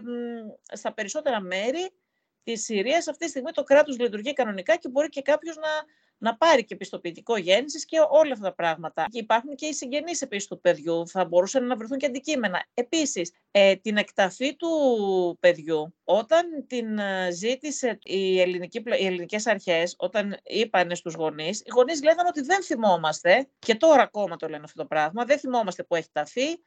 στα 0.73 0.93
περισσότερα 0.93 1.41
μέρη 1.41 1.91
της 2.43 2.63
Συρίας 2.63 3.07
αυτή 3.07 3.25
τη 3.25 3.29
στιγμή 3.29 3.51
το 3.51 3.63
κράτος 3.63 3.99
λειτουργεί 3.99 4.33
κανονικά 4.33 4.75
και 4.75 4.89
μπορεί 4.89 5.09
και 5.09 5.21
κάποιος 5.21 5.55
να 5.55 5.69
να 6.21 6.37
πάρει 6.37 6.65
και 6.65 6.75
πιστοποιητικό 6.75 7.37
γέννησης 7.37 7.85
και 7.85 7.97
όλα 8.09 8.31
αυτά 8.33 8.45
τα 8.45 8.53
πράγματα. 8.53 9.05
Και 9.09 9.19
υπάρχουν 9.19 9.55
και 9.55 9.65
οι 9.65 9.73
συγγενείς 9.73 10.21
επίσης 10.21 10.47
του 10.47 10.61
παιδιού, 10.61 11.07
θα 11.07 11.25
μπορούσαν 11.25 11.67
να 11.67 11.75
βρεθούν 11.75 11.97
και 11.97 12.05
αντικείμενα. 12.05 12.65
Επίσης, 12.73 13.33
ε, 13.51 13.75
την 13.75 13.97
εκταφή 13.97 14.55
του 14.55 14.69
παιδιού, 15.39 15.95
όταν 16.03 16.65
την 16.67 16.97
ε, 16.97 17.31
ζήτησε 17.31 17.99
οι, 18.03 18.41
ελληνική, 18.41 18.83
οι 18.99 19.05
ελληνικές 19.05 19.47
αρχές, 19.47 19.95
όταν 19.97 20.37
είπαν 20.43 20.95
στους 20.95 21.13
γονείς, 21.13 21.59
οι 21.59 21.69
γονείς 21.73 22.03
λέγανε 22.03 22.27
ότι 22.27 22.41
δεν 22.41 22.63
θυμόμαστε, 22.63 23.47
και 23.59 23.75
τώρα 23.75 24.01
ακόμα 24.01 24.35
το 24.35 24.47
λένε 24.47 24.63
αυτό 24.65 24.81
το 24.81 24.87
πράγμα, 24.87 25.25
δεν 25.25 25.39
θυμόμαστε 25.39 25.83
που 25.83 25.95
έχει 25.95 26.09
ταφεί, 26.11 26.59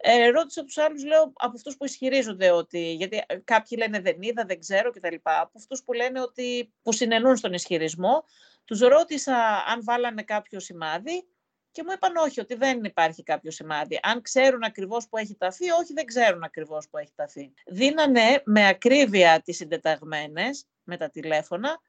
ε, 0.00 0.28
ρώτησα 0.28 0.64
τους 0.64 0.78
άλλους, 0.78 1.04
λέω, 1.04 1.22
από 1.22 1.52
αυτούς 1.54 1.76
που 1.76 1.84
ισχυρίζονται 1.84 2.50
ότι, 2.50 2.92
γιατί 2.92 3.22
ε, 3.26 3.36
κάποιοι 3.36 3.78
λένε 3.80 4.00
δεν 4.00 4.16
είδα, 4.20 4.44
δεν 4.44 4.60
ξέρω 4.60 4.90
κτλ. 4.90 5.14
Από 5.22 5.52
αυτούς 5.56 5.82
που 5.84 5.92
λένε 5.92 6.20
ότι, 6.20 6.72
που 6.82 6.92
συνενούν 6.92 7.36
στον 7.36 7.52
ισχυρισμό, 7.52 8.24
τους 8.64 8.80
ρώτησα 8.80 9.64
αν 9.66 9.84
βάλανε 9.84 10.22
κάποιο 10.22 10.60
σημάδι 10.60 11.28
και 11.70 11.82
μου 11.86 11.92
είπαν 11.92 12.16
όχι, 12.16 12.40
ότι 12.40 12.54
δεν 12.54 12.84
υπάρχει 12.84 13.22
κάποιο 13.22 13.50
σημάδι. 13.50 14.00
Αν 14.02 14.22
ξέρουν 14.22 14.62
ακριβώς 14.62 15.08
που 15.08 15.16
έχει 15.16 15.34
ταφεί, 15.34 15.70
όχι 15.70 15.92
δεν 15.92 16.04
ξέρουν 16.04 16.42
ακριβώς 16.42 16.88
που 16.88 16.98
έχει 16.98 17.12
ταφεί. 17.14 17.52
Δίνανε 17.66 18.42
με 18.44 18.68
ακρίβεια 18.68 19.40
τις 19.40 19.56
συντεταγμένες 19.56 20.66
με 20.82 20.96
τα 20.96 21.10
τηλέφωνα, 21.10 21.80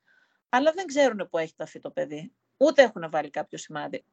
αλλά 0.49 0.71
δεν 0.71 0.85
ξέρουν 0.85 1.27
που 1.29 1.37
έχει 1.37 1.53
ταφεί 1.55 1.79
το 1.79 1.91
παιδί. 1.91 2.33
Ούτε 2.57 2.81
έχουν 2.81 3.09
βάλει 3.09 3.29
κάποιο 3.29 3.57
σημάδι. 3.57 4.03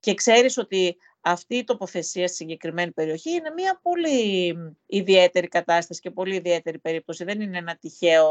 Και 0.00 0.14
ξέρεις 0.14 0.58
ότι 0.58 0.96
αυτή 1.20 1.56
η 1.56 1.64
τοποθεσία 1.64 2.26
στη 2.26 2.36
συγκεκριμένη 2.36 2.92
περιοχή 2.92 3.30
είναι 3.30 3.50
μια 3.56 3.78
πολύ 3.82 4.54
ιδιαίτερη 4.86 5.48
κατάσταση 5.48 6.00
και 6.00 6.10
πολύ 6.10 6.34
ιδιαίτερη 6.34 6.78
περίπτωση. 6.78 7.24
Δεν 7.24 7.40
είναι 7.40 7.58
ένα 7.58 7.76
τυχαίο 7.76 8.28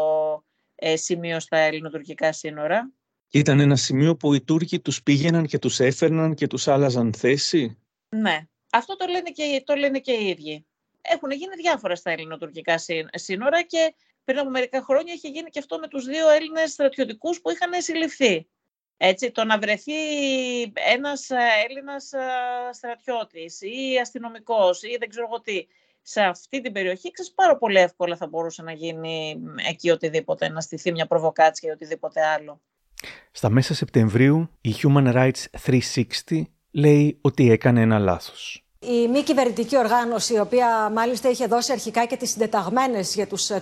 ε, 0.76 0.96
σημείο 0.96 1.40
στα 1.40 1.58
ελληνοτουρκικά 1.58 2.34
σύνορα. 2.34 2.92
Ήταν 3.32 3.60
ένα 3.60 3.76
σημείο 3.76 4.16
που 4.16 4.34
οι 4.34 4.42
Τούρκοι 4.42 4.80
τους 4.80 5.04
πήγαιναν 5.04 5.46
και 5.46 5.60
τους 5.60 5.80
έφερναν 5.80 6.34
και 6.34 6.48
τους 6.48 6.68
άλλαζαν 6.68 7.14
θέση; 7.14 7.78
Ναι. 8.10 8.40
Αυτό 8.72 8.96
το 8.96 9.06
λένε 9.06 9.30
και, 9.30 9.64
το 9.66 9.76
λένε 9.76 10.00
και 10.00 10.12
οι 10.12 10.28
ίδιοι. 10.28 10.66
Έχουν 11.02 11.32
γίνει 11.32 11.56
διάφορα 11.56 11.96
στα 11.96 12.12
ελληνοτουρκικά 12.12 12.76
σύνορα 13.14 13.62
και 13.64 13.96
πριν 14.24 14.40
από 14.40 14.50
μερικά 14.50 14.82
χρόνια 14.82 15.14
είχε 15.14 15.28
γίνει 15.28 15.50
και 15.50 15.60
αυτό 15.60 15.78
με 15.80 15.88
τους 15.88 16.06
δύο 16.06 16.30
Έλληνες 16.30 16.72
στρατιωτικούς 16.72 17.42
που 17.42 17.50
είχαν 17.52 17.82
συλληφθεί. 17.82 18.48
Έτσι, 18.98 19.32
το 19.32 19.44
να 19.44 19.60
βρεθεί 19.60 19.94
ένας 20.94 21.30
ε, 21.30 21.38
Έλληνας 21.70 22.14
ε, 22.14 22.20
στρατιώτης 22.72 23.62
ή 23.62 24.00
αστυνομικός 24.02 24.84
ή 24.84 24.98
δεν 25.00 25.10
ξέρω 25.10 25.26
εγώ 25.30 25.42
τι 25.42 25.68
σε 26.02 26.22
αυτή 26.22 26.62
την 26.62 26.72
περιοχή, 26.72 27.12
ξέρεις 27.12 27.34
πάρα 27.34 27.58
πολύ 27.58 27.78
εύκολα 27.78 28.16
θα 28.16 28.28
μπορούσε 28.28 28.62
να 28.64 28.72
γίνει 28.72 29.42
εκεί 29.70 29.90
οτιδήποτε, 29.90 30.50
να 30.50 30.62
στηθεί 30.62 30.92
μια 30.92 31.08
προβοκάτσια 31.08 31.70
ή 31.70 31.74
οτιδήποτε 31.74 32.26
άλλο. 32.26 32.62
Στα 33.32 33.50
μέσα 33.50 33.74
Σεπτεμβρίου 33.74 34.50
η 34.62 34.76
Human 34.82 35.14
Rights 35.14 35.72
360 36.30 36.42
λέει 36.72 37.18
ότι 37.22 37.52
έκανε 37.52 37.82
ένα 37.82 38.00
λάθος. 38.00 38.65
Η 38.90 39.08
μη 39.08 39.22
κυβερνητική 39.22 39.78
οργάνωση, 39.78 40.34
η 40.34 40.40
οποία 40.40 40.92
μάλιστα 40.94 41.30
είχε 41.30 41.46
δώσει 41.46 41.72
αρχικά 41.72 42.06
και 42.06 42.18
τις 42.18 42.30
συντεταγμένες 42.30 43.14
για 43.16 43.28
τους 43.28 43.50
38. 43.52 43.60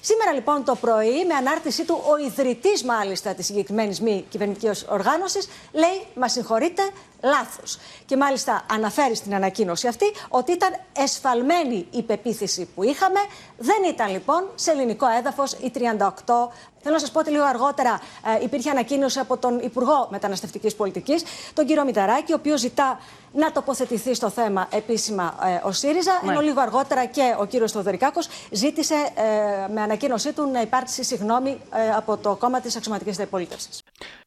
Σήμερα 0.00 0.32
λοιπόν 0.34 0.64
το 0.64 0.74
πρωί, 0.74 1.24
με 1.26 1.34
ανάρτησή 1.34 1.84
του, 1.84 2.00
ο 2.10 2.16
ιδρυτής 2.16 2.84
μάλιστα 2.84 3.34
της 3.34 3.46
συγκεκριμένης 3.46 4.00
μη 4.00 4.24
κυβερνητικής 4.28 4.86
οργάνωσης, 4.88 5.48
λέει 5.72 6.06
«Μα 6.14 6.28
συγχωρείτε, 6.28 6.82
λάθος». 7.22 7.78
Και 8.06 8.16
μάλιστα 8.16 8.66
αναφέρει 8.72 9.14
στην 9.14 9.34
ανακοίνωση 9.34 9.86
αυτή 9.86 10.06
ότι 10.28 10.52
ήταν 10.52 10.70
εσφαλμένη 10.92 11.86
η 11.90 12.02
πεποίθηση 12.02 12.68
που 12.74 12.82
είχαμε, 12.82 13.20
δεν 13.58 13.82
ήταν 13.88 14.10
λοιπόν 14.10 14.48
σε 14.54 14.70
ελληνικό 14.70 15.06
έδαφος 15.18 15.52
οι 15.52 15.72
38 15.74 15.80
Θέλω 16.82 16.94
να 16.94 17.00
σας 17.00 17.10
πω 17.10 17.18
ότι 17.18 17.30
λίγο 17.30 17.44
αργότερα 17.44 18.00
ε, 18.40 18.44
υπήρχε 18.44 18.70
ανακοίνωση 18.70 19.18
από 19.18 19.36
τον 19.36 19.58
Υπουργό 19.58 20.08
Μεταναστευτικής 20.10 20.74
Πολιτικής, 20.74 21.22
τον 21.54 21.66
κύριο 21.66 21.84
Μηταράκη, 21.84 22.32
ο 22.32 22.36
οποίος 22.38 22.60
ζητά 22.60 23.00
να 23.32 23.52
τοποθετηθεί 23.52 24.14
στο 24.20 24.30
θέμα 24.30 24.68
επίσημα 24.72 25.34
ε, 25.44 25.66
ο 25.68 25.72
ΣΥΡΙΖΑ. 25.72 26.20
Ναι. 26.24 26.30
Ενώ 26.30 26.40
λίγο 26.40 26.60
αργότερα 26.60 27.06
και 27.06 27.34
ο 27.40 27.46
κύριος 27.46 27.72
Θοδωρικάκο 27.72 28.20
ζήτησε 28.50 28.94
ε, 28.94 29.72
με 29.72 29.80
ανακοίνωσή 29.80 30.32
του 30.32 30.50
να 30.50 30.60
υπάρξει 30.60 31.04
συγγνώμη 31.04 31.50
ε, 31.50 31.90
από 31.96 32.16
το 32.16 32.36
κόμμα 32.36 32.60
της 32.60 32.76
Αξιωματικής 32.76 33.18
Αντιπολίτευση. 33.18 33.68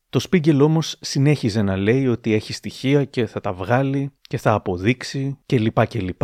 Το 0.09 0.19
Σπίγκελ 0.19 0.61
όμως 0.61 0.97
συνέχιζε 1.01 1.61
να 1.61 1.75
λέει 1.75 2.07
ότι 2.07 2.33
έχει 2.33 2.53
στοιχεία 2.53 3.05
και 3.05 3.25
θα 3.25 3.41
τα 3.41 3.53
βγάλει 3.53 4.11
και 4.21 4.37
θα 4.37 4.53
αποδείξει 4.53 5.39
κλπ. 5.45 5.87
κλπ. 5.87 6.21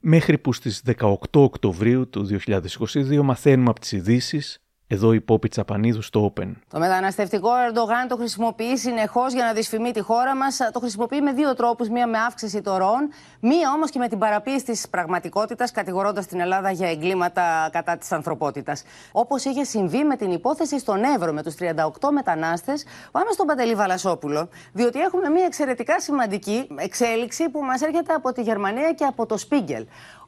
Μέχρι 0.00 0.38
που 0.38 0.52
στις 0.52 0.82
18 1.00 1.14
Οκτωβρίου 1.32 2.08
του 2.08 2.28
2022 2.46 3.20
μαθαίνουμε 3.22 3.70
από 3.70 3.80
τις 3.80 3.92
ειδήσεις 3.92 4.58
εδώ 4.92 5.12
η 5.12 5.20
Πόπη 5.20 5.48
Τσαπανίδου 5.48 6.02
στο 6.02 6.32
Open. 6.32 6.52
Το 6.68 6.78
μεταναστευτικό 6.78 7.48
Ερντογάν 7.48 8.08
το 8.08 8.16
χρησιμοποιεί 8.16 8.76
συνεχώς 8.76 9.32
για 9.32 9.44
να 9.44 9.52
δυσφημεί 9.52 9.90
τη 9.90 10.00
χώρα 10.00 10.36
μας. 10.36 10.58
Το 10.72 10.80
χρησιμοποιεί 10.80 11.20
με 11.20 11.32
δύο 11.32 11.54
τρόπους. 11.54 11.88
Μία 11.88 12.06
με 12.06 12.18
αύξηση 12.18 12.60
των 12.60 12.76
ροών, 12.76 13.08
μία 13.40 13.72
όμως 13.74 13.90
και 13.90 13.98
με 13.98 14.08
την 14.08 14.18
παραποίηση 14.18 14.64
της 14.64 14.88
πραγματικότητας, 14.88 15.70
κατηγορώντας 15.70 16.26
την 16.26 16.40
Ελλάδα 16.40 16.70
για 16.70 16.90
εγκλήματα 16.90 17.68
κατά 17.72 17.96
της 17.96 18.12
ανθρωπότητας. 18.12 18.82
Όπως 19.12 19.44
είχε 19.44 19.64
συμβεί 19.64 20.04
με 20.04 20.16
την 20.16 20.30
υπόθεση 20.30 20.78
στον 20.78 21.04
Εύρο 21.04 21.32
με 21.32 21.42
τους 21.42 21.54
38 21.54 22.10
μετανάστες. 22.12 22.84
Πάμε 23.10 23.30
στον 23.32 23.46
Παντελή 23.46 23.74
Βαλασόπουλο, 23.74 24.48
διότι 24.72 25.00
έχουμε 25.00 25.28
μία 25.28 25.44
εξαιρετικά 25.44 26.00
σημαντική 26.00 26.68
εξέλιξη 26.76 27.48
που 27.48 27.60
μας 27.60 27.80
έρχεται 27.80 28.12
από 28.12 28.32
τη 28.32 28.42
Γερμανία 28.42 28.92
και 28.92 29.04
από 29.04 29.26
το 29.26 29.36
Σπίγκελ. 29.36 29.86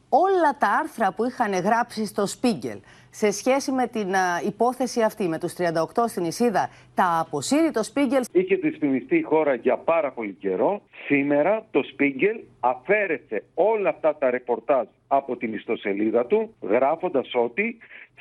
όλα 0.09 0.57
τα 0.59 0.69
άρθρα 0.83 1.13
που 1.13 1.25
είχαν 1.25 1.53
γράψει 1.53 2.07
στο 2.07 2.25
Spiegel 2.41 2.79
σε 3.15 3.31
σχέση 3.31 3.73
με 3.73 3.87
την 3.87 4.15
υπόθεση 4.47 5.03
αυτή, 5.03 5.29
με 5.29 5.39
τους 5.39 5.53
38 5.59 5.65
στην 6.07 6.25
Ισίδα, 6.25 6.71
τα 6.95 7.19
αποσύρει 7.27 7.71
το 7.71 7.81
Spiegel. 7.95 8.23
Είχε 8.33 8.55
δυσφημιστεί 8.57 9.17
η 9.17 9.23
χώρα 9.23 9.55
για 9.55 9.77
πάρα 9.77 10.13
πολύ 10.13 10.33
καιρό. 10.33 10.83
Σήμερα 11.07 11.67
το 11.71 11.83
Spiegel 11.93 12.41
αφαίρεσε 12.61 13.43
όλα 13.55 13.89
αυτά 13.89 14.17
τα 14.17 14.31
ρεπορτάζ 14.31 14.87
από 15.09 15.37
την 15.37 15.55
ιστοσελίδα 15.55 16.27
του, 16.27 16.55
γράφοντας 16.61 17.31
ότι 17.35 17.79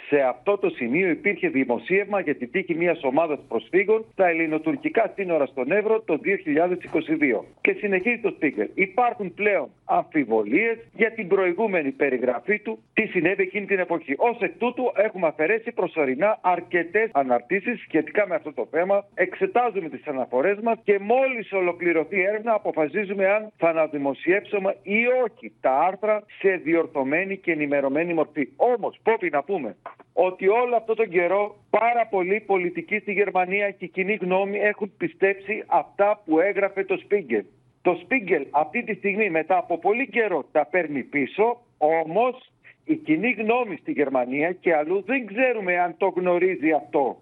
σε 0.08 0.20
αυτό 0.22 0.58
το 0.58 0.70
σημείο 0.70 1.10
υπήρχε 1.10 1.50
δημοσίευμα 1.50 2.20
για 2.20 2.36
την 2.36 2.52
τύχη 2.52 2.76
μιας 2.76 3.00
ομάδας 3.04 3.40
προσφύγων 3.48 4.06
στα 4.12 4.28
ελληνοτουρκικά 4.28 5.12
σύνορα 5.16 5.46
στον 5.46 5.72
Εύρο 5.72 6.02
το 6.02 6.20
2022. 6.24 7.44
Και 7.62 7.72
συνεχίζει 7.80 8.20
το 8.20 8.30
Σπίγκερ. 8.30 8.68
Υπάρχουν 8.74 9.34
πλέον 9.34 9.70
αμφιβολίες 9.86 10.78
για 10.94 11.12
την 11.12 11.28
προηγούμενη 11.28 11.92
περιγραφή 11.92 12.60
του, 12.60 12.84
τι 12.94 13.06
συνέβη 13.06 13.42
εκείνη 13.44 13.66
την 13.66 13.80
εποχή. 13.80 14.14
Ω 14.14 14.38
εκ 14.40 14.58
τούτου, 14.58 14.92
έχουμε 14.96 15.28
αφαιρέσει 15.28 15.72
προσωρινά 15.72 16.38
αρκετές 16.42 17.10
αναρτήσεις 17.14 17.82
σχετικά 17.82 18.28
με 18.28 18.36
αυτό 18.36 18.54
το 18.54 18.68
θέμα. 18.72 19.06
Εξετάζουμε 19.14 19.90
τις 19.90 20.08
αναφορές 20.08 20.60
μας 20.60 20.78
και 20.84 21.00
μόλις 21.00 21.52
ολοκληρωθεί 21.52 22.18
η 22.18 22.22
έρευνα, 22.24 22.54
αποφασίζουμε 22.72 23.28
αν 23.28 23.52
θα 23.58 23.70
αναδημοσιεύσουμε 23.70 24.78
ή 24.84 25.00
όχι 25.24 25.54
τα 25.62 25.80
άρθρα 25.80 26.24
σε 26.40 26.50
διορθωμένη 26.50 27.38
και 27.38 27.52
ενημερωμένη 27.52 28.14
μορφή. 28.14 28.48
Όμως, 28.56 29.00
πρέπει 29.04 29.30
να 29.30 29.44
πούμε 29.44 29.76
ότι 30.14 30.48
όλο 30.48 30.76
αυτό 30.76 30.94
τον 30.94 31.10
καιρό 31.10 31.56
πάρα 31.70 32.08
πολλοί 32.10 32.40
πολιτικοί 32.40 33.00
στη 33.00 33.12
Γερμανία 33.12 33.72
και 33.72 33.86
η 33.86 33.88
κοινή 33.88 34.14
γνώμη 34.14 34.58
έχουν 34.58 34.92
πιστέψει 34.98 35.64
αυτά 35.68 36.22
που 36.26 36.40
έγραφε 36.40 36.84
το 36.84 36.98
Σπίγκελ. 36.98 37.46
Το 37.82 37.98
Σπίγκελ 38.04 38.46
αυτή 38.52 38.84
τη 38.84 38.94
στιγμή 38.94 39.30
μετά 39.30 39.58
από 39.58 39.78
πολύ 39.78 40.08
καιρό 40.08 40.46
τα 40.52 40.66
παίρνει 40.66 41.04
πίσω, 41.04 41.62
όμως 41.78 42.52
η 42.86 42.96
κοινή 42.96 43.32
γνώμη 43.32 43.76
στη 43.82 43.92
Γερμανία 43.92 44.52
και 44.52 44.76
αλλού 44.76 45.04
δεν 45.06 45.26
ξέρουμε 45.26 45.80
αν 45.80 45.96
το 45.98 46.08
γνωρίζει 46.08 46.72
αυτό. 46.72 47.18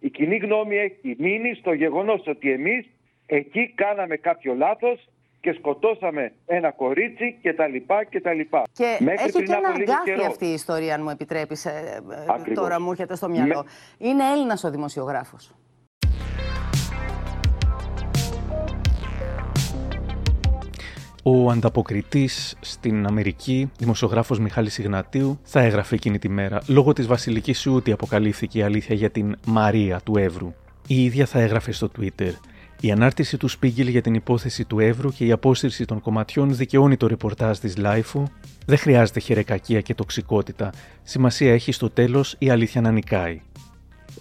Η 0.00 0.10
κοινή 0.10 0.36
γνώμη 0.36 0.76
έχει 0.76 1.16
μείνει 1.18 1.54
στο 1.54 1.72
γεγονός 1.72 2.22
ότι 2.26 2.50
εμείς 2.50 2.86
εκεί 3.26 3.72
κάναμε 3.74 4.16
κάποιο 4.16 4.54
λάθος 4.54 5.08
και 5.40 5.52
σκοτώσαμε 5.52 6.32
ένα 6.46 6.70
κορίτσι 6.70 7.38
και 7.42 7.54
τα 7.54 7.66
λοιπά 7.66 8.04
και 8.04 8.20
τα 8.20 8.32
λοιπά. 8.32 8.62
Και 8.72 8.96
Μέχρι 9.00 9.28
έχει 9.28 9.42
και 9.42 9.52
ένα 9.52 9.68
αγκάθι 9.68 10.26
αυτή 10.26 10.46
η 10.46 10.52
ιστορία, 10.52 10.94
αν 10.94 11.02
μου 11.02 11.10
επιτρέπεις, 11.10 11.64
ε, 11.64 12.02
ε, 12.48 12.52
τώρα 12.52 12.80
μου 12.80 12.90
έρχεται 12.90 13.16
στο 13.16 13.28
μυαλό. 13.28 13.64
Είναι 13.98 14.24
Έλληνας 14.32 14.64
ο 14.64 14.70
δημοσιογράφος. 14.70 15.54
Ο 21.26 21.50
ανταποκριτής 21.50 22.56
στην 22.60 23.06
Αμερική, 23.06 23.70
δημοσιογράφος 23.78 24.38
Μιχάλης 24.38 24.78
Ιγνατίου, 24.78 25.38
θα 25.42 25.60
έγραφε 25.60 25.94
εκείνη 25.94 26.18
τη 26.18 26.28
μέρα. 26.28 26.62
Λόγω 26.68 26.92
της 26.92 27.06
βασιλικής 27.06 27.58
Σιούτη 27.60 27.92
αποκαλύφθηκε 27.92 28.58
η 28.58 28.62
αλήθεια 28.62 28.94
για 28.94 29.10
την 29.10 29.36
Μαρία 29.46 30.00
του 30.04 30.16
Εύρου. 30.16 30.54
Η 30.86 31.04
ίδια 31.04 31.26
θα 31.26 31.40
έγραφε 31.40 31.72
στο 31.72 31.90
Twitter. 31.98 32.32
Η 32.80 32.90
ανάρτηση 32.90 33.36
του 33.36 33.48
Σπίγκελ 33.48 33.88
για 33.88 34.00
την 34.00 34.14
υπόθεση 34.14 34.64
του 34.64 34.80
Εύρου 34.80 35.10
και 35.10 35.24
η 35.24 35.32
απόσυρση 35.32 35.84
των 35.84 36.00
κομματιών 36.00 36.56
δικαιώνει 36.56 36.96
το 36.96 37.06
ρεπορτάζ 37.06 37.58
της 37.58 37.76
Λάιφου. 37.76 38.22
Δεν 38.66 38.78
χρειάζεται 38.78 39.20
χερεκακία 39.20 39.80
και 39.80 39.94
τοξικότητα. 39.94 40.72
Σημασία 41.02 41.52
έχει 41.52 41.72
στο 41.72 41.90
τέλος 41.90 42.36
η 42.38 42.50
αλήθεια 42.50 42.80
να 42.80 42.90
νικάει. 42.90 43.40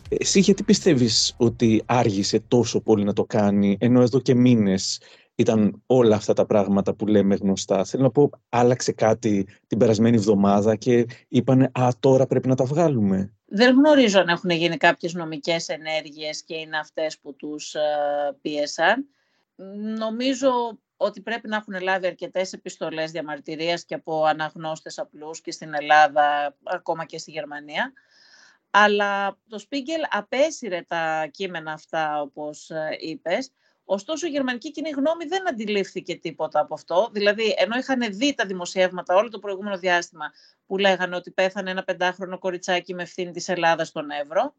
Εσύ 0.09 0.39
γιατί 0.39 0.63
πιστεύεις 0.63 1.33
ότι 1.37 1.83
άργησε 1.85 2.39
τόσο 2.47 2.81
πολύ 2.81 3.03
να 3.03 3.13
το 3.13 3.25
κάνει, 3.25 3.77
ενώ 3.79 4.01
εδώ 4.01 4.19
και 4.19 4.35
μήνες 4.35 5.01
ήταν 5.35 5.81
όλα 5.85 6.15
αυτά 6.15 6.33
τα 6.33 6.45
πράγματα 6.45 6.93
που 6.93 7.07
λέμε 7.07 7.35
γνωστά; 7.35 7.83
Θέλω 7.83 8.03
να 8.03 8.09
πω, 8.09 8.29
άλλαξε 8.49 8.91
κάτι 8.91 9.47
την 9.67 9.77
περασμένη 9.77 10.15
εβδομάδα 10.15 10.75
και 10.75 11.05
είπανε 11.27 11.71
«Α, 11.73 11.87
τώρα 11.99 12.25
πρέπει 12.25 12.47
να 12.47 12.55
τα 12.55 12.65
βγάλουμε». 12.65 13.33
Δεν 13.55 13.75
γνωρίζω 13.75 14.19
αν 14.19 14.27
έχουν 14.27 14.49
γίνει 14.49 14.77
κάποιες 14.77 15.13
νομικές 15.13 15.69
ενέργειες 15.69 16.43
και 16.43 16.55
είναι 16.55 16.77
αυτές 16.77 17.19
που 17.19 17.35
τους 17.35 17.75
ε, 17.75 17.81
πίεσαν. 18.41 19.07
Νομίζω 19.97 20.79
ότι 20.97 21.21
πρέπει 21.21 21.47
να 21.47 21.55
έχουν 21.55 21.81
λάβει 21.81 22.07
αρκετές 22.07 22.53
επιστολές 22.53 23.11
διαμαρτυρίας 23.11 23.85
και 23.85 23.93
από 23.93 24.25
αναγνώστες 24.25 24.99
απλούς 24.99 25.41
και 25.41 25.51
στην 25.51 25.73
Ελλάδα, 25.73 26.55
ακόμα 26.63 27.05
και 27.05 27.17
στη 27.17 27.31
Γερμανία. 27.31 27.93
Αλλά 28.69 29.37
το 29.47 29.59
Σπίγκελ 29.59 30.01
απέσυρε 30.09 30.81
τα 30.87 31.27
κείμενα 31.31 31.71
αυτά, 31.71 32.21
όπως 32.21 32.69
ε, 32.69 32.97
είπες, 32.99 33.51
Ωστόσο, 33.85 34.27
η 34.27 34.29
γερμανική 34.29 34.71
κοινή 34.71 34.89
γνώμη 34.89 35.25
δεν 35.25 35.49
αντιλήφθηκε 35.49 36.15
τίποτα 36.15 36.59
από 36.59 36.73
αυτό. 36.73 37.09
Δηλαδή, 37.11 37.55
ενώ 37.57 37.77
είχαν 37.77 38.15
δει 38.17 38.33
τα 38.33 38.45
δημοσιεύματα 38.45 39.15
όλο 39.15 39.29
το 39.29 39.39
προηγούμενο 39.39 39.77
διάστημα 39.77 40.31
που 40.65 40.77
λέγανε 40.77 41.15
ότι 41.15 41.31
πέθανε 41.31 41.71
ένα 41.71 41.83
πεντάχρονο 41.83 42.39
κοριτσάκι 42.39 42.93
με 42.93 43.01
ευθύνη 43.01 43.31
της 43.31 43.49
Ελλάδας 43.49 43.87
στον 43.87 44.09
Εύρο, 44.09 44.55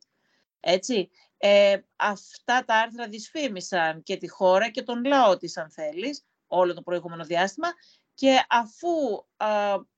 έτσι, 0.60 1.10
ε, 1.36 1.78
αυτά 1.96 2.64
τα 2.64 2.74
άρθρα 2.74 3.08
δυσφήμισαν 3.08 4.02
και 4.02 4.16
τη 4.16 4.28
χώρα 4.28 4.70
και 4.70 4.82
τον 4.82 5.04
λαό 5.04 5.36
της, 5.36 5.56
αν 5.56 5.70
θέλεις, 5.70 6.24
όλο 6.46 6.74
το 6.74 6.82
προηγούμενο 6.82 7.24
διάστημα 7.24 7.68
και 8.14 8.44
αφού 8.48 8.88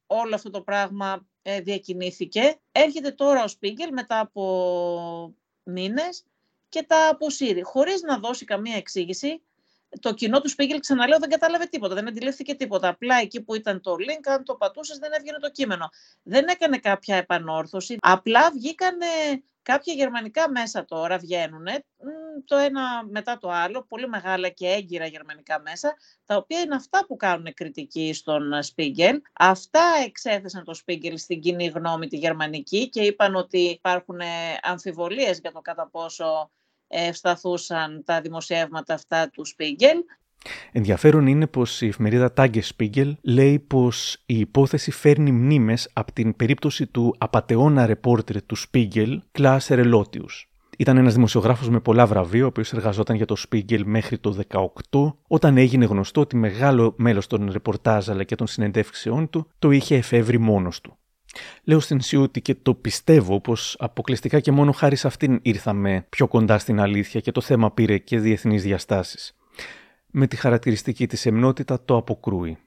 όλο 0.07 0.35
αυτό 0.35 0.51
το 0.51 0.63
πράγμα 0.63 1.29
ε, 1.43 1.61
διακινήθηκε, 1.61 2.61
έρχεται 2.73 3.11
τώρα 3.11 3.45
ο 3.45 3.49
Σπίγκελ 3.49 3.93
μετά 3.93 4.19
από 4.19 5.35
μήνες 5.63 6.25
και 6.77 6.83
τα 6.83 7.09
αποσύρει, 7.09 7.63
χωρίς 7.63 8.03
να 8.03 8.19
δώσει 8.19 8.45
καμία 8.45 8.77
εξήγηση. 8.77 9.43
Το 10.01 10.15
κοινό 10.15 10.41
τους 10.41 10.51
Σπίγκελ, 10.51 10.81
ξαναλέω, 10.81 11.19
δεν 11.19 11.29
κατάλαβε 11.29 11.67
τίποτα, 11.67 11.95
δεν 11.95 12.09
αντιλήφθηκε 12.09 12.55
τίποτα. 12.55 12.89
Απλά 12.89 13.17
εκεί 13.21 13.41
που 13.43 13.55
ήταν 13.55 13.81
το 13.81 13.93
link, 13.93 14.33
αν 14.33 14.45
το 14.45 14.55
πατούσες, 14.55 14.99
δεν 14.99 15.13
έβγαινε 15.13 15.39
το 15.39 15.51
κείμενο. 15.51 15.89
Δεν 16.23 16.47
έκανε 16.49 16.79
κάποια 16.79 17.17
επανόρθωση. 17.17 17.97
Απλά 18.01 18.51
βγήκανε 18.51 19.07
κάποια 19.63 19.93
γερμανικά 19.93 20.51
μέσα 20.51 20.85
τώρα, 20.85 21.19
βγαίνουν 21.19 21.67
το 22.45 22.57
ένα 22.57 23.05
μετά 23.11 23.39
το 23.39 23.51
άλλο, 23.51 23.85
πολύ 23.89 24.09
μεγάλα 24.09 24.49
και 24.49 24.67
έγκυρα 24.67 25.07
γερμανικά 25.07 25.61
μέσα, 25.61 25.95
τα 26.25 26.37
οποία 26.37 26.61
είναι 26.61 26.75
αυτά 26.75 27.07
που 27.07 27.17
κάνουν 27.17 27.55
κριτική 27.55 28.13
στον 28.13 28.63
Σπίγκελ. 28.63 29.21
Αυτά 29.33 29.85
εξέθεσαν 30.05 30.65
το 30.65 30.75
Σπίγκελ 30.75 31.19
στην 31.19 31.41
κοινή 31.41 31.67
γνώμη 31.67 32.07
τη 32.07 32.17
γερμανική 32.17 32.89
και 32.89 33.03
είπαν 33.03 33.35
ότι 33.35 33.59
υπάρχουν 33.59 34.21
αμφιβολίες 34.63 35.39
για 35.39 35.53
το 35.53 35.61
κατά 35.61 35.89
πόσο 35.89 36.51
ευσταθούσαν 36.89 38.03
τα 38.05 38.21
δημοσιεύματα 38.21 38.95
αυτά 38.95 39.31
του 39.31 39.45
Σπίγκελ. 39.45 39.97
Ενδιαφέρον 40.73 41.27
είναι 41.27 41.47
πως 41.47 41.81
η 41.81 41.87
εφημερίδα 41.87 42.33
Τάγκε 42.33 42.61
Σπίγκελ 42.61 43.17
λέει 43.23 43.59
πως 43.59 44.23
η 44.27 44.39
υπόθεση 44.39 44.91
φέρνει 44.91 45.33
μνήμες 45.33 45.91
από 45.93 46.13
την 46.13 46.37
περίπτωση 46.37 46.87
του 46.87 47.15
απατεώνα 47.19 47.87
ρεπόρτερ 47.87 48.43
του 48.43 48.55
Σπίγκελ, 48.55 49.23
Κλάς 49.33 49.71
Ερελότιους. 49.71 50.51
Ήταν 50.79 50.97
ένας 50.97 51.15
δημοσιογράφος 51.15 51.69
με 51.69 51.81
πολλά 51.81 52.07
βραβεία, 52.07 52.45
ο 52.45 52.47
οποίος 52.47 52.73
εργαζόταν 52.73 53.17
για 53.17 53.27
το 53.27 53.37
Spiegel 53.49 53.83
μέχρι 53.85 54.19
το 54.19 54.37
18, 54.91 55.17
όταν 55.27 55.57
έγινε 55.57 55.85
γνωστό 55.85 56.21
ότι 56.21 56.37
μεγάλο 56.37 56.95
μέλος 56.97 57.27
των 57.27 57.51
ρεπορτάζ 57.53 58.11
αλλά 58.11 58.25
και 58.25 58.35
των 58.35 58.47
συνεντεύξεών 58.47 59.31
του 59.31 59.49
το 59.59 59.71
είχε 59.71 59.97
εφεύρει 59.97 60.39
μόνος 60.39 60.81
του. 60.81 60.99
Λέω 61.65 61.81
στην 61.81 62.01
Σιούτη 62.01 62.41
και 62.41 62.55
το 62.55 62.75
πιστεύω 62.75 63.41
πως 63.41 63.77
αποκλειστικά 63.79 64.41
και 64.41 64.53
μόνο 64.53 64.73
χάρη 64.73 64.97
σε 64.97 65.07
αυτήν 65.07 65.39
ήρθαμε 65.43 66.07
πιο 66.09 66.29
κοντά 66.29 66.59
στην 66.59 66.81
αλήθεια 66.81 67.21
και 67.21 67.33
το 67.33 67.41
θέμα 67.41 67.73
πήρε 67.73 67.99
και 67.99 68.19
διεθνείς 68.19 68.63
διαστάσεις. 68.63 69.37
Με 70.07 70.27
τη 70.27 70.37
χαρακτηριστική 70.37 71.07
της 71.07 71.27
εμνότητα 71.27 71.85
το 71.85 71.97
αποκρούει. 71.97 72.59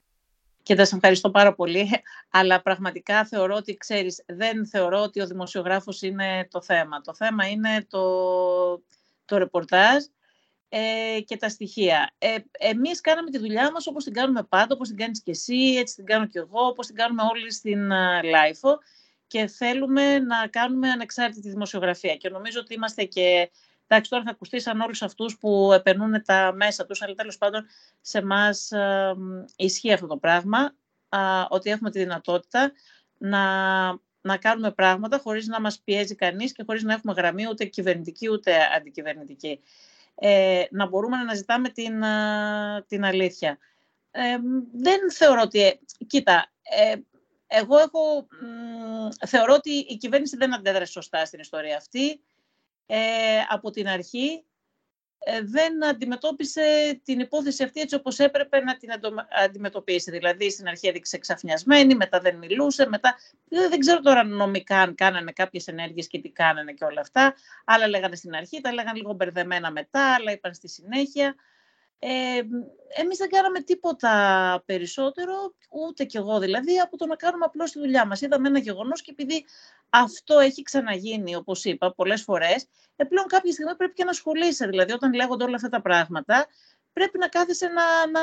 Και 0.64 0.76
θα 0.76 0.86
σε 0.86 0.96
ευχαριστώ 0.96 1.32
πάρα 1.32 1.54
πολύ, 1.54 1.90
αλλά 2.30 2.62
πραγματικά 2.62 3.26
θεωρώ 3.26 3.56
ότι, 3.56 3.78
ξέρεις, 3.78 4.24
δεν 4.26 4.68
θεωρώ 4.68 5.02
ότι 5.02 5.22
ο 5.22 5.28
δημοσιογράφος 5.28 6.02
είναι 6.02 6.48
το 6.52 6.62
θέμα. 6.62 7.02
Το 7.02 7.14
θέμα 7.14 7.48
είναι 7.48 7.86
το, 7.90 8.02
το 9.26 9.38
ρεπορτάζ 9.38 10.04
ε, 10.70 11.20
και 11.26 11.38
τα 11.38 11.50
στοιχεία. 11.50 12.12
Ε, 12.18 12.36
εμείς 12.52 13.02
κάναμε 13.02 13.30
τη 13.30 13.38
δουλειά 13.38 13.72
μας 13.72 13.88
όπως 13.88 14.04
την 14.04 14.14
κάνουμε 14.14 14.44
πάντα, 14.44 14.74
όπως 14.74 14.88
την 14.88 14.98
κάνεις 14.98 15.22
και 15.22 15.32
εσύ, 15.32 15.76
έτσι 15.78 15.96
την 15.96 16.06
κάνω 16.06 16.26
και 16.26 16.40
εγώ, 16.40 16.66
όπως 16.66 16.86
την 16.88 16.96
κάνουμε 16.96 17.22
όλοι 17.24 17.52
στην 17.52 17.90
uh, 17.92 18.78
και 19.28 19.48
θέλουμε 19.48 20.20
να 20.20 20.48
κάνουμε 20.48 20.90
ανεξάρτητη 20.90 21.50
δημοσιογραφία. 21.50 22.16
Και 22.16 22.30
νομίζω 22.30 22.60
ότι 22.60 22.74
είμαστε 22.74 23.04
και... 23.04 23.52
Εντάξει, 23.88 24.10
τώρα 24.10 24.24
θα 24.24 24.30
ακουστεί 24.30 24.60
σαν 24.62 24.82
όλους 24.82 25.02
αυτούς 25.02 25.38
που 25.38 25.72
επενούν 25.74 26.24
τα 26.26 26.54
μέσα 26.56 26.86
τους, 26.86 27.02
αλλά 27.02 27.14
τέλος 27.14 27.38
πάντων 27.38 27.66
σε 28.02 28.18
εμά 28.18 28.50
ε, 28.70 29.14
ισχύει 29.56 29.94
αυτό 29.94 30.08
το 30.08 30.18
πράγμα, 30.18 30.76
ότι 31.50 31.70
έχουμε 31.70 31.92
τη 31.92 32.00
δυνατότητα 32.00 32.72
να, 33.18 33.44
να 34.22 34.38
κάνουμε 34.40 34.72
πράγματα 34.72 35.20
χωρίς 35.20 35.48
να 35.48 35.62
μας 35.62 35.80
πιέζει 35.80 36.16
κανείς 36.16 36.52
και 36.52 36.64
χωρίς 36.66 36.84
να 36.84 36.94
έχουμε 36.94 37.14
γραμμή 37.14 37.48
ούτε 37.50 37.66
κυβερνητική 37.66 38.30
ούτε 38.30 38.58
αντικυβερνητική 38.76 39.60
ε, 40.22 40.64
να 40.72 40.88
μπορούμε 40.88 41.16
να 41.16 41.22
αναζητάμε 41.22 41.70
την, 41.70 42.04
την 42.88 43.06
αλήθεια. 43.06 43.58
Ε, 44.12 44.38
δεν 44.72 45.12
θεωρώ 45.12 45.42
ότι... 45.42 45.62
Ε, 45.62 45.80
κοίτα, 46.08 46.52
ε, 46.62 46.96
εγώ 47.48 47.78
έχω, 47.78 48.28
θεωρώ 49.28 49.54
ότι 49.54 49.72
η 49.72 49.98
κυβέρνηση 49.98 50.38
δεν 50.38 50.54
αντέδρασε 50.54 50.92
σωστά 50.92 51.26
στην 51.26 51.40
ιστορία 51.40 51.78
αυτή. 51.78 52.22
από 53.50 53.70
την 53.70 53.88
αρχή 53.88 54.32
ε, 54.32 54.49
δεν 55.44 55.86
αντιμετώπισε 55.86 56.62
την 57.04 57.20
υπόθεση 57.20 57.64
αυτή 57.64 57.82
έτσι 57.82 57.96
όπως 57.96 58.20
έπρεπε 58.20 58.60
να 58.60 58.78
την 58.78 58.90
αντιμετωπίσει. 59.44 60.12
Δηλαδή 60.12 60.52
στην 60.52 60.68
αρχή 60.68 60.88
έδειξε 60.88 61.18
ξαφνιασμένη, 61.18 61.96
μετά 61.96 62.20
δεν 62.20 62.36
μιλούσε, 62.36 62.88
μετά 62.88 63.16
δεν 63.70 63.80
ξέρω 63.80 64.00
τώρα 64.00 64.24
νομικά 64.24 64.78
αν 64.78 64.96
κάνανε 64.96 65.32
κάποιες 65.32 65.68
ενέργειες 65.68 66.08
και 66.08 66.20
τι 66.20 66.30
κάνανε 66.30 66.74
και 66.74 66.84
όλα 66.84 67.02
αυτά. 67.02 67.36
Άλλα 67.66 67.88
λέγανε 67.88 68.16
στην 68.16 68.36
αρχή, 68.36 68.62
τα 68.62 68.74
λέγανε 68.74 68.98
λίγο 69.00 69.14
μπερδεμένα 69.14 69.72
μετά, 69.72 70.14
άλλα 70.14 70.32
είπαν 70.32 70.54
στη 70.54 70.68
συνέχεια. 70.68 71.36
Ε, 72.00 72.10
εμείς 73.02 73.18
δεν 73.18 73.30
κάναμε 73.30 73.60
τίποτα 73.60 74.64
περισσότερο, 74.66 75.34
ούτε 75.70 76.04
κι 76.04 76.18
εγώ 76.18 76.40
δηλαδή, 76.40 76.80
από 76.80 76.98
το 76.98 77.06
να 77.06 77.16
κάνουμε 77.16 77.46
απλώς 77.46 77.72
τη 77.72 77.80
δουλειά 77.80 78.06
μας. 78.06 78.22
Είδαμε 78.22 78.48
ένα 78.48 78.60
γεγονός 78.60 79.02
και 79.02 79.12
επειδή 79.12 79.46
αυτό 79.90 80.40
έχει 80.40 80.62
ξαναγίνει, 80.62 81.36
όπως 81.36 81.64
είπα, 81.64 81.94
πολλές 81.94 82.22
φορές, 82.22 82.68
ε, 82.96 83.04
πλέον 83.04 83.28
κάποια 83.28 83.52
στιγμή 83.52 83.76
πρέπει 83.76 83.94
και 83.94 84.04
να 84.04 84.10
ασχολείσαι. 84.10 84.68
Δηλαδή, 84.68 84.92
όταν 84.92 85.14
λέγονται 85.14 85.44
όλα 85.44 85.56
αυτά 85.56 85.70
τα 85.70 85.82
πράγματα, 85.82 86.48
πρέπει 86.94 87.18
να 87.18 87.28
κάθεσαι 87.28 87.68
να, 87.68 88.08
να, 88.12 88.22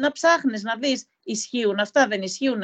να 0.00 0.12
ψάχνεις, 0.12 0.62
να 0.62 0.76
δεις 0.76 1.06
ισχύουν 1.22 1.78
αυτά, 1.78 2.06
δεν 2.06 2.22
ισχύουν. 2.22 2.62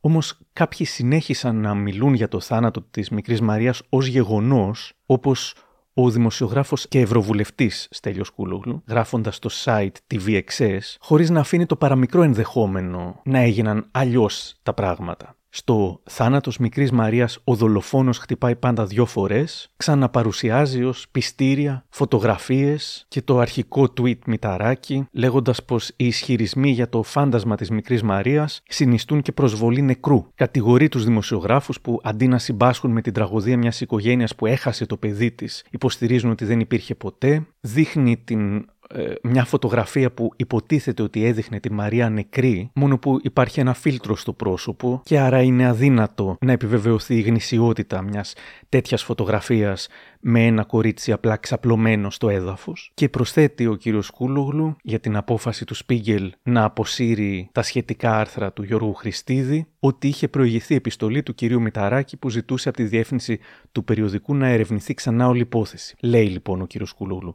Όμως 0.00 0.38
κάποιοι 0.52 0.86
συνέχισαν 0.86 1.56
να 1.56 1.74
μιλούν 1.74 2.14
για 2.14 2.28
το 2.28 2.40
θάνατο 2.40 2.82
της 2.82 3.10
μικρής 3.10 3.40
Μαρίας 3.40 3.82
ως 3.88 4.06
γεγονός, 4.06 4.92
όπως 5.06 5.54
ο 6.00 6.10
δημοσιογράφος 6.10 6.88
και 6.88 7.00
ευρωβουλευτής 7.00 7.88
Στέλιος 7.90 8.30
Κούλογλου, 8.30 8.82
γράφοντας 8.88 9.36
στο 9.36 9.50
site 9.64 10.14
TVXS, 10.14 10.78
χωρίς 10.98 11.30
να 11.30 11.40
αφήνει 11.40 11.66
το 11.66 11.76
παραμικρό 11.76 12.22
ενδεχόμενο 12.22 13.20
να 13.24 13.38
έγιναν 13.38 13.88
αλλιώς 13.90 14.54
τα 14.62 14.74
πράγματα. 14.74 15.37
Στο 15.50 16.00
«Θάνατος 16.04 16.58
μικρής 16.58 16.90
Μαρίας» 16.90 17.40
ο 17.44 17.54
δολοφόνος 17.54 18.18
χτυπάει 18.18 18.56
πάντα 18.56 18.86
δυο 18.86 19.06
φορές, 19.06 19.68
ξαναπαρουσιάζει 19.76 20.84
ως 20.84 21.06
πιστήρια, 21.10 21.84
φωτογραφίες 21.88 23.04
και 23.08 23.22
το 23.22 23.38
αρχικό 23.38 23.92
tweet 24.00 24.18
Μηταράκη 24.26 25.06
λέγοντας 25.12 25.64
πως 25.64 25.88
οι 25.96 26.06
ισχυρισμοί 26.06 26.70
για 26.70 26.88
το 26.88 27.02
φάντασμα 27.02 27.56
της 27.56 27.70
μικρής 27.70 28.02
Μαρίας 28.02 28.62
συνιστούν 28.68 29.22
και 29.22 29.32
προσβολή 29.32 29.82
νεκρού. 29.82 30.26
Κατηγορεί 30.34 30.88
τους 30.88 31.04
δημοσιογράφους 31.04 31.80
που 31.80 32.00
αντί 32.02 32.28
να 32.28 32.38
συμπάσχουν 32.38 32.90
με 32.90 33.00
την 33.00 33.12
τραγωδία 33.12 33.56
μιας 33.56 33.80
οικογένειας 33.80 34.34
που 34.34 34.46
έχασε 34.46 34.86
το 34.86 34.96
παιδί 34.96 35.30
της 35.30 35.64
υποστηρίζουν 35.70 36.30
ότι 36.30 36.44
δεν 36.44 36.60
υπήρχε 36.60 36.94
ποτέ, 36.94 37.46
δείχνει 37.60 38.16
την 38.16 38.66
ε, 38.94 39.12
μια 39.22 39.44
φωτογραφία 39.44 40.10
που 40.10 40.32
υποτίθεται 40.36 41.02
ότι 41.02 41.24
έδειχνε 41.24 41.60
τη 41.60 41.72
Μαρία 41.72 42.10
νεκρή, 42.10 42.70
μόνο 42.74 42.98
που 42.98 43.18
υπάρχει 43.22 43.60
ένα 43.60 43.74
φίλτρο 43.74 44.16
στο 44.16 44.32
πρόσωπο 44.32 45.00
και 45.04 45.18
άρα 45.18 45.42
είναι 45.42 45.66
αδύνατο 45.66 46.36
να 46.40 46.52
επιβεβαιωθεί 46.52 47.16
η 47.16 47.20
γνησιότητα 47.20 48.02
μιας 48.02 48.34
τέτοιας 48.68 49.02
φωτογραφίας 49.02 49.88
με 50.20 50.46
ένα 50.46 50.64
κορίτσι 50.64 51.12
απλά 51.12 51.36
ξαπλωμένο 51.36 52.10
στο 52.10 52.28
έδαφος 52.28 52.90
και 52.94 53.08
προσθέτει 53.08 53.66
ο 53.66 53.74
κύριος 53.74 54.10
Κούλογλου 54.10 54.76
για 54.82 55.00
την 55.00 55.16
απόφαση 55.16 55.64
του 55.64 55.74
Σπίγκελ 55.74 56.32
να 56.42 56.64
αποσύρει 56.64 57.48
τα 57.52 57.62
σχετικά 57.62 58.18
άρθρα 58.18 58.52
του 58.52 58.62
Γιώργου 58.62 58.94
Χριστίδη 58.94 59.66
ότι 59.80 60.08
είχε 60.08 60.28
προηγηθεί 60.28 60.74
επιστολή 60.74 61.22
του 61.22 61.34
κυρίου 61.34 61.60
Μηταράκη 61.60 62.16
που 62.16 62.30
ζητούσε 62.30 62.68
από 62.68 62.76
τη 62.78 62.84
διεύθυνση 62.84 63.38
του 63.72 63.84
περιοδικού 63.84 64.34
να 64.34 64.46
ερευνηθεί 64.48 64.94
ξανά 64.94 65.28
όλη 65.28 65.40
υπόθεση. 65.40 65.96
Λέει 66.00 66.26
λοιπόν 66.26 66.60
ο 66.60 66.66
κύριος 66.66 66.92
Κούλογλου. 66.92 67.34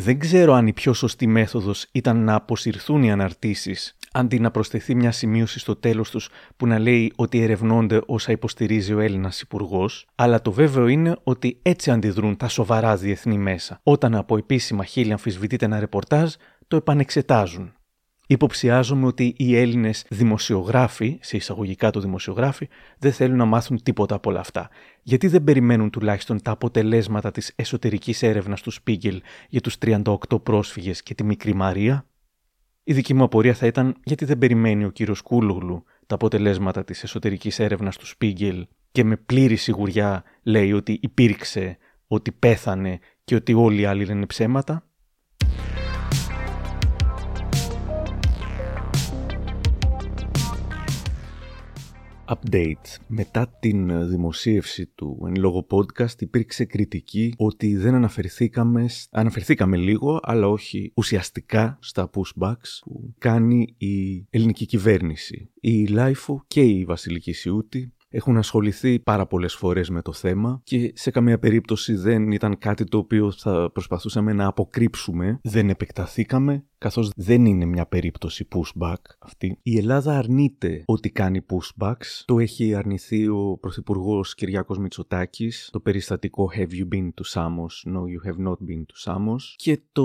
Δεν 0.00 0.18
ξέρω 0.18 0.52
αν 0.54 0.66
η 0.66 0.72
πιο 0.72 0.92
σωστή 0.92 1.26
μέθοδος 1.26 1.86
ήταν 1.92 2.24
να 2.24 2.34
αποσυρθούν 2.34 3.02
οι 3.02 3.10
αναρτήσεις 3.10 3.96
αντί 4.12 4.38
να 4.38 4.50
προσθεθεί 4.50 4.94
μια 4.94 5.12
σημείωση 5.12 5.58
στο 5.58 5.76
τέλος 5.76 6.10
τους 6.10 6.28
που 6.56 6.66
να 6.66 6.78
λέει 6.78 7.12
ότι 7.16 7.42
ερευνώνται 7.42 8.00
όσα 8.06 8.32
υποστηρίζει 8.32 8.94
ο 8.94 9.00
Έλληνας 9.00 9.40
υπουργός, 9.40 10.06
αλλά 10.14 10.42
το 10.42 10.52
βέβαιο 10.52 10.86
είναι 10.86 11.16
ότι 11.22 11.58
έτσι 11.62 11.90
αντιδρούν 11.90 12.36
τα 12.36 12.48
σοβαρά 12.48 12.96
διεθνή 12.96 13.38
μέσα. 13.38 13.80
Όταν 13.82 14.14
από 14.14 14.36
επίσημα 14.36 14.84
χείλη 14.84 15.12
αμφισβητείται 15.12 15.64
ένα 15.64 15.80
ρεπορτάζ, 15.80 16.32
το 16.68 16.76
επανεξετάζουν. 16.76 17.72
Υποψιάζομαι 18.30 19.06
ότι 19.06 19.34
οι 19.36 19.56
Έλληνες 19.56 20.04
δημοσιογράφοι, 20.08 21.18
σε 21.20 21.36
εισαγωγικά 21.36 21.90
το 21.90 22.00
δημοσιογράφοι, 22.00 22.68
δεν 22.98 23.12
θέλουν 23.12 23.36
να 23.36 23.44
μάθουν 23.44 23.82
τίποτα 23.82 24.14
από 24.14 24.30
όλα 24.30 24.40
αυτά. 24.40 24.68
Γιατί 25.02 25.28
δεν 25.28 25.44
περιμένουν 25.44 25.90
τουλάχιστον 25.90 26.42
τα 26.42 26.50
αποτελέσματα 26.50 27.30
της 27.30 27.52
εσωτερικής 27.56 28.22
έρευνας 28.22 28.62
του 28.62 28.70
Σπίγκελ 28.70 29.22
για 29.48 29.60
τους 29.60 29.76
38 29.78 30.42
πρόσφυγες 30.42 31.02
και 31.02 31.14
τη 31.14 31.24
μικρή 31.24 31.54
Μαρία; 31.54 32.06
Η 32.84 32.92
δική 32.92 33.14
μου 33.14 33.22
απορία 33.22 33.54
θα 33.54 33.66
ήταν 33.66 33.96
γιατί 34.04 34.24
δεν 34.24 34.38
περιμένει 34.38 34.84
ο 34.84 34.90
κύριος 34.90 35.20
Κούλογλου 35.20 35.84
τα 36.06 36.14
αποτελέσματα 36.14 36.84
της 36.84 37.02
εσωτερικής 37.02 37.58
έρευνας 37.58 37.96
του 37.96 38.06
Σπίγκελ 38.06 38.66
και 38.92 39.04
με 39.04 39.16
πλήρη 39.16 39.56
σιγουριά 39.56 40.24
λέει 40.42 40.72
ότι 40.72 40.98
υπήρξε, 41.02 41.78
ότι 42.06 42.32
πέθανε 42.32 42.98
και 43.24 43.34
ότι 43.34 43.54
όλοι 43.54 43.80
οι 43.80 43.84
άλλοι 43.84 44.04
λένε 44.04 44.26
ψέματα; 44.26 44.87
Update. 52.28 52.96
Μετά 53.06 53.56
την 53.60 54.08
δημοσίευση 54.08 54.86
του 54.86 55.24
εν 55.26 55.36
λόγω 55.36 55.66
podcast 55.70 56.20
υπήρξε 56.20 56.64
κριτική 56.64 57.34
ότι 57.36 57.76
δεν 57.76 57.94
αναφερθήκαμε, 57.94 58.88
αναφερθήκαμε 59.10 59.76
λίγο 59.76 60.20
αλλά 60.22 60.48
όχι 60.48 60.92
ουσιαστικά 60.94 61.78
στα 61.80 62.10
pushbacks 62.14 62.80
που 62.84 63.14
κάνει 63.18 63.74
η 63.76 64.26
ελληνική 64.30 64.66
κυβέρνηση. 64.66 65.50
Η 65.60 65.86
LiFO 65.86 66.44
και 66.46 66.60
η 66.60 66.84
Βασιλική 66.84 67.32
Σιούτη 67.32 67.92
έχουν 68.10 68.36
ασχοληθεί 68.36 68.98
πάρα 68.98 69.26
πολλές 69.26 69.54
φορές 69.54 69.90
με 69.90 70.02
το 70.02 70.12
θέμα 70.12 70.60
και 70.64 70.92
σε 70.94 71.10
καμία 71.10 71.38
περίπτωση 71.38 71.94
δεν 71.94 72.32
ήταν 72.32 72.58
κάτι 72.58 72.84
το 72.84 72.98
οποίο 72.98 73.32
θα 73.32 73.70
προσπαθούσαμε 73.72 74.32
να 74.32 74.46
αποκρύψουμε. 74.46 75.38
Δεν 75.42 75.68
επεκταθήκαμε 75.68 76.64
καθώς 76.78 77.10
δεν 77.16 77.44
είναι 77.46 77.64
μια 77.64 77.86
περίπτωση 77.86 78.48
pushback 78.54 78.94
αυτή. 79.18 79.58
Η 79.62 79.78
Ελλάδα 79.78 80.18
αρνείται 80.18 80.82
ότι 80.84 81.10
κάνει 81.10 81.40
pushbacks. 81.50 82.22
Το 82.24 82.38
έχει 82.38 82.74
αρνηθεί 82.74 83.28
ο 83.28 83.58
Πρωθυπουργός 83.60 84.34
Κυριάκος 84.34 84.78
Μητσοτάκης, 84.78 85.68
το 85.72 85.80
περιστατικό 85.80 86.50
Have 86.56 86.70
you 86.70 86.88
been 86.94 87.08
to 87.08 87.32
Samos? 87.34 87.92
No, 87.92 88.00
you 88.00 88.30
have 88.30 88.46
not 88.46 88.56
been 88.68 88.84
to 88.86 89.12
Samos. 89.12 89.54
Και 89.56 89.80
το 89.92 90.04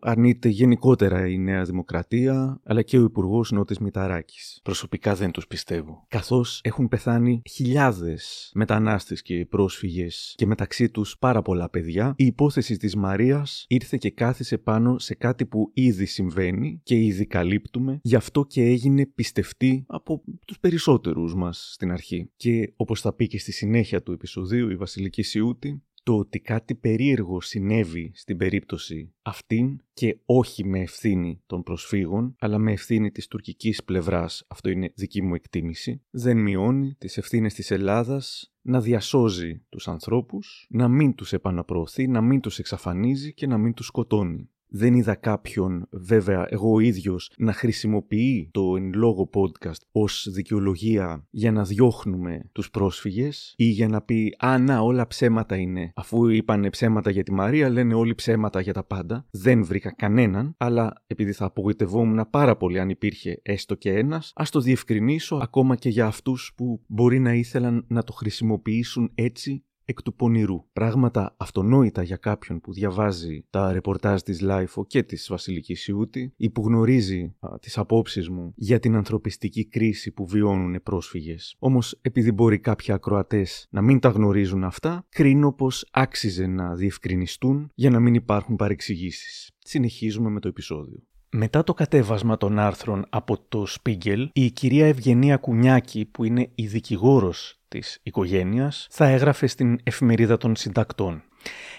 αρνείται 0.00 0.48
γενικότερα 0.48 1.28
η 1.28 1.38
Νέα 1.38 1.64
Δημοκρατία, 1.64 2.60
αλλά 2.64 2.82
και 2.82 2.98
ο 2.98 3.02
Υπουργός 3.02 3.50
Νότης 3.50 3.78
Μηταράκης. 3.78 4.60
Προσωπικά 4.62 5.14
δεν 5.14 5.30
τους 5.30 5.46
πιστεύω. 5.46 6.04
Καθώς 6.08 6.60
έχουν 6.64 6.88
πεθάνει 6.88 7.42
χιλιάδες 7.50 8.50
μετανάστες 8.54 9.22
και 9.22 9.46
πρόσφυγες 9.46 10.34
και 10.36 10.46
μεταξύ 10.46 10.90
τους 10.90 11.18
πάρα 11.18 11.42
πολλά 11.42 11.70
παιδιά, 11.70 12.14
η 12.16 12.24
υπόθεση 12.24 12.76
της 12.76 12.96
Μαρίας 12.96 13.64
ήρθε 13.68 13.96
και 13.96 14.10
κάθισε 14.10 14.58
πάνω 14.58 14.98
σε 14.98 15.14
κάτι 15.14 15.46
που 15.46 15.70
ήδη 15.74 16.06
συμβαίνει 16.14 16.80
και 16.82 16.96
ήδη 16.96 17.26
καλύπτουμε, 17.26 18.00
γι' 18.02 18.16
αυτό 18.16 18.44
και 18.44 18.62
έγινε 18.62 19.06
πιστευτή 19.06 19.84
από 19.86 20.22
τους 20.46 20.58
περισσότερους 20.58 21.34
μας 21.34 21.70
στην 21.72 21.92
αρχή. 21.92 22.30
Και 22.36 22.72
όπως 22.76 23.00
θα 23.00 23.12
πει 23.12 23.26
και 23.26 23.38
στη 23.38 23.52
συνέχεια 23.52 24.02
του 24.02 24.12
επεισοδίου 24.12 24.70
η 24.70 24.76
Βασιλική 24.76 25.22
Σιούτη, 25.22 25.82
το 26.04 26.16
ότι 26.16 26.40
κάτι 26.40 26.74
περίεργο 26.74 27.40
συνέβη 27.40 28.10
στην 28.14 28.36
περίπτωση 28.36 29.12
αυτήν 29.22 29.80
και 29.92 30.18
όχι 30.24 30.64
με 30.64 30.80
ευθύνη 30.80 31.42
των 31.46 31.62
προσφύγων, 31.62 32.34
αλλά 32.38 32.58
με 32.58 32.72
ευθύνη 32.72 33.10
της 33.10 33.26
τουρκικής 33.26 33.84
πλευράς, 33.84 34.44
αυτό 34.48 34.70
είναι 34.70 34.92
δική 34.94 35.22
μου 35.22 35.34
εκτίμηση, 35.34 36.02
δεν 36.10 36.36
μειώνει 36.36 36.94
τις 36.98 37.16
ευθύνες 37.16 37.54
της 37.54 37.70
Ελλάδας 37.70 38.52
να 38.60 38.80
διασώζει 38.80 39.62
τους 39.68 39.88
ανθρώπους, 39.88 40.66
να 40.70 40.88
μην 40.88 41.14
τους 41.14 41.32
επαναπροωθεί, 41.32 42.06
να 42.08 42.20
μην 42.20 42.40
τους 42.40 42.58
εξαφανίζει 42.58 43.34
και 43.34 43.46
να 43.46 43.58
μην 43.58 43.74
τους 43.74 43.86
σκοτώνει 43.86 44.48
δεν 44.76 44.94
είδα 44.94 45.14
κάποιον, 45.14 45.86
βέβαια 45.90 46.46
εγώ 46.48 46.72
ο 46.72 46.80
ίδιος, 46.80 47.30
να 47.38 47.52
χρησιμοποιεί 47.52 48.48
το 48.52 48.76
εν 48.76 48.92
λόγω 48.94 49.30
podcast 49.34 49.80
ως 49.92 50.28
δικαιολογία 50.32 51.26
για 51.30 51.52
να 51.52 51.64
διώχνουμε 51.64 52.48
τους 52.52 52.70
πρόσφυγες 52.70 53.54
ή 53.56 53.64
για 53.64 53.88
να 53.88 54.02
πει 54.02 54.36
«Α, 54.38 54.58
να, 54.58 54.80
όλα 54.80 55.06
ψέματα 55.06 55.56
είναι». 55.56 55.92
Αφού 55.94 56.28
είπαν 56.28 56.68
ψέματα 56.70 57.10
για 57.10 57.22
τη 57.22 57.32
Μαρία, 57.32 57.68
λένε 57.68 57.94
όλοι 57.94 58.14
ψέματα 58.14 58.60
για 58.60 58.72
τα 58.72 58.84
πάντα. 58.84 59.26
Δεν 59.30 59.64
βρήκα 59.64 59.92
κανέναν, 59.92 60.54
αλλά 60.56 61.02
επειδή 61.06 61.32
θα 61.32 61.44
απογοητευόμουν 61.44 62.26
πάρα 62.30 62.56
πολύ 62.56 62.80
αν 62.80 62.88
υπήρχε 62.88 63.40
έστω 63.42 63.74
και 63.74 63.92
ένας, 63.92 64.32
ας 64.34 64.50
το 64.50 64.60
διευκρινίσω 64.60 65.36
ακόμα 65.36 65.76
και 65.76 65.88
για 65.88 66.06
αυτούς 66.06 66.52
που 66.56 66.80
μπορεί 66.86 67.18
να 67.18 67.34
ήθελαν 67.34 67.84
να 67.88 68.02
το 68.02 68.12
χρησιμοποιήσουν 68.12 69.10
έτσι 69.14 69.64
εκ 69.84 70.02
του 70.02 70.14
πονηρού. 70.14 70.64
Πράγματα 70.72 71.34
αυτονόητα 71.36 72.02
για 72.02 72.16
κάποιον 72.16 72.60
που 72.60 72.72
διαβάζει 72.72 73.44
τα 73.50 73.72
ρεπορτάζ 73.72 74.20
της 74.20 74.40
LiFO 74.40 74.86
και 74.86 75.02
της 75.02 75.26
Βασιλικής 75.28 75.86
Σιούτη 75.86 76.32
ή 76.36 76.50
που 76.50 76.62
γνωρίζει 76.66 77.34
α, 77.38 77.58
τις 77.58 77.78
απόψεις 77.78 78.28
μου 78.28 78.52
για 78.56 78.78
την 78.78 78.94
ανθρωπιστική 78.94 79.64
κρίση 79.66 80.10
που 80.10 80.26
βιώνουν 80.26 80.82
πρόσφυγες. 80.82 81.56
Όμως 81.58 81.98
επειδή 82.00 82.32
μπορεί 82.32 82.58
κάποιοι 82.58 82.94
ακροατές 82.94 83.66
να 83.70 83.82
μην 83.82 84.00
τα 84.00 84.08
γνωρίζουν 84.08 84.64
αυτά, 84.64 85.06
κρίνω 85.08 85.52
πως 85.52 85.88
άξιζε 85.90 86.46
να 86.46 86.74
διευκρινιστούν 86.74 87.70
για 87.74 87.90
να 87.90 88.00
μην 88.00 88.14
υπάρχουν 88.14 88.56
παρεξηγήσεις. 88.56 89.50
Συνεχίζουμε 89.58 90.30
με 90.30 90.40
το 90.40 90.48
επεισόδιο. 90.48 91.02
Μετά 91.36 91.64
το 91.64 91.74
κατέβασμα 91.74 92.36
των 92.36 92.58
άρθρων 92.58 93.06
από 93.08 93.38
το 93.48 93.66
Spiegel, 93.68 94.26
η 94.32 94.50
κυρία 94.50 94.86
Ευγενία 94.86 95.36
Κουνιάκη, 95.36 96.04
που 96.04 96.24
είναι 96.24 96.50
η 96.54 96.66
δικηγόρος 96.66 97.60
της 97.68 98.00
οικογένειας, 98.02 98.86
θα 98.90 99.06
έγραφε 99.06 99.46
στην 99.46 99.78
εφημερίδα 99.82 100.36
των 100.36 100.56
συντακτών. 100.56 101.22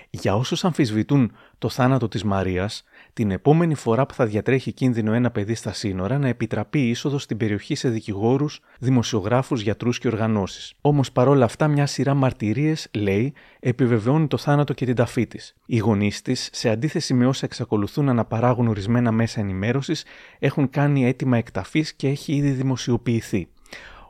Για 0.09 0.35
όσους 0.35 0.65
αμφισβητούν 0.65 1.31
το 1.57 1.69
θάνατο 1.69 2.07
της 2.07 2.23
Μαρίας, 2.23 2.83
την 3.13 3.31
επόμενη 3.31 3.75
φορά 3.75 4.05
που 4.05 4.13
θα 4.13 4.25
διατρέχει 4.25 4.71
κίνδυνο 4.71 5.13
ένα 5.13 5.31
παιδί 5.31 5.55
στα 5.55 5.73
σύνορα 5.73 6.17
να 6.17 6.27
επιτραπεί 6.27 6.79
η 6.79 6.89
είσοδος 6.89 7.23
στην 7.23 7.37
περιοχή 7.37 7.75
σε 7.75 7.89
δικηγόρους, 7.89 8.59
δημοσιογράφους, 8.79 9.61
γιατρούς 9.61 9.99
και 9.99 10.07
οργανώσεις. 10.07 10.73
Όμως 10.81 11.11
παρόλα 11.11 11.45
αυτά 11.45 11.67
μια 11.67 11.85
σειρά 11.85 12.13
μαρτυρίες, 12.13 12.87
λέει, 12.93 13.33
επιβεβαιώνει 13.59 14.27
το 14.27 14.37
θάνατο 14.37 14.73
και 14.73 14.85
την 14.85 14.95
ταφή 14.95 15.27
της. 15.27 15.55
Οι 15.65 15.77
γονείς 15.77 16.21
της, 16.21 16.49
σε 16.51 16.69
αντίθεση 16.69 17.13
με 17.13 17.27
όσα 17.27 17.45
εξακολουθούν 17.45 18.05
να 18.05 18.11
αναπαράγουν 18.11 18.67
ορισμένα 18.67 19.11
μέσα 19.11 19.39
ενημέρωσης, 19.39 20.05
έχουν 20.39 20.69
κάνει 20.69 21.05
αίτημα 21.05 21.37
εκταφής 21.37 21.93
και 21.93 22.07
έχει 22.07 22.33
ήδη 22.33 22.49
δημοσιοποιηθεί. 22.49 23.47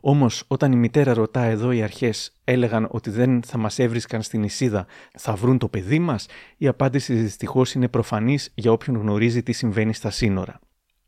Όμως, 0.08 0.43
όταν 0.47 0.72
η 0.72 0.76
μητέρα 0.76 1.14
ρωτά 1.14 1.43
εδώ 1.43 1.72
οι 1.72 1.82
αρχές 1.82 2.32
έλεγαν 2.43 2.88
ότι 2.91 3.10
δεν 3.10 3.43
θα 3.43 3.58
μας 3.58 3.80
έβρισκαν 3.80 4.22
στην 4.22 4.43
Ισίδα, 4.43 4.86
θα 5.18 5.36
βρουν 5.36 5.58
το 5.58 5.68
παιδί 5.68 5.99
μας, 5.99 6.28
η 6.58 6.68
απάντηση 6.68 7.14
δυστυχώς 7.14 7.74
είναι 7.74 7.88
προφανής 7.88 8.51
για 8.56 8.72
όποιον 8.72 8.97
γνωρίζει 8.97 9.43
τι 9.43 9.51
συμβαίνει 9.51 9.93
στα 9.93 10.10
σύνορα. 10.10 10.60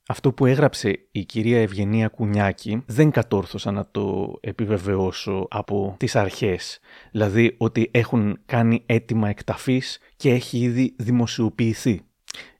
Αυτό 0.07 0.31
που 0.31 0.45
έγραψε 0.45 1.07
η 1.11 1.25
κυρία 1.25 1.61
Ευγενία 1.61 2.07
Κουνιάκη 2.07 2.83
δεν 2.85 3.11
κατόρθωσα 3.11 3.71
να 3.71 3.87
το 3.91 4.37
επιβεβαιώσω 4.41 5.47
από 5.49 5.95
τις 5.99 6.15
αρχές. 6.15 6.79
Δηλαδή 7.11 7.55
ότι 7.57 7.89
έχουν 7.93 8.39
κάνει 8.45 8.83
αίτημα 8.85 9.29
εκταφής 9.29 9.99
και 10.15 10.31
έχει 10.31 10.57
ήδη 10.57 10.95
δημοσιοποιηθεί. 10.97 12.01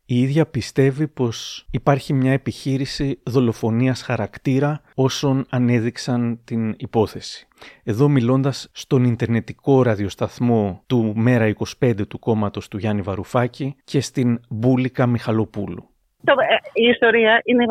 Η 0.10 0.22
ίδια 0.22 0.45
πιστεύει 0.45 1.08
πως 1.08 1.66
υπάρχει 1.72 2.14
μια 2.14 2.32
επιχείρηση 2.32 3.20
δολοφονίας 3.26 4.01
χαρακτήρα 4.01 4.82
όσων 4.95 5.45
ανέδειξαν 5.49 6.39
την 6.43 6.76
υπόθεση. 6.78 7.47
Εδώ 7.84 8.08
μιλώντας 8.08 8.70
στον 8.74 9.03
Ιντερνετικό 9.03 9.84
ραδιοσταθμό 9.84 10.84
του 10.88 11.14
Μέρα 11.16 11.53
25 11.80 12.08
του 12.08 12.20
κόμματος 12.20 12.68
του 12.68 12.78
Γιάννη 12.78 13.01
Βαρουφάκη 13.01 13.76
και 13.84 14.01
στην 14.01 14.39
Μπούλικα 14.49 15.08
Μιχαλοπούλου. 15.08 15.89
Ε, 16.24 16.34
η 16.74 16.88
ιστορία 16.88 17.41
είναι 17.43 17.64
η 17.64 17.68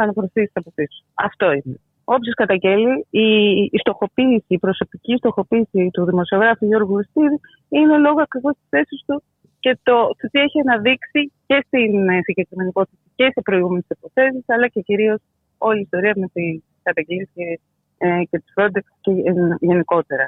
από 0.52 0.72
πίσω. 0.74 1.04
Αυτό 1.14 1.52
είναι. 1.52 1.80
Όποιος 2.04 2.34
καταγγέλει, 2.34 3.06
η, 3.10 3.26
η 3.70 3.78
στοχοποίηση, 3.78 4.44
η 4.46 4.58
προσωπική 4.58 5.16
στοχοποίηση 5.16 5.90
του 5.92 6.04
δημοσιογράφου 6.04 6.66
Γιώργου 6.66 6.94
Γουστίδη 6.94 7.40
είναι 7.68 7.98
λόγω 7.98 8.20
ακριβώς 8.20 8.52
της 8.52 8.66
θέσης 8.68 9.02
του 9.06 9.22
και 9.60 9.78
το, 9.82 9.96
το 10.18 10.28
τι 10.30 10.38
έχει 10.40 10.60
αναδείξει 10.60 11.32
και 11.46 11.64
στην 11.66 12.08
ε, 12.08 12.20
συγκεκριμένη 12.22 12.68
υπόθεση 12.68 13.02
και 13.14 13.30
σε 13.34 13.40
προηγούμενες 13.42 13.84
υποθέσεις, 13.88 14.44
αλλά 14.46 14.68
και 14.68 14.80
κυρίως 14.80 15.20
όλη 15.58 15.78
η 15.78 15.80
ιστορία 15.80 16.12
με 16.16 16.28
την 16.32 16.62
καταγγελία 16.82 17.28
και, 17.34 17.60
ε, 17.98 18.22
και 18.30 18.38
τη 18.38 18.52
Frontex 18.56 18.86
και 19.00 19.10
ε, 19.10 19.32
γενικότερα. 19.60 20.26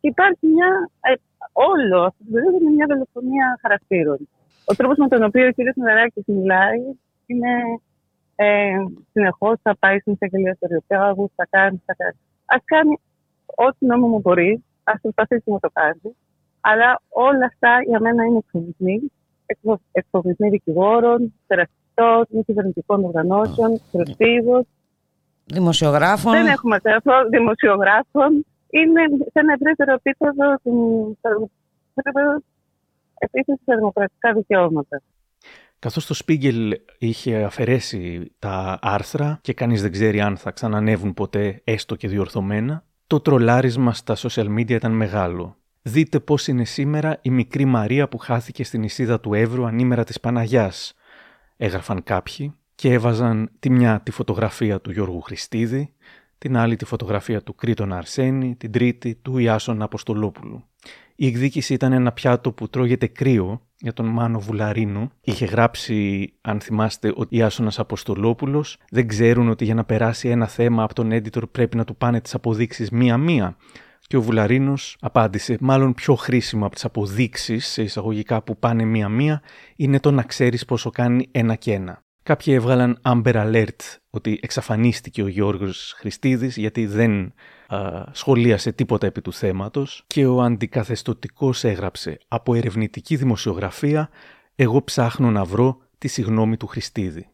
Και 0.00 0.08
υπάρχει 0.08 0.46
μια. 0.46 0.90
Ε, 1.00 1.12
όλο 1.52 1.98
αυτό 2.02 2.24
το 2.24 2.30
περίοδο 2.32 2.56
είναι 2.56 2.70
μια 2.70 2.86
δολοφονία 2.88 3.58
χαρακτήρων. 3.62 4.28
Ο 4.64 4.74
τρόπος 4.74 4.96
με 4.96 5.08
τον 5.08 5.22
οποίο 5.22 5.46
ο 5.46 5.52
κ. 5.52 5.76
Μεδαράκη 5.76 6.22
μιλάει 6.26 6.80
είναι 7.26 7.52
ε, 8.40 8.76
συνεχώς 9.12 9.56
θα 9.62 9.76
πάει 9.78 9.98
στην 9.98 10.12
εισαγγελία 10.12 10.56
του 10.60 10.66
Ριοπιάγου, 10.70 11.30
θα 11.36 11.46
κάνει, 11.50 11.82
θα 11.86 11.94
κάνει. 11.94 12.18
Α 12.44 12.56
κάνει 12.64 13.00
ό,τι 13.44 13.86
νόμιμο 13.86 14.20
μπορεί, 14.20 14.64
ας 14.84 15.00
προσπαθήσει 15.00 15.50
να 15.50 15.60
το 15.60 15.70
κάνει. 15.72 16.16
Αλλά 16.70 17.00
όλα 17.08 17.46
αυτά 17.52 17.72
για 17.88 18.00
μένα 18.00 18.24
είναι 18.24 18.38
εκφοβισμοί. 18.38 19.12
Εκφοβισμοί 19.92 20.48
δικηγόρων, 20.48 21.34
θεραπευτών, 21.46 22.26
μη 22.28 22.42
κυβερνητικών 22.44 23.04
οργανώσεων, 23.04 23.80
προσφύγων. 23.92 24.66
Δημοσιογράφων. 25.44 26.32
Δεν 26.32 26.46
έχουμε 26.46 26.76
αυτό, 26.96 27.12
δημοσιογράφων. 27.30 28.46
Είναι 28.70 29.02
σε 29.32 29.38
ένα 29.42 29.52
ευρύτερο 29.52 29.92
επίπεδο 29.92 30.44
επίση 33.18 33.52
σε 33.64 33.74
δημοκρατικά 33.74 34.32
δικαιώματα. 34.32 35.02
Καθώς 35.78 36.06
το 36.06 36.20
Spiegel 36.24 36.72
είχε 36.98 37.42
αφαιρέσει 37.42 38.32
τα 38.38 38.78
άρθρα 38.82 39.38
και 39.42 39.52
κανείς 39.52 39.82
δεν 39.82 39.92
ξέρει 39.92 40.20
αν 40.20 40.36
θα 40.36 40.50
ξανανεύουν 40.50 41.14
ποτέ 41.14 41.60
έστω 41.64 41.94
και 41.94 42.08
διορθωμένα, 42.08 42.84
το 43.06 43.20
τρολάρισμα 43.20 43.92
στα 43.92 44.16
social 44.16 44.46
media 44.58 44.70
ήταν 44.70 44.92
μεγάλο. 44.92 45.56
Δείτε 45.82 46.20
πώς 46.20 46.46
είναι 46.46 46.64
σήμερα 46.64 47.18
η 47.22 47.30
μικρή 47.30 47.64
Μαρία 47.64 48.08
που 48.08 48.18
χάθηκε 48.18 48.64
στην 48.64 48.82
Ισίδα 48.82 49.20
του 49.20 49.34
Εύρου 49.34 49.66
ανήμερα 49.66 50.04
της 50.04 50.20
Παναγιάς, 50.20 50.94
έγραφαν 51.56 52.02
κάποιοι 52.02 52.54
και 52.74 52.92
έβαζαν 52.92 53.50
τη 53.58 53.70
μια 53.70 54.00
τη 54.00 54.10
φωτογραφία 54.10 54.80
του 54.80 54.90
Γιώργου 54.90 55.20
Χριστίδη, 55.20 55.92
την 56.38 56.56
άλλη 56.56 56.76
τη 56.76 56.84
φωτογραφία 56.84 57.42
του 57.42 57.54
Κρήτον 57.54 57.92
Αρσένη, 57.92 58.56
την 58.56 58.72
τρίτη 58.72 59.14
του 59.14 59.38
Ιάσον 59.38 59.82
Αποστολόπουλου. 59.82 60.64
Η 61.14 61.26
εκδίκηση 61.26 61.74
ήταν 61.74 61.92
ένα 61.92 62.12
πιάτο 62.12 62.52
που 62.52 62.68
τρώγεται 62.68 63.06
κρύο 63.06 63.60
για 63.78 63.92
τον 63.92 64.06
Μάνο 64.06 64.40
Βουλαρίνο. 64.40 65.10
Είχε 65.20 65.44
γράψει, 65.44 66.32
αν 66.40 66.60
θυμάστε, 66.60 67.12
ότι 67.16 67.36
Ιάσονας 67.36 67.78
Αποστολόπουλος 67.78 68.78
δεν 68.90 69.08
ξέρουν 69.08 69.48
ότι 69.48 69.64
για 69.64 69.74
να 69.74 69.84
περάσει 69.84 70.28
ένα 70.28 70.46
θέμα 70.46 70.82
από 70.82 70.94
τον 70.94 71.10
editor 71.12 71.42
πρέπει 71.52 71.76
να 71.76 71.84
του 71.84 71.96
πάνε 71.96 72.20
τις 72.20 72.34
αποδείξεις 72.34 72.90
μία-μία. 72.90 73.56
Και 74.06 74.16
ο 74.16 74.22
Βουλαρίνος 74.22 74.96
απάντησε: 75.00 75.56
Μάλλον 75.60 75.94
πιο 75.94 76.14
χρήσιμο 76.14 76.64
από 76.66 76.74
τις 76.74 76.84
αποδείξεις, 76.84 77.66
σε 77.66 77.82
εισαγωγικά 77.82 78.42
που 78.42 78.58
πάνε 78.58 78.84
μία-μία, 78.84 79.42
είναι 79.76 80.00
το 80.00 80.10
να 80.10 80.22
ξέρεις 80.22 80.64
πόσο 80.64 80.90
κάνει 80.90 81.28
ένα 81.30 81.54
και 81.54 81.72
ένα. 81.72 82.02
Κάποιοι 82.28 82.52
έβγαλαν 82.56 83.00
Amber 83.02 83.34
Alert 83.34 83.96
ότι 84.10 84.38
εξαφανίστηκε 84.42 85.22
ο 85.22 85.26
Γιώργος 85.26 85.94
Χριστίδης 85.96 86.56
γιατί 86.56 86.86
δεν 86.86 87.32
α, 87.68 88.02
σχολίασε 88.12 88.72
τίποτα 88.72 89.06
επί 89.06 89.20
του 89.20 89.32
θέματος 89.32 90.04
και 90.06 90.26
ο 90.26 90.42
αντικαθεστοτικός 90.42 91.64
έγραψε 91.64 92.18
«Από 92.28 92.54
ερευνητική 92.54 93.16
δημοσιογραφία 93.16 94.08
εγώ 94.54 94.84
ψάχνω 94.84 95.30
να 95.30 95.44
βρω 95.44 95.78
τη 95.98 96.08
συγνώμη 96.08 96.56
του 96.56 96.66
Χριστίδη». 96.66 97.28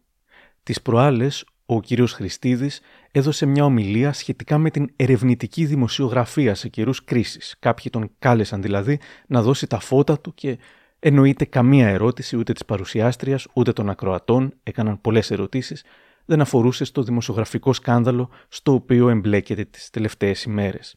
Τις 0.62 0.82
προάλλες 0.82 1.44
ο 1.66 1.80
κύριος 1.80 2.12
Χριστίδης 2.12 2.80
έδωσε 3.16 3.46
μια 3.46 3.64
ομιλία 3.64 4.12
σχετικά 4.12 4.58
με 4.58 4.70
την 4.70 4.92
ερευνητική 4.96 5.64
δημοσιογραφία 5.64 6.54
σε 6.54 6.68
καιρούς 6.68 7.04
κρίσης. 7.04 7.56
Κάποιοι 7.58 7.90
τον 7.90 8.10
κάλεσαν 8.18 8.62
δηλαδή 8.62 8.98
να 9.26 9.42
δώσει 9.42 9.66
τα 9.66 9.78
φώτα 9.78 10.20
του 10.20 10.34
και 10.34 10.58
εννοείται 10.98 11.44
καμία 11.44 11.88
ερώτηση 11.88 12.36
ούτε 12.36 12.52
της 12.52 12.64
παρουσιάστριας 12.64 13.46
ούτε 13.52 13.72
των 13.72 13.90
ακροατών, 13.90 14.54
έκαναν 14.62 15.00
πολλές 15.00 15.30
ερωτήσεις, 15.30 15.84
δεν 16.24 16.40
αφορούσε 16.40 16.84
στο 16.84 17.02
δημοσιογραφικό 17.02 17.72
σκάνδαλο 17.72 18.30
στο 18.48 18.72
οποίο 18.72 19.08
εμπλέκεται 19.08 19.64
τις 19.64 19.90
τελευταίες 19.90 20.42
ημέρες. 20.42 20.96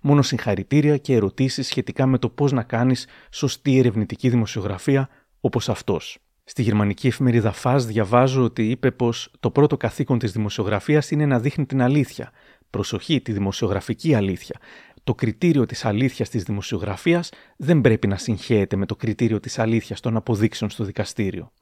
Μόνο 0.00 0.22
συγχαρητήρια 0.22 0.96
και 0.96 1.14
ερωτήσεις 1.14 1.66
σχετικά 1.66 2.06
με 2.06 2.18
το 2.18 2.28
πώς 2.28 2.52
να 2.52 2.62
κάνεις 2.62 3.06
σωστή 3.30 3.78
ερευνητική 3.78 4.28
δημοσιογραφία 4.28 5.08
όπως 5.40 5.68
αυτός. 5.68 6.18
Στη 6.44 6.62
γερμανική 6.62 7.06
εφημερίδα 7.06 7.52
Φας 7.52 7.86
διαβάζω 7.86 8.42
ότι 8.42 8.70
είπε 8.70 8.90
πως 8.90 9.30
το 9.40 9.50
πρώτο 9.50 9.76
καθήκον 9.76 10.18
της 10.18 10.32
δημοσιογραφίας 10.32 11.10
είναι 11.10 11.26
να 11.26 11.38
δείχνει 11.40 11.66
την 11.66 11.82
αλήθεια. 11.82 12.30
Προσοχή, 12.70 13.20
τη 13.20 13.32
δημοσιογραφική 13.32 14.14
αλήθεια. 14.14 14.60
Το 15.04 15.14
κριτήριο 15.14 15.66
της 15.66 15.84
αλήθειας 15.84 16.28
της 16.28 16.42
δημοσιογραφίας 16.42 17.30
δεν 17.56 17.80
πρέπει 17.80 18.06
να 18.06 18.16
συγχέεται 18.16 18.76
με 18.76 18.86
το 18.86 18.96
κριτήριο 18.96 19.40
της 19.40 19.58
αλήθειας 19.58 20.00
των 20.00 20.16
αποδείξεων 20.16 20.70
στο 20.70 20.84
δικαστήριο. 20.84 21.52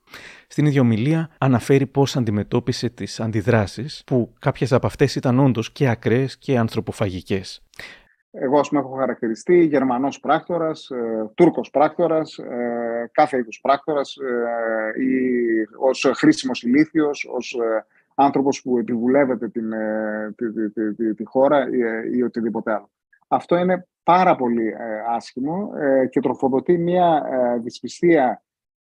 Στην 0.47 0.67
ίδια 0.67 0.81
ομιλία 0.81 1.31
αναφέρει 1.39 1.87
πώς 1.87 2.17
αντιμετώπισε 2.17 2.89
τις 2.89 3.21
αντιδράσεις, 3.21 4.03
που 4.07 4.33
κάποιες 4.39 4.73
από 4.73 4.87
αυτές 4.87 5.15
ήταν 5.15 5.39
όντως 5.39 5.73
και 5.73 5.89
ακραίες 5.89 6.39
και 6.39 6.59
ανθρωποφαγικές. 6.59 7.63
Εγώ, 8.35 8.59
ας 8.59 8.69
πούμε, 8.69 8.81
έχω 8.81 8.95
χαρακτηριστεί 8.95 9.65
Γερμανός 9.65 10.21
πράκτορας, 10.21 10.91
ε, 10.91 11.31
Τούρκος 11.35 11.71
πράκτορας, 11.71 12.39
ε, 12.39 13.11
κάθε 13.13 13.37
είδους 13.37 13.61
πράκτορας, 13.61 14.17
ε, 14.17 15.03
ή 15.03 15.15
ως 15.79 16.13
χρήσιμος 16.15 16.63
ηλίθιος, 16.63 17.29
ως 17.33 17.53
ε, 17.53 17.87
άνθρωπος 18.15 18.63
που 18.63 18.79
επιβουλεύεται 18.79 19.49
την, 19.49 19.73
ε, 19.73 20.35
τη, 20.37 20.53
τη, 20.53 20.95
τη, 20.95 21.15
τη, 21.15 21.25
χώρα 21.25 21.69
ή, 21.71 21.81
ε, 21.81 22.17
ή, 22.17 22.23
οτιδήποτε 22.23 22.73
άλλο. 22.73 22.91
Αυτό 23.29 23.57
είναι 23.57 23.87
πάρα 24.03 24.37
πολύ 24.37 24.75
άσχημο 25.09 25.71
και 26.11 26.21
τροφοδοτεί 26.21 26.79
μια 26.79 27.23
δυσπιστία 27.63 28.43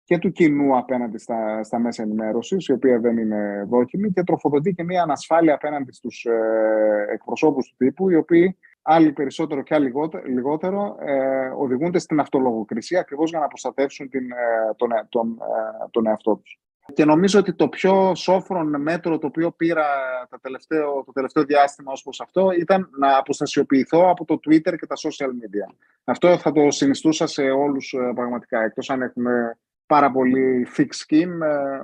και 0.07 0.19
του 0.19 0.33
κοινού 0.33 0.77
απέναντι 0.77 1.19
στα, 1.19 1.63
στα 1.63 1.79
μέσα 1.79 2.03
ενημέρωσης, 2.03 2.67
η 2.67 2.73
οποία 2.73 2.99
δεν 2.99 3.17
είναι 3.17 3.67
δόκιμη, 3.69 4.11
και 4.11 4.23
τροφοδοτεί 4.23 4.73
και 4.73 4.85
μια 4.85 5.03
ανασφάλεια 5.03 5.55
απέναντι 5.55 5.93
στους 5.93 6.25
ε, 6.25 7.13
εκπροσώπους 7.13 7.69
του 7.69 7.75
τύπου, 7.79 8.11
οι 8.11 8.15
οποίοι 8.15 8.57
άλλοι 8.89 9.13
περισσότερο 9.13 9.63
και 9.63 9.75
άλλοι 9.75 9.93
λιγότερο 10.27 10.97
ε, 11.01 11.49
οδηγούνται 11.57 11.99
στην 11.99 12.21
αυτολογοκρισία 12.21 13.01
ακριβώς 13.01 13.31
για 13.31 13.39
να 13.39 13.47
προστατεύσουν 13.47 14.09
την, 14.09 14.31
ε, 14.31 14.75
τον, 14.77 14.93
ε, 14.93 15.07
τον, 15.09 15.39
ε, 15.41 15.87
τον 15.91 16.07
εαυτό 16.07 16.37
τους. 16.37 16.61
Και 16.93 17.05
νομίζω 17.05 17.39
ότι 17.39 17.55
το 17.55 17.69
πιο 17.69 18.15
σόφρον 18.15 18.81
μέτρο 18.81 19.19
το 19.19 19.27
οποίο 19.27 19.51
πήρα 19.51 19.87
το 20.31 20.41
τελευταίο, 20.41 21.03
το 21.07 21.13
τελευταίο 21.13 21.45
διάστημα 21.45 21.93
ως 21.93 22.03
προς 22.03 22.21
αυτό 22.21 22.51
ήταν 22.51 22.89
να 22.99 23.17
αποστασιοποιηθώ 23.17 24.11
από 24.11 24.25
το 24.25 24.35
Twitter 24.35 24.75
και 24.79 24.87
τα 24.87 24.95
social 25.09 25.29
media. 25.29 25.75
Αυτό 26.05 26.39
θα 26.39 26.53
το 26.53 26.71
συνιστούσα 26.71 27.27
σε 27.27 27.43
όλους 27.43 27.95
πραγματικά, 28.15 28.63
εκτός 28.63 28.91
αν 28.91 29.03
έχουμε 29.03 29.59
πάρα 29.87 30.11
πολύ 30.11 30.67
thick 30.77 30.91
skin 31.07 31.29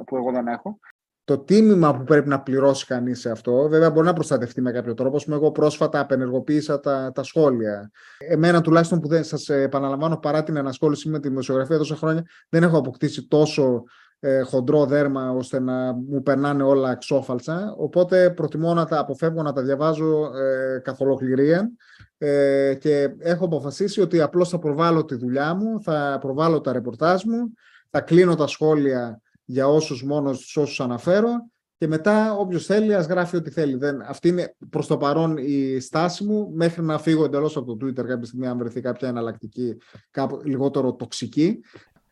που 0.07 0.17
εγώ 0.17 0.33
δεν 0.33 0.47
έχω. 0.47 0.79
Το 1.25 1.39
τίμημα 1.39 1.97
που 1.97 2.05
πρέπει 2.05 2.29
να 2.29 2.41
πληρώσει 2.41 2.87
κανείς 2.87 3.21
σε 3.21 3.31
αυτό, 3.31 3.69
βέβαια 3.69 3.91
μπορεί 3.91 4.07
να 4.07 4.13
προστατευτεί 4.13 4.61
με 4.61 4.73
κάποιο 4.73 4.95
τρόπο. 4.95 5.17
Πούμε, 5.25 5.37
εγώ 5.37 5.51
πρόσφατα 5.51 6.01
απενεργοποίησα 6.01 6.81
τα, 6.81 7.13
τα 7.15 7.23
σχόλια. 7.23 7.91
Εμένα 8.19 8.61
τουλάχιστον 8.61 9.01
που 9.01 9.09
δεν 9.09 9.25
σας 9.25 9.49
επαναλαμβάνω 9.49 10.17
παρά 10.17 10.43
την 10.43 10.57
ενασχόληση 10.57 11.09
με 11.09 11.21
τη 11.21 11.29
δημοσιογραφία 11.29 11.79
τόσα 11.79 11.97
χρόνια, 11.97 12.25
δεν 12.49 12.63
έχω 12.63 12.79
αποκτήσει 12.79 13.29
τόσο 13.29 13.85
ε, 14.25 14.41
χοντρό 14.41 14.87
δέρμα 14.87 15.31
ώστε 15.31 15.61
να 15.61 15.93
μου 15.93 16.23
περνάνε 16.23 16.63
όλα 16.63 16.95
ξόφαλτσα. 16.95 17.75
Οπότε 17.77 18.31
προτιμώ 18.31 18.75
να 18.75 18.85
τα 18.85 18.99
αποφεύγω 18.99 19.43
να 19.43 19.53
τα 19.53 19.63
διαβάζω 19.63 20.31
ε, 20.37 20.79
καθ' 20.79 21.01
ολοκληρία 21.01 21.71
ε, 22.19 22.75
και 22.81 23.15
έχω 23.19 23.45
αποφασίσει 23.45 24.01
ότι 24.01 24.21
απλώς 24.21 24.49
θα 24.49 24.59
προβάλλω 24.59 25.05
τη 25.05 25.15
δουλειά 25.15 25.55
μου, 25.55 25.83
θα 25.83 26.19
προβάλλω 26.21 26.61
τα 26.61 26.73
ρεπορτάζ 26.73 27.23
μου, 27.25 27.53
θα 27.91 28.01
κλείνω 28.01 28.35
τα 28.35 28.47
σχόλια 28.47 29.21
για 29.45 29.69
όσους 29.69 30.03
μόνος 30.03 30.37
στους 30.37 30.57
όσους 30.57 30.81
αναφέρω 30.81 31.31
και 31.79 31.89
μετά 31.89 32.33
όποιος 32.33 32.67
θέλει 32.67 32.95
ας 32.95 33.07
γράφει 33.07 33.37
ό,τι 33.37 33.51
θέλει. 33.51 33.77
Δεν, 33.77 34.03
αυτή 34.03 34.29
είναι 34.29 34.57
προς 34.71 34.87
το 34.87 34.97
παρόν 34.97 35.37
η 35.37 35.81
στάση 35.81 36.25
μου 36.25 36.51
μέχρι 36.55 36.83
να 36.83 36.99
φύγω 36.99 37.25
εντελώς 37.25 37.57
από 37.57 37.77
το 37.77 37.87
Twitter 37.87 38.05
κάποια 38.07 38.25
στιγμή 38.25 38.47
αν 38.47 38.59
βρεθεί 38.59 38.81
κάποια 38.81 39.09
εναλλακτική 39.09 39.77
κάπου 40.11 40.41
λιγότερο 40.45 40.95
τοξική. 40.95 41.61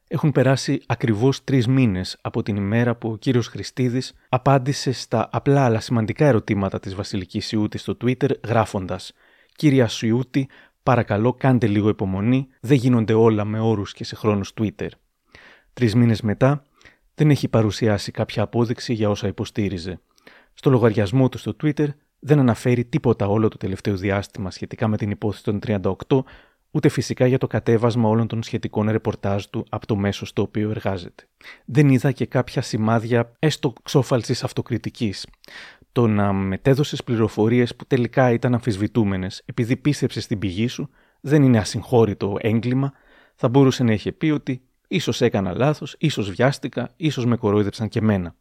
Έχουν 0.08 0.32
περάσει 0.32 0.82
ακριβώς 0.86 1.44
τρεις 1.44 1.66
μήνες 1.66 2.18
από 2.20 2.42
την 2.42 2.56
ημέρα 2.56 2.96
που 2.96 3.10
ο 3.10 3.16
κύριος 3.16 3.46
Χριστίδης 3.46 4.12
απάντησε 4.28 4.92
στα 4.92 5.28
απλά 5.32 5.64
αλλά 5.64 5.80
σημαντικά 5.80 6.26
ερωτήματα 6.26 6.80
της 6.80 6.94
Βασιλικής 6.94 7.46
Σιούτη 7.46 7.78
στο 7.78 7.96
Twitter 8.04 8.30
γράφοντας 8.46 9.12
«Κύρια 9.56 9.88
Σιούτη, 9.88 10.48
παρακαλώ 10.82 11.32
κάντε 11.32 11.66
λίγο 11.66 11.88
υπομονή, 11.88 12.48
δεν 12.60 12.76
γίνονται 12.76 13.12
όλα 13.12 13.44
με 13.44 13.60
όρους 13.60 13.92
και 13.92 14.04
σε 14.04 14.16
χρόνους 14.16 14.52
Twitter». 14.60 14.88
Τρεις 15.72 15.94
μήνες 15.94 16.20
μετά 16.20 16.62
δεν 17.20 17.30
έχει 17.30 17.48
παρουσιάσει 17.48 18.10
κάποια 18.10 18.42
απόδειξη 18.42 18.92
για 18.92 19.10
όσα 19.10 19.26
υποστήριζε. 19.26 20.00
Στο 20.54 20.70
λογαριασμό 20.70 21.28
του 21.28 21.38
στο 21.38 21.56
Twitter 21.62 21.86
δεν 22.18 22.38
αναφέρει 22.38 22.84
τίποτα 22.84 23.26
όλο 23.26 23.48
το 23.48 23.56
τελευταίο 23.56 23.96
διάστημα 23.96 24.50
σχετικά 24.50 24.88
με 24.88 24.96
την 24.96 25.10
υπόθεση 25.10 25.44
των 25.44 25.58
38, 26.08 26.22
ούτε 26.70 26.88
φυσικά 26.88 27.26
για 27.26 27.38
το 27.38 27.46
κατέβασμα 27.46 28.08
όλων 28.08 28.26
των 28.26 28.42
σχετικών 28.42 28.90
ρεπορτάζ 28.90 29.44
του 29.44 29.66
από 29.68 29.86
το 29.86 29.96
μέσο 29.96 30.26
στο 30.26 30.42
οποίο 30.42 30.70
εργάζεται. 30.70 31.28
Δεν 31.64 31.88
είδα 31.88 32.12
και 32.12 32.26
κάποια 32.26 32.62
σημάδια 32.62 33.32
έστω 33.38 33.72
ξόφαλση 33.82 34.34
αυτοκριτικής. 34.42 35.26
Το 35.92 36.06
να 36.06 36.32
μετέδωσες 36.32 37.04
πληροφορίες 37.04 37.76
που 37.76 37.86
τελικά 37.86 38.30
ήταν 38.30 38.54
αμφισβητούμενες 38.54 39.42
επειδή 39.44 39.76
πίστεψες 39.76 40.24
στην 40.24 40.38
πηγή 40.38 40.66
σου 40.66 40.90
δεν 41.20 41.42
είναι 41.42 41.58
ασυγχώρητο 41.58 42.36
έγκλημα, 42.40 42.92
θα 43.34 43.48
μπορούσε 43.48 43.84
να 43.84 43.92
είχε 43.92 44.12
πει 44.12 44.30
ότι 44.30 44.62
ίσως 44.90 45.20
έκανα 45.20 45.54
λάθος, 45.54 45.96
ίσως 45.98 46.30
βιάστηκα, 46.30 46.90
ίσως 46.96 47.26
με 47.26 47.36
κορόιδεψαν 47.36 47.88
και 47.88 48.00
μένα. 48.00 48.34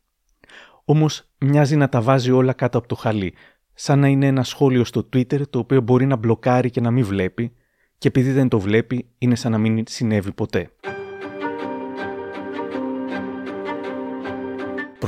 Όμως 0.86 1.24
μοιάζει 1.38 1.76
να 1.76 1.90
τα 1.90 2.02
βάζει 2.02 2.32
όλα 2.32 2.54
κάτω 2.54 2.78
από 2.78 2.88
το 2.88 2.96
χαλί, 2.96 3.34
σαν 3.74 4.00
να 4.00 4.08
είναι 4.08 4.28
ένα 4.28 4.44
σχόλιο 4.44 4.84
στο 4.84 5.10
Twitter 5.14 5.50
το 5.50 5.60
οποίο 5.60 5.82
μπορεί 5.82 6.06
να 6.06 6.16
μπλοκάρει 6.16 6.70
και 6.70 6.82
να 6.82 6.92
μην 6.92 7.06
βλέπει, 7.06 7.54
και 7.98 8.08
επειδή 8.08 8.32
δεν 8.32 8.48
το 8.48 8.60
βλέπει, 8.60 9.10
είναι 9.18 9.36
σαν 9.36 9.52
να 9.52 9.58
μην 9.58 9.84
συνέβη 9.88 10.32
ποτέ. 10.32 10.72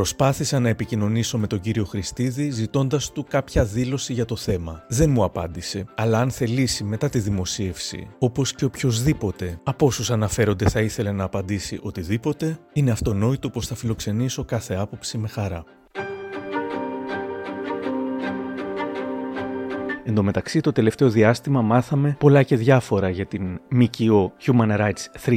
Προσπάθησα 0.01 0.59
να 0.59 0.69
επικοινωνήσω 0.69 1.37
με 1.37 1.47
τον 1.47 1.59
κύριο 1.59 1.85
Χριστίδη 1.85 2.49
ζητώντας 2.49 3.11
του 3.11 3.25
κάποια 3.29 3.65
δήλωση 3.65 4.13
για 4.13 4.25
το 4.25 4.35
θέμα. 4.35 4.83
Δεν 4.89 5.09
μου 5.09 5.23
απάντησε, 5.23 5.85
αλλά 5.95 6.19
αν 6.19 6.31
θελήσει 6.31 6.83
μετά 6.83 7.09
τη 7.09 7.19
δημοσίευση, 7.19 8.07
όπως 8.19 8.53
και 8.53 8.65
οποιοδήποτε 8.65 9.59
από 9.63 9.85
όσους 9.85 10.11
αναφέρονται 10.11 10.69
θα 10.69 10.81
ήθελε 10.81 11.11
να 11.11 11.23
απαντήσει 11.23 11.79
οτιδήποτε, 11.81 12.57
είναι 12.73 12.91
αυτονόητο 12.91 13.49
πως 13.49 13.67
θα 13.67 13.75
φιλοξενήσω 13.75 14.45
κάθε 14.45 14.75
άποψη 14.75 15.17
με 15.17 15.27
χαρά. 15.27 15.63
Εν 20.03 20.15
τω 20.15 20.23
μεταξύ, 20.23 20.61
το 20.61 20.71
τελευταίο 20.71 21.09
διάστημα 21.09 21.61
μάθαμε 21.61 22.15
πολλά 22.19 22.43
και 22.43 22.55
διάφορα 22.55 23.09
για 23.09 23.25
την 23.25 23.59
ΜΚΟ 23.69 24.33
Human 24.45 24.77
Rights 24.77 25.29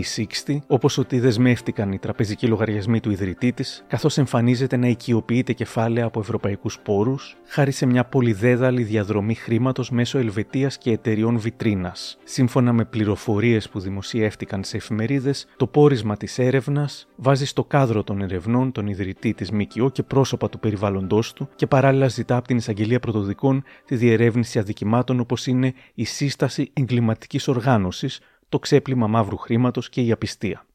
360, 0.46 0.58
όπως 0.66 0.98
ότι 0.98 1.20
δεσμεύτηκαν 1.20 1.92
οι 1.92 1.98
τραπεζικοί 1.98 2.46
λογαριασμοί 2.46 3.00
του 3.00 3.10
ιδρυτή 3.10 3.52
της, 3.52 3.84
καθώς 3.88 4.18
εμφανίζεται 4.18 4.76
να 4.76 4.86
οικειοποιείται 4.88 5.52
κεφάλαια 5.52 6.04
από 6.04 6.20
ευρωπαϊκούς 6.20 6.78
πόρους, 6.78 7.36
χάρη 7.46 7.70
σε 7.70 7.86
μια 7.86 8.04
πολυδέδαλη 8.04 8.82
διαδρομή 8.82 9.34
χρήματος 9.34 9.90
μέσω 9.90 10.18
Ελβετίας 10.18 10.78
και 10.78 10.90
εταιριών 10.90 11.38
βιτρίνας. 11.38 12.18
Σύμφωνα 12.24 12.72
με 12.72 12.84
πληροφορίες 12.84 13.68
που 13.68 13.80
δημοσιεύτηκαν 13.80 14.64
σε 14.64 14.76
εφημερίδες, 14.76 15.46
το 15.56 15.66
πόρισμα 15.66 16.16
της 16.16 16.38
έρευνας 16.38 17.08
βάζει 17.16 17.46
στο 17.46 17.64
κάδρο 17.64 18.02
των 18.04 18.20
ερευνών 18.20 18.72
τον 18.72 18.86
ιδρυτή 18.86 19.34
της 19.34 19.50
ΜΚΟ 19.50 19.90
και 19.90 20.02
πρόσωπα 20.02 20.48
του 20.48 20.58
περιβάλλοντός 20.58 21.32
του 21.32 21.48
και 21.56 21.66
παράλληλα 21.66 22.08
ζητά 22.08 22.36
από 22.36 22.46
την 22.46 22.56
Εισαγγελία 22.56 23.00
Πρωτοδικών 23.00 23.64
τη 23.84 23.96
διερεύνηση 23.96 24.53
αδικημάτων 24.58 25.20
όπως 25.20 25.46
είναι 25.46 25.74
η 25.94 26.04
σύσταση 26.04 26.70
εγκληματικής 26.72 27.48
οργάνωσης, 27.48 28.20
το 28.48 28.58
ξέπλυμα 28.58 29.06
μαύρου 29.06 29.36
χρήματος 29.36 29.88
και 29.88 30.00
η 30.00 30.12
απιστία. 30.12 30.66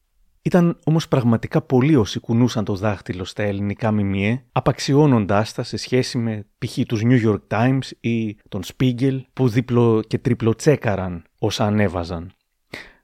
Ήταν 0.42 0.80
όμως 0.84 1.08
πραγματικά 1.08 1.62
πολλοί 1.62 1.96
όσοι 1.96 2.20
κουνούσαν 2.20 2.66
το 2.66 2.76
δάχτυλο 2.76 3.24
στα 3.24 3.44
ελληνικά 3.44 3.92
μιμιέ, 3.92 4.44
απαξιώνοντάς 4.52 5.54
τα 5.54 5.64
σε 5.64 5.78
σχέση 5.78 6.18
με 6.18 6.46
π.χ. 6.58 6.80
τους 6.88 7.02
New 7.04 7.26
York 7.26 7.40
Times 7.48 7.90
ή 8.00 8.38
τον 8.50 8.62
Spiegel 8.64 9.22
που 9.34 9.48
δίπλο 9.48 10.04
και 10.08 10.18
τριπλοτσέκαραν 10.18 11.24
όσα 11.40 11.66
ανέβαζαν. 11.66 12.32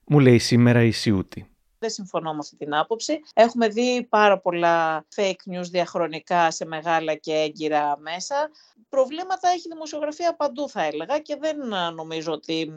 Μου 0.08 0.20
λέει 0.20 0.38
σήμερα 0.38 0.84
η 0.84 0.92
Σιούτη. 0.92 1.46
Δεν 1.86 1.94
συμφωνώ 1.94 2.32
με 2.32 2.40
αυτή 2.42 2.56
την 2.56 2.76
άποψη. 2.76 3.20
Έχουμε 3.34 3.68
δει 3.68 4.04
πάρα 4.10 4.40
πολλά 4.40 5.06
fake 5.16 5.54
news 5.54 5.66
διαχρονικά 5.72 6.52
σε 6.52 6.66
μεγάλα 6.66 7.16
και 7.16 7.34
έγκυρα 7.34 7.98
μέσα. 7.98 8.50
Προβλήματα 8.90 9.50
έχει 9.50 9.68
δημοσιογραφία 9.70 10.36
παντού 10.36 10.70
θα 10.70 10.84
έλεγα 10.84 11.20
και 11.20 11.36
δεν 11.36 11.58
νομίζω 11.96 12.32
ότι 12.32 12.74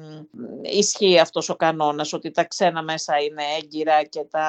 ισχύει 0.63 1.19
αυτός 1.19 1.49
ο 1.49 1.57
κανόνας 1.57 2.13
ότι 2.13 2.31
τα 2.31 2.45
ξένα 2.45 2.83
μέσα 2.83 3.19
είναι 3.19 3.43
έγκυρα 3.57 4.05
και 4.05 4.25
τα 4.25 4.49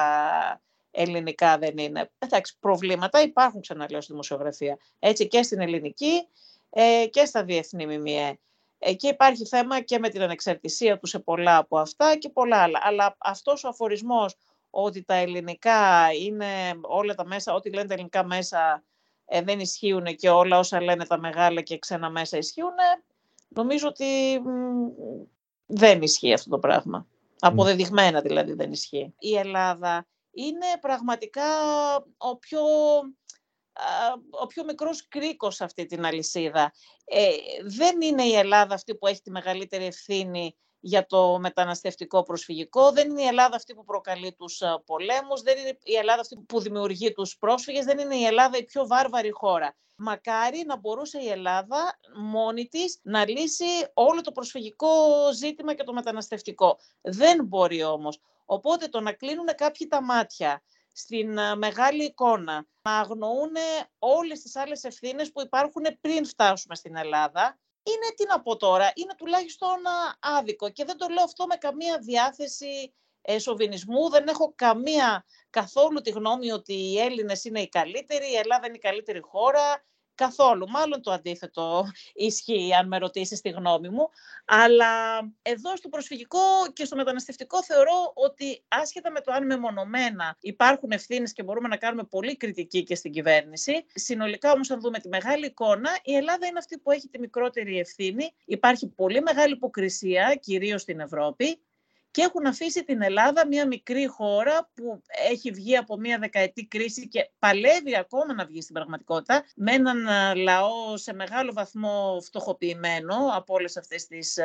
ελληνικά 0.90 1.58
δεν 1.58 1.78
είναι. 1.78 2.10
Εντάξει, 2.18 2.56
προβλήματα 2.60 3.22
υπάρχουν 3.22 3.60
ξαναλέω 3.60 4.00
στη 4.00 4.12
δημοσιογραφία. 4.12 4.78
Έτσι 4.98 5.28
και 5.28 5.42
στην 5.42 5.60
ελληνική 5.60 6.26
ε, 6.70 7.06
και 7.10 7.24
στα 7.24 7.44
διεθνή 7.44 7.86
μιμιέ. 7.86 8.38
Εκεί 8.82 9.08
υπάρχει 9.08 9.44
θέμα 9.44 9.80
και 9.80 9.98
με 9.98 10.08
την 10.08 10.22
ανεξαρτησία 10.22 10.98
του 10.98 11.06
σε 11.06 11.18
πολλά 11.18 11.56
από 11.56 11.78
αυτά 11.78 12.16
και 12.16 12.28
πολλά 12.28 12.56
άλλα. 12.56 12.80
Αλλά 12.82 13.16
αυτός 13.18 13.64
ο 13.64 13.68
αφορισμός 13.68 14.34
ότι 14.70 15.04
τα 15.04 15.14
ελληνικά 15.14 16.12
είναι 16.12 16.46
όλα 16.82 17.14
τα 17.14 17.26
μέσα, 17.26 17.54
ό,τι 17.54 17.70
λένε 17.70 17.88
τα 17.88 17.94
ελληνικά 17.94 18.24
μέσα 18.24 18.84
ε, 19.24 19.42
δεν 19.42 19.60
ισχύουν 19.60 20.04
και 20.04 20.30
όλα 20.30 20.58
όσα 20.58 20.82
λένε 20.82 21.06
τα 21.06 21.18
μεγάλα 21.18 21.60
και 21.60 21.78
ξένα 21.78 22.10
μέσα 22.10 22.36
ισχύουν, 22.36 22.74
νομίζω 23.48 23.88
ότι 23.88 24.40
δεν 25.66 26.02
ισχύει 26.02 26.32
αυτό 26.32 26.50
το 26.50 26.58
πράγμα. 26.58 27.06
Αποδεδειγμένα 27.38 28.20
δηλαδή 28.20 28.52
δεν 28.52 28.72
ισχύει. 28.72 29.14
Η 29.18 29.36
Ελλάδα 29.36 30.06
είναι 30.30 30.66
πραγματικά 30.80 31.44
ο 32.16 32.36
πιο 32.36 32.60
ο 34.30 34.46
πιο 34.46 34.64
μικρός 34.64 35.08
κρίκος 35.08 35.54
σε 35.54 35.64
αυτή 35.64 35.86
την 35.86 36.04
αλυσίδα. 36.04 36.72
Ε, 37.04 37.28
δεν 37.64 38.00
είναι 38.00 38.22
η 38.22 38.34
Ελλάδα 38.34 38.74
αυτή 38.74 38.94
που 38.94 39.06
έχει 39.06 39.20
τη 39.20 39.30
μεγαλύτερη 39.30 39.84
ευθύνη 39.84 40.56
για 40.80 41.06
το 41.06 41.38
μεταναστευτικό 41.38 42.22
προσφυγικό, 42.22 42.92
δεν 42.92 43.10
είναι 43.10 43.22
η 43.22 43.26
Ελλάδα 43.26 43.56
αυτή 43.56 43.74
που 43.74 43.84
προκαλεί 43.84 44.32
τους 44.32 44.62
πολέμους, 44.84 45.42
δεν 45.42 45.58
είναι 45.58 45.78
η 45.82 45.94
Ελλάδα 45.94 46.20
αυτή 46.20 46.36
που 46.36 46.60
δημιουργεί 46.60 47.12
τους 47.12 47.36
πρόσφυγες, 47.38 47.84
δεν 47.84 47.98
είναι 47.98 48.16
η 48.16 48.24
Ελλάδα 48.24 48.58
η 48.58 48.64
πιο 48.64 48.86
βάρβαρη 48.86 49.30
χώρα. 49.30 49.76
Μακάρι 49.94 50.64
να 50.66 50.76
μπορούσε 50.76 51.18
η 51.18 51.28
Ελλάδα 51.28 51.98
μόνη 52.16 52.68
της 52.68 52.98
να 53.02 53.28
λύσει 53.28 53.64
όλο 53.94 54.20
το 54.20 54.32
προσφυγικό 54.32 54.88
ζήτημα 55.34 55.74
και 55.74 55.84
το 55.84 55.92
μεταναστευτικό. 55.92 56.78
Δεν 57.00 57.44
μπορεί 57.44 57.82
όμως. 57.82 58.20
Οπότε 58.44 58.86
το 58.86 59.00
να 59.00 59.12
κλείνουν 59.12 59.46
κάποιοι 59.54 59.86
τα 59.86 60.02
μάτια 60.02 60.62
στην 60.92 61.38
μεγάλη 61.56 62.04
εικόνα, 62.04 62.66
να 62.82 62.98
αγνοούν 62.98 63.52
όλες 63.98 64.40
τις 64.40 64.56
άλλες 64.56 64.84
ευθύνες 64.84 65.32
που 65.32 65.40
υπάρχουν 65.40 65.82
πριν 66.00 66.26
φτάσουμε 66.26 66.74
στην 66.74 66.96
Ελλάδα, 66.96 67.58
είναι, 67.82 68.14
τι 68.16 68.26
να 68.26 68.42
πω 68.42 68.56
τώρα, 68.56 68.92
είναι 68.94 69.14
τουλάχιστον 69.16 69.76
άδικο 70.20 70.70
και 70.70 70.84
δεν 70.84 70.96
το 70.96 71.06
λέω 71.08 71.24
αυτό 71.24 71.46
με 71.46 71.54
καμία 71.54 71.98
διάθεση 71.98 72.94
ε, 73.22 73.38
σοβινισμού, 73.38 74.10
δεν 74.10 74.28
έχω 74.28 74.52
καμία 74.56 75.24
καθόλου 75.50 76.00
τη 76.00 76.10
γνώμη 76.10 76.50
ότι 76.50 76.74
οι 76.74 76.98
Έλληνες 76.98 77.44
είναι 77.44 77.60
οι 77.60 77.68
καλύτεροι, 77.68 78.30
η 78.30 78.36
Ελλάδα 78.36 78.66
είναι 78.66 78.76
η 78.76 78.80
καλύτερη 78.80 79.20
χώρα, 79.20 79.84
Καθόλου. 80.20 80.68
Μάλλον 80.68 81.02
το 81.02 81.10
αντίθετο 81.10 81.86
ισχύει, 82.28 82.74
αν 82.74 82.88
με 82.88 82.98
ρωτήσεις 82.98 83.40
τη 83.40 83.48
γνώμη 83.48 83.88
μου. 83.88 84.08
Αλλά 84.44 85.18
εδώ 85.42 85.76
στο 85.76 85.88
προσφυγικό 85.88 86.38
και 86.72 86.84
στο 86.84 86.96
μεταναστευτικό 86.96 87.62
θεωρώ 87.62 88.12
ότι 88.14 88.64
άσχετα 88.68 89.10
με 89.10 89.20
το 89.20 89.32
αν 89.32 89.46
μεμονωμένα 89.46 90.36
υπάρχουν 90.40 90.90
ευθύνες 90.90 91.32
και 91.32 91.42
μπορούμε 91.42 91.68
να 91.68 91.76
κάνουμε 91.76 92.04
πολύ 92.04 92.36
κριτική 92.36 92.82
και 92.82 92.94
στην 92.94 93.12
κυβέρνηση, 93.12 93.86
συνολικά 93.94 94.52
όμως, 94.52 94.70
αν 94.70 94.80
δούμε 94.80 94.98
τη 94.98 95.08
μεγάλη 95.08 95.46
εικόνα, 95.46 95.90
η 96.02 96.14
Ελλάδα 96.14 96.46
είναι 96.46 96.58
αυτή 96.58 96.78
που 96.78 96.90
έχει 96.90 97.08
τη 97.08 97.18
μικρότερη 97.18 97.78
ευθύνη. 97.78 98.32
Υπάρχει 98.44 98.86
πολύ 98.88 99.20
μεγάλη 99.20 99.52
υποκρισία, 99.52 100.34
κυρίως 100.40 100.80
στην 100.82 101.00
Ευρώπη 101.00 101.60
και 102.10 102.22
έχουν 102.22 102.46
αφήσει 102.46 102.84
την 102.84 103.02
Ελλάδα 103.02 103.46
μια 103.46 103.66
μικρή 103.66 104.06
χώρα 104.06 104.70
που 104.74 105.02
έχει 105.30 105.50
βγει 105.50 105.76
από 105.76 105.96
μια 105.96 106.18
δεκαετή 106.18 106.66
κρίση 106.66 107.08
και 107.08 107.30
παλεύει 107.38 107.96
ακόμα 107.96 108.34
να 108.34 108.44
βγει 108.44 108.62
στην 108.62 108.74
πραγματικότητα 108.74 109.44
με 109.56 109.72
έναν 109.72 109.98
λαό 110.36 110.96
σε 110.96 111.12
μεγάλο 111.14 111.52
βαθμό 111.52 112.20
φτωχοποιημένο 112.22 113.16
από 113.34 113.54
όλες 113.54 113.76
αυτές 113.76 114.06
τις 114.06 114.36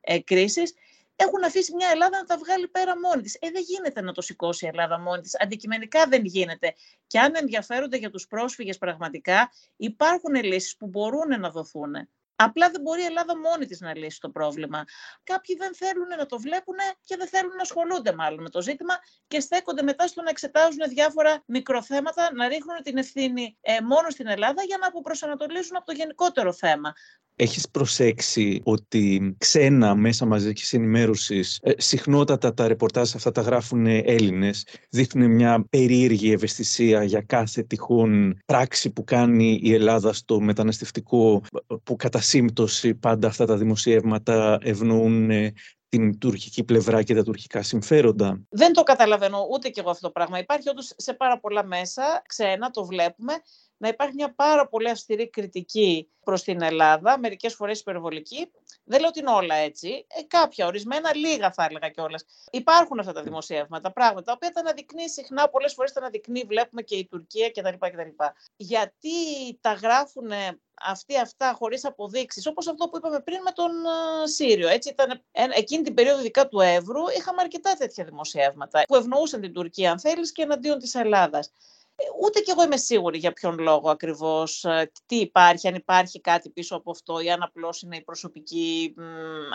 ε, 0.00 0.18
κρίσεις 0.24 0.74
έχουν 1.20 1.44
αφήσει 1.44 1.74
μια 1.74 1.88
Ελλάδα 1.92 2.18
να 2.18 2.24
τα 2.24 2.38
βγάλει 2.38 2.68
πέρα 2.68 2.98
μόνη 2.98 3.22
της. 3.22 3.34
Ε, 3.34 3.50
δεν 3.50 3.62
γίνεται 3.62 4.00
να 4.00 4.12
το 4.12 4.20
σηκώσει 4.20 4.64
η 4.64 4.68
Ελλάδα 4.68 4.98
μόνη 4.98 5.20
της. 5.20 5.40
Αντικειμενικά 5.40 6.06
δεν 6.06 6.24
γίνεται. 6.24 6.74
Και 7.06 7.18
αν 7.18 7.32
ενδιαφέρονται 7.36 7.96
για 7.96 8.10
τους 8.10 8.26
πρόσφυγες 8.26 8.78
πραγματικά, 8.78 9.50
υπάρχουν 9.76 10.34
λύσεις 10.34 10.76
που 10.76 10.86
μπορούν 10.86 11.40
να 11.40 11.50
δοθούν. 11.50 12.08
Απλά 12.40 12.70
δεν 12.70 12.80
μπορεί 12.80 13.02
η 13.02 13.04
Ελλάδα 13.04 13.38
μόνη 13.38 13.66
της 13.66 13.80
να 13.80 13.96
λύσει 13.96 14.20
το 14.20 14.30
πρόβλημα. 14.30 14.84
Κάποιοι 15.22 15.56
δεν 15.56 15.74
θέλουν 15.74 16.08
να 16.18 16.26
το 16.26 16.38
βλέπουν 16.38 16.74
και 17.04 17.16
δεν 17.16 17.28
θέλουν 17.28 17.54
να 17.56 17.62
ασχολούνται 17.62 18.12
μάλλον 18.12 18.42
με 18.42 18.48
το 18.48 18.62
ζήτημα 18.62 18.94
και 19.26 19.40
στέκονται 19.40 19.82
μετά 19.82 20.06
στο 20.06 20.22
να 20.22 20.30
εξετάζουν 20.30 20.82
διάφορα 20.88 21.42
μικροθέματα, 21.46 22.30
να 22.34 22.48
ρίχνουν 22.48 22.82
την 22.82 22.96
ευθύνη 22.96 23.56
ε, 23.60 23.80
μόνο 23.80 24.10
στην 24.10 24.26
Ελλάδα 24.26 24.62
για 24.62 24.78
να 24.80 24.86
αποπροσανατολίσουν 24.86 25.76
από 25.76 25.86
το 25.86 25.92
γενικότερο 25.92 26.52
θέμα. 26.52 26.92
Έχεις 27.40 27.68
προσέξει 27.70 28.60
ότι 28.64 29.34
ξένα 29.38 29.94
μέσα 29.94 30.26
μαζικής 30.26 30.72
ενημέρωσης 30.72 31.58
ε, 31.62 31.72
συχνότατα 31.76 32.54
τα 32.54 32.68
ρεπορτάζ 32.68 33.14
αυτά 33.14 33.30
τα 33.32 33.40
γράφουν 33.40 33.86
Έλληνες, 33.86 34.66
δείχνουν 34.90 35.30
μια 35.30 35.66
περίεργη 35.70 36.32
ευαισθησία 36.32 37.04
για 37.04 37.20
κάθε 37.20 37.62
τυχόν 37.62 38.38
πράξη 38.44 38.90
που 38.90 39.04
κάνει 39.04 39.60
η 39.62 39.74
Ελλάδα 39.74 40.12
στο 40.12 40.40
μεταναστευτικό 40.40 41.42
που 41.82 41.96
κατά 41.96 42.20
σύμπτωση 42.28 42.94
πάντα 42.94 43.28
αυτά 43.28 43.46
τα 43.46 43.56
δημοσιεύματα 43.56 44.58
ευνοούν 44.62 45.30
ε, 45.30 45.52
την 45.88 46.18
τουρκική 46.18 46.64
πλευρά 46.64 47.02
και 47.02 47.14
τα 47.14 47.22
τουρκικά 47.22 47.62
συμφέροντα; 47.62 48.40
Δεν 48.48 48.72
το 48.72 48.82
καταλαβαίνω 48.82 49.46
ούτε 49.50 49.68
κι 49.68 49.80
εγώ 49.80 49.90
αυτό 49.90 50.06
το 50.06 50.12
πράγμα. 50.12 50.38
Υπάρχει 50.38 50.68
όντως 50.68 50.92
σε 50.96 51.14
πάρα 51.14 51.40
πολλά 51.40 51.64
μέσα, 51.64 52.22
ξένα, 52.26 52.70
το 52.70 52.86
βλέπουμε 52.86 53.32
να 53.78 53.88
υπάρχει 53.88 54.14
μια 54.14 54.34
πάρα 54.34 54.68
πολύ 54.68 54.90
αυστηρή 54.90 55.28
κριτική 55.28 56.08
προς 56.24 56.42
την 56.42 56.62
Ελλάδα, 56.62 57.18
μερικές 57.18 57.54
φορές 57.54 57.80
υπερβολική. 57.80 58.50
Δεν 58.84 59.00
λέω 59.00 59.08
ότι 59.08 59.18
είναι 59.18 59.30
όλα 59.30 59.54
έτσι. 59.54 60.06
Ε, 60.08 60.22
κάποια, 60.22 60.66
ορισμένα, 60.66 61.14
λίγα 61.14 61.52
θα 61.52 61.64
έλεγα 61.64 61.88
κιόλας. 61.88 62.24
Υπάρχουν 62.50 62.98
αυτά 62.98 63.12
τα 63.12 63.22
δημοσιεύματα, 63.22 63.92
πράγματα, 63.92 64.22
τα 64.22 64.32
οποία 64.32 64.50
τα 64.50 64.60
αναδεικνύει 64.60 65.08
συχνά, 65.08 65.48
πολλές 65.48 65.74
φορές 65.74 65.92
τα 65.92 66.00
αναδεικνύει, 66.00 66.44
βλέπουμε 66.46 66.82
και 66.82 66.96
η 66.96 67.06
Τουρκία 67.06 67.50
κτλ. 67.50 67.86
κτλ. 67.86 68.24
Γιατί 68.56 69.08
τα 69.60 69.72
γράφουν 69.72 70.30
αυτοί 70.82 71.18
αυτά 71.18 71.52
χωρίς 71.58 71.84
αποδείξεις, 71.84 72.46
όπως 72.46 72.66
αυτό 72.68 72.88
που 72.88 72.96
είπαμε 72.96 73.20
πριν 73.20 73.38
με 73.44 73.50
τον 73.50 73.70
Σύριο. 74.24 74.68
Έτσι 74.68 74.88
ήταν, 74.88 75.22
εκείνη 75.32 75.82
την 75.82 75.94
περίοδο 75.94 76.20
ειδικά 76.20 76.48
του 76.48 76.60
Εύρου 76.60 77.02
είχαμε 77.18 77.40
αρκετά 77.40 77.74
τέτοια 77.74 78.04
δημοσιεύματα 78.04 78.82
που 78.88 78.96
ευνοούσαν 78.96 79.40
την 79.40 79.52
Τουρκία 79.52 79.90
αν 79.90 80.00
θέλεις 80.00 80.32
και 80.32 80.42
εναντίον 80.42 80.78
της 80.78 80.94
Ελλάδας. 80.94 81.52
Ε, 82.00 82.04
ούτε 82.22 82.40
κι 82.40 82.50
εγώ 82.50 82.62
είμαι 82.62 82.76
σίγουρη 82.76 83.18
για 83.18 83.32
ποιον 83.32 83.58
λόγο 83.58 83.90
ακριβώς, 83.90 84.64
ε, 84.64 84.90
τι 85.06 85.16
υπάρχει, 85.16 85.68
αν 85.68 85.74
υπάρχει 85.74 86.20
κάτι 86.20 86.50
πίσω 86.50 86.76
από 86.76 86.90
αυτό 86.90 87.20
ή 87.20 87.30
αν 87.30 87.42
απλώς 87.42 87.82
είναι 87.82 87.96
η 87.96 88.02
προσωπική 88.02 88.94
μ, 88.96 89.02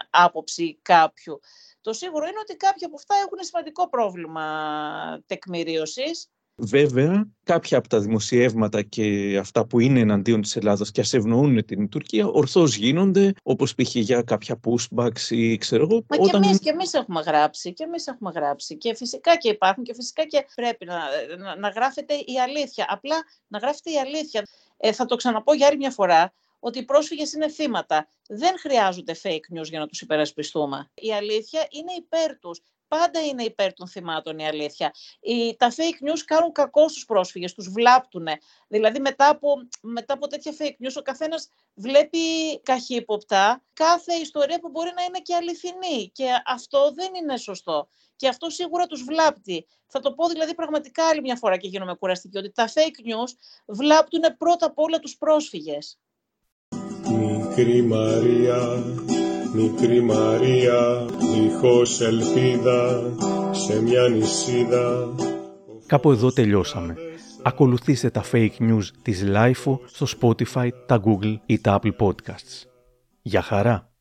άποψη 0.09 0.79
κάποιου. 0.81 1.39
Το 1.81 1.93
σίγουρο 1.93 2.25
είναι 2.27 2.39
ότι 2.39 2.55
κάποια 2.55 2.87
από 2.87 2.95
αυτά 2.95 3.15
έχουν 3.15 3.37
σημαντικό 3.43 3.89
πρόβλημα 3.89 5.23
τεκμηρίωσης 5.25 6.29
Βέβαια, 6.55 7.27
κάποια 7.43 7.77
από 7.77 7.87
τα 7.87 7.99
δημοσιεύματα 7.99 8.81
και 8.81 9.37
αυτά 9.39 9.65
που 9.65 9.79
είναι 9.79 9.99
εναντίον 9.99 10.41
της 10.41 10.55
Ελλάδας 10.55 10.91
και 10.91 11.01
ας 11.01 11.13
ευνοούν 11.13 11.65
την 11.65 11.89
Τουρκία, 11.89 12.27
ορθώς 12.27 12.75
γίνονται, 12.75 13.33
όπως 13.43 13.75
π.χ. 13.75 13.95
για 13.95 14.21
κάποια 14.21 14.59
pushbacks 14.63 15.29
ή 15.29 15.57
ξέρω 15.57 15.83
εγώ. 15.83 16.05
Μα 16.07 16.17
όταν... 16.19 16.41
και, 16.41 16.47
εμείς, 16.47 16.59
και 16.59 16.69
εμείς 16.69 16.93
έχουμε 16.93 17.21
γράψει, 17.21 17.73
και 17.73 17.83
εμείς 17.83 18.07
έχουμε 18.07 18.31
γράψει. 18.35 18.77
Και 18.77 18.95
φυσικά 18.95 19.37
και 19.37 19.49
υπάρχουν 19.49 19.83
και 19.83 19.93
φυσικά 19.93 20.25
και 20.25 20.45
πρέπει 20.55 20.85
να, 20.85 20.99
να, 21.37 21.55
να 21.55 21.69
γράφεται 21.69 22.13
η 22.13 22.39
αλήθεια. 22.43 22.85
Απλά 22.89 23.15
να 23.47 23.59
γράφεται 23.59 23.91
η 23.91 23.97
αλήθεια. 23.97 24.47
Ε, 24.77 24.91
θα 24.91 25.05
το 25.05 25.15
ξαναπώ 25.15 25.53
για 25.53 25.67
άλλη 25.67 25.77
μια 25.77 25.91
φορά, 25.91 26.33
ότι 26.59 26.79
οι 26.79 26.83
πρόσφυγες 26.83 27.33
είναι 27.33 27.49
θύματα. 27.49 28.07
Δεν 28.27 28.59
χρειάζονται 28.59 29.15
fake 29.23 29.59
news 29.59 29.69
για 29.69 29.79
να 29.79 29.87
τους 29.87 30.01
υπερασπιστούμε. 30.01 30.91
Η 30.93 31.13
αλήθεια 31.13 31.67
είναι 31.69 31.91
υπέρ 31.97 32.39
τους 32.39 32.61
πάντα 32.97 33.25
είναι 33.25 33.43
υπέρ 33.43 33.73
των 33.73 33.87
θυμάτων 33.87 34.39
η 34.39 34.47
αλήθεια. 34.47 34.93
Οι, 35.19 35.55
τα 35.55 35.71
fake 35.75 36.07
news 36.07 36.19
κάνουν 36.25 36.51
κακό 36.51 36.89
στους 36.89 37.05
πρόσφυγες, 37.05 37.53
τους 37.53 37.69
βλάπτουν. 37.69 38.27
Δηλαδή 38.67 38.99
μετά 38.99 39.29
από, 39.29 39.47
μετά 39.81 40.13
από 40.13 40.27
τέτοια 40.27 40.51
fake 40.59 40.85
news 40.85 40.95
ο 40.99 41.01
καθένας 41.01 41.49
βλέπει 41.73 42.19
καχύποπτα 42.63 43.63
κάθε 43.73 44.13
ιστορία 44.13 44.59
που 44.59 44.69
μπορεί 44.69 44.91
να 44.95 45.03
είναι 45.03 45.19
και 45.19 45.35
αληθινή 45.35 46.11
και 46.13 46.25
αυτό 46.45 46.91
δεν 46.95 47.11
είναι 47.13 47.37
σωστό. 47.37 47.89
Και 48.15 48.27
αυτό 48.27 48.49
σίγουρα 48.49 48.85
τους 48.85 49.03
βλάπτει. 49.03 49.65
Θα 49.87 49.99
το 49.99 50.13
πω 50.13 50.27
δηλαδή 50.27 50.55
πραγματικά 50.55 51.07
άλλη 51.07 51.21
μια 51.21 51.35
φορά 51.35 51.57
και 51.57 51.67
γίνομαι 51.67 51.93
κουραστική, 51.95 52.37
ότι 52.37 52.51
τα 52.51 52.67
fake 52.67 53.07
news 53.09 53.31
βλάπτουν 53.67 54.21
πρώτα 54.37 54.65
απ' 54.65 54.79
όλα 54.79 54.99
τους 54.99 55.17
πρόσφυγες. 55.17 55.99
Μικρή 57.09 57.81
Μαρία, 57.81 58.83
μικρή 59.53 60.01
Μαρία, 60.01 61.05
δίχως 61.19 62.01
ελπίδα, 62.01 63.01
σε 63.51 63.81
μια 63.81 64.07
νησίδα. 64.07 65.13
Κάπου 65.85 66.11
εδώ 66.11 66.31
τελειώσαμε. 66.31 66.95
Ακολουθήστε 67.43 68.09
τα 68.09 68.23
fake 68.31 68.57
news 68.59 68.83
της 69.01 69.23
LIFO 69.27 69.79
στο 69.85 70.05
Spotify, 70.19 70.69
τα 70.85 71.01
Google 71.05 71.35
ή 71.45 71.59
τα 71.59 71.79
Apple 71.81 71.95
Podcasts. 71.97 72.67
Για 73.21 73.41
χαρά! 73.41 73.92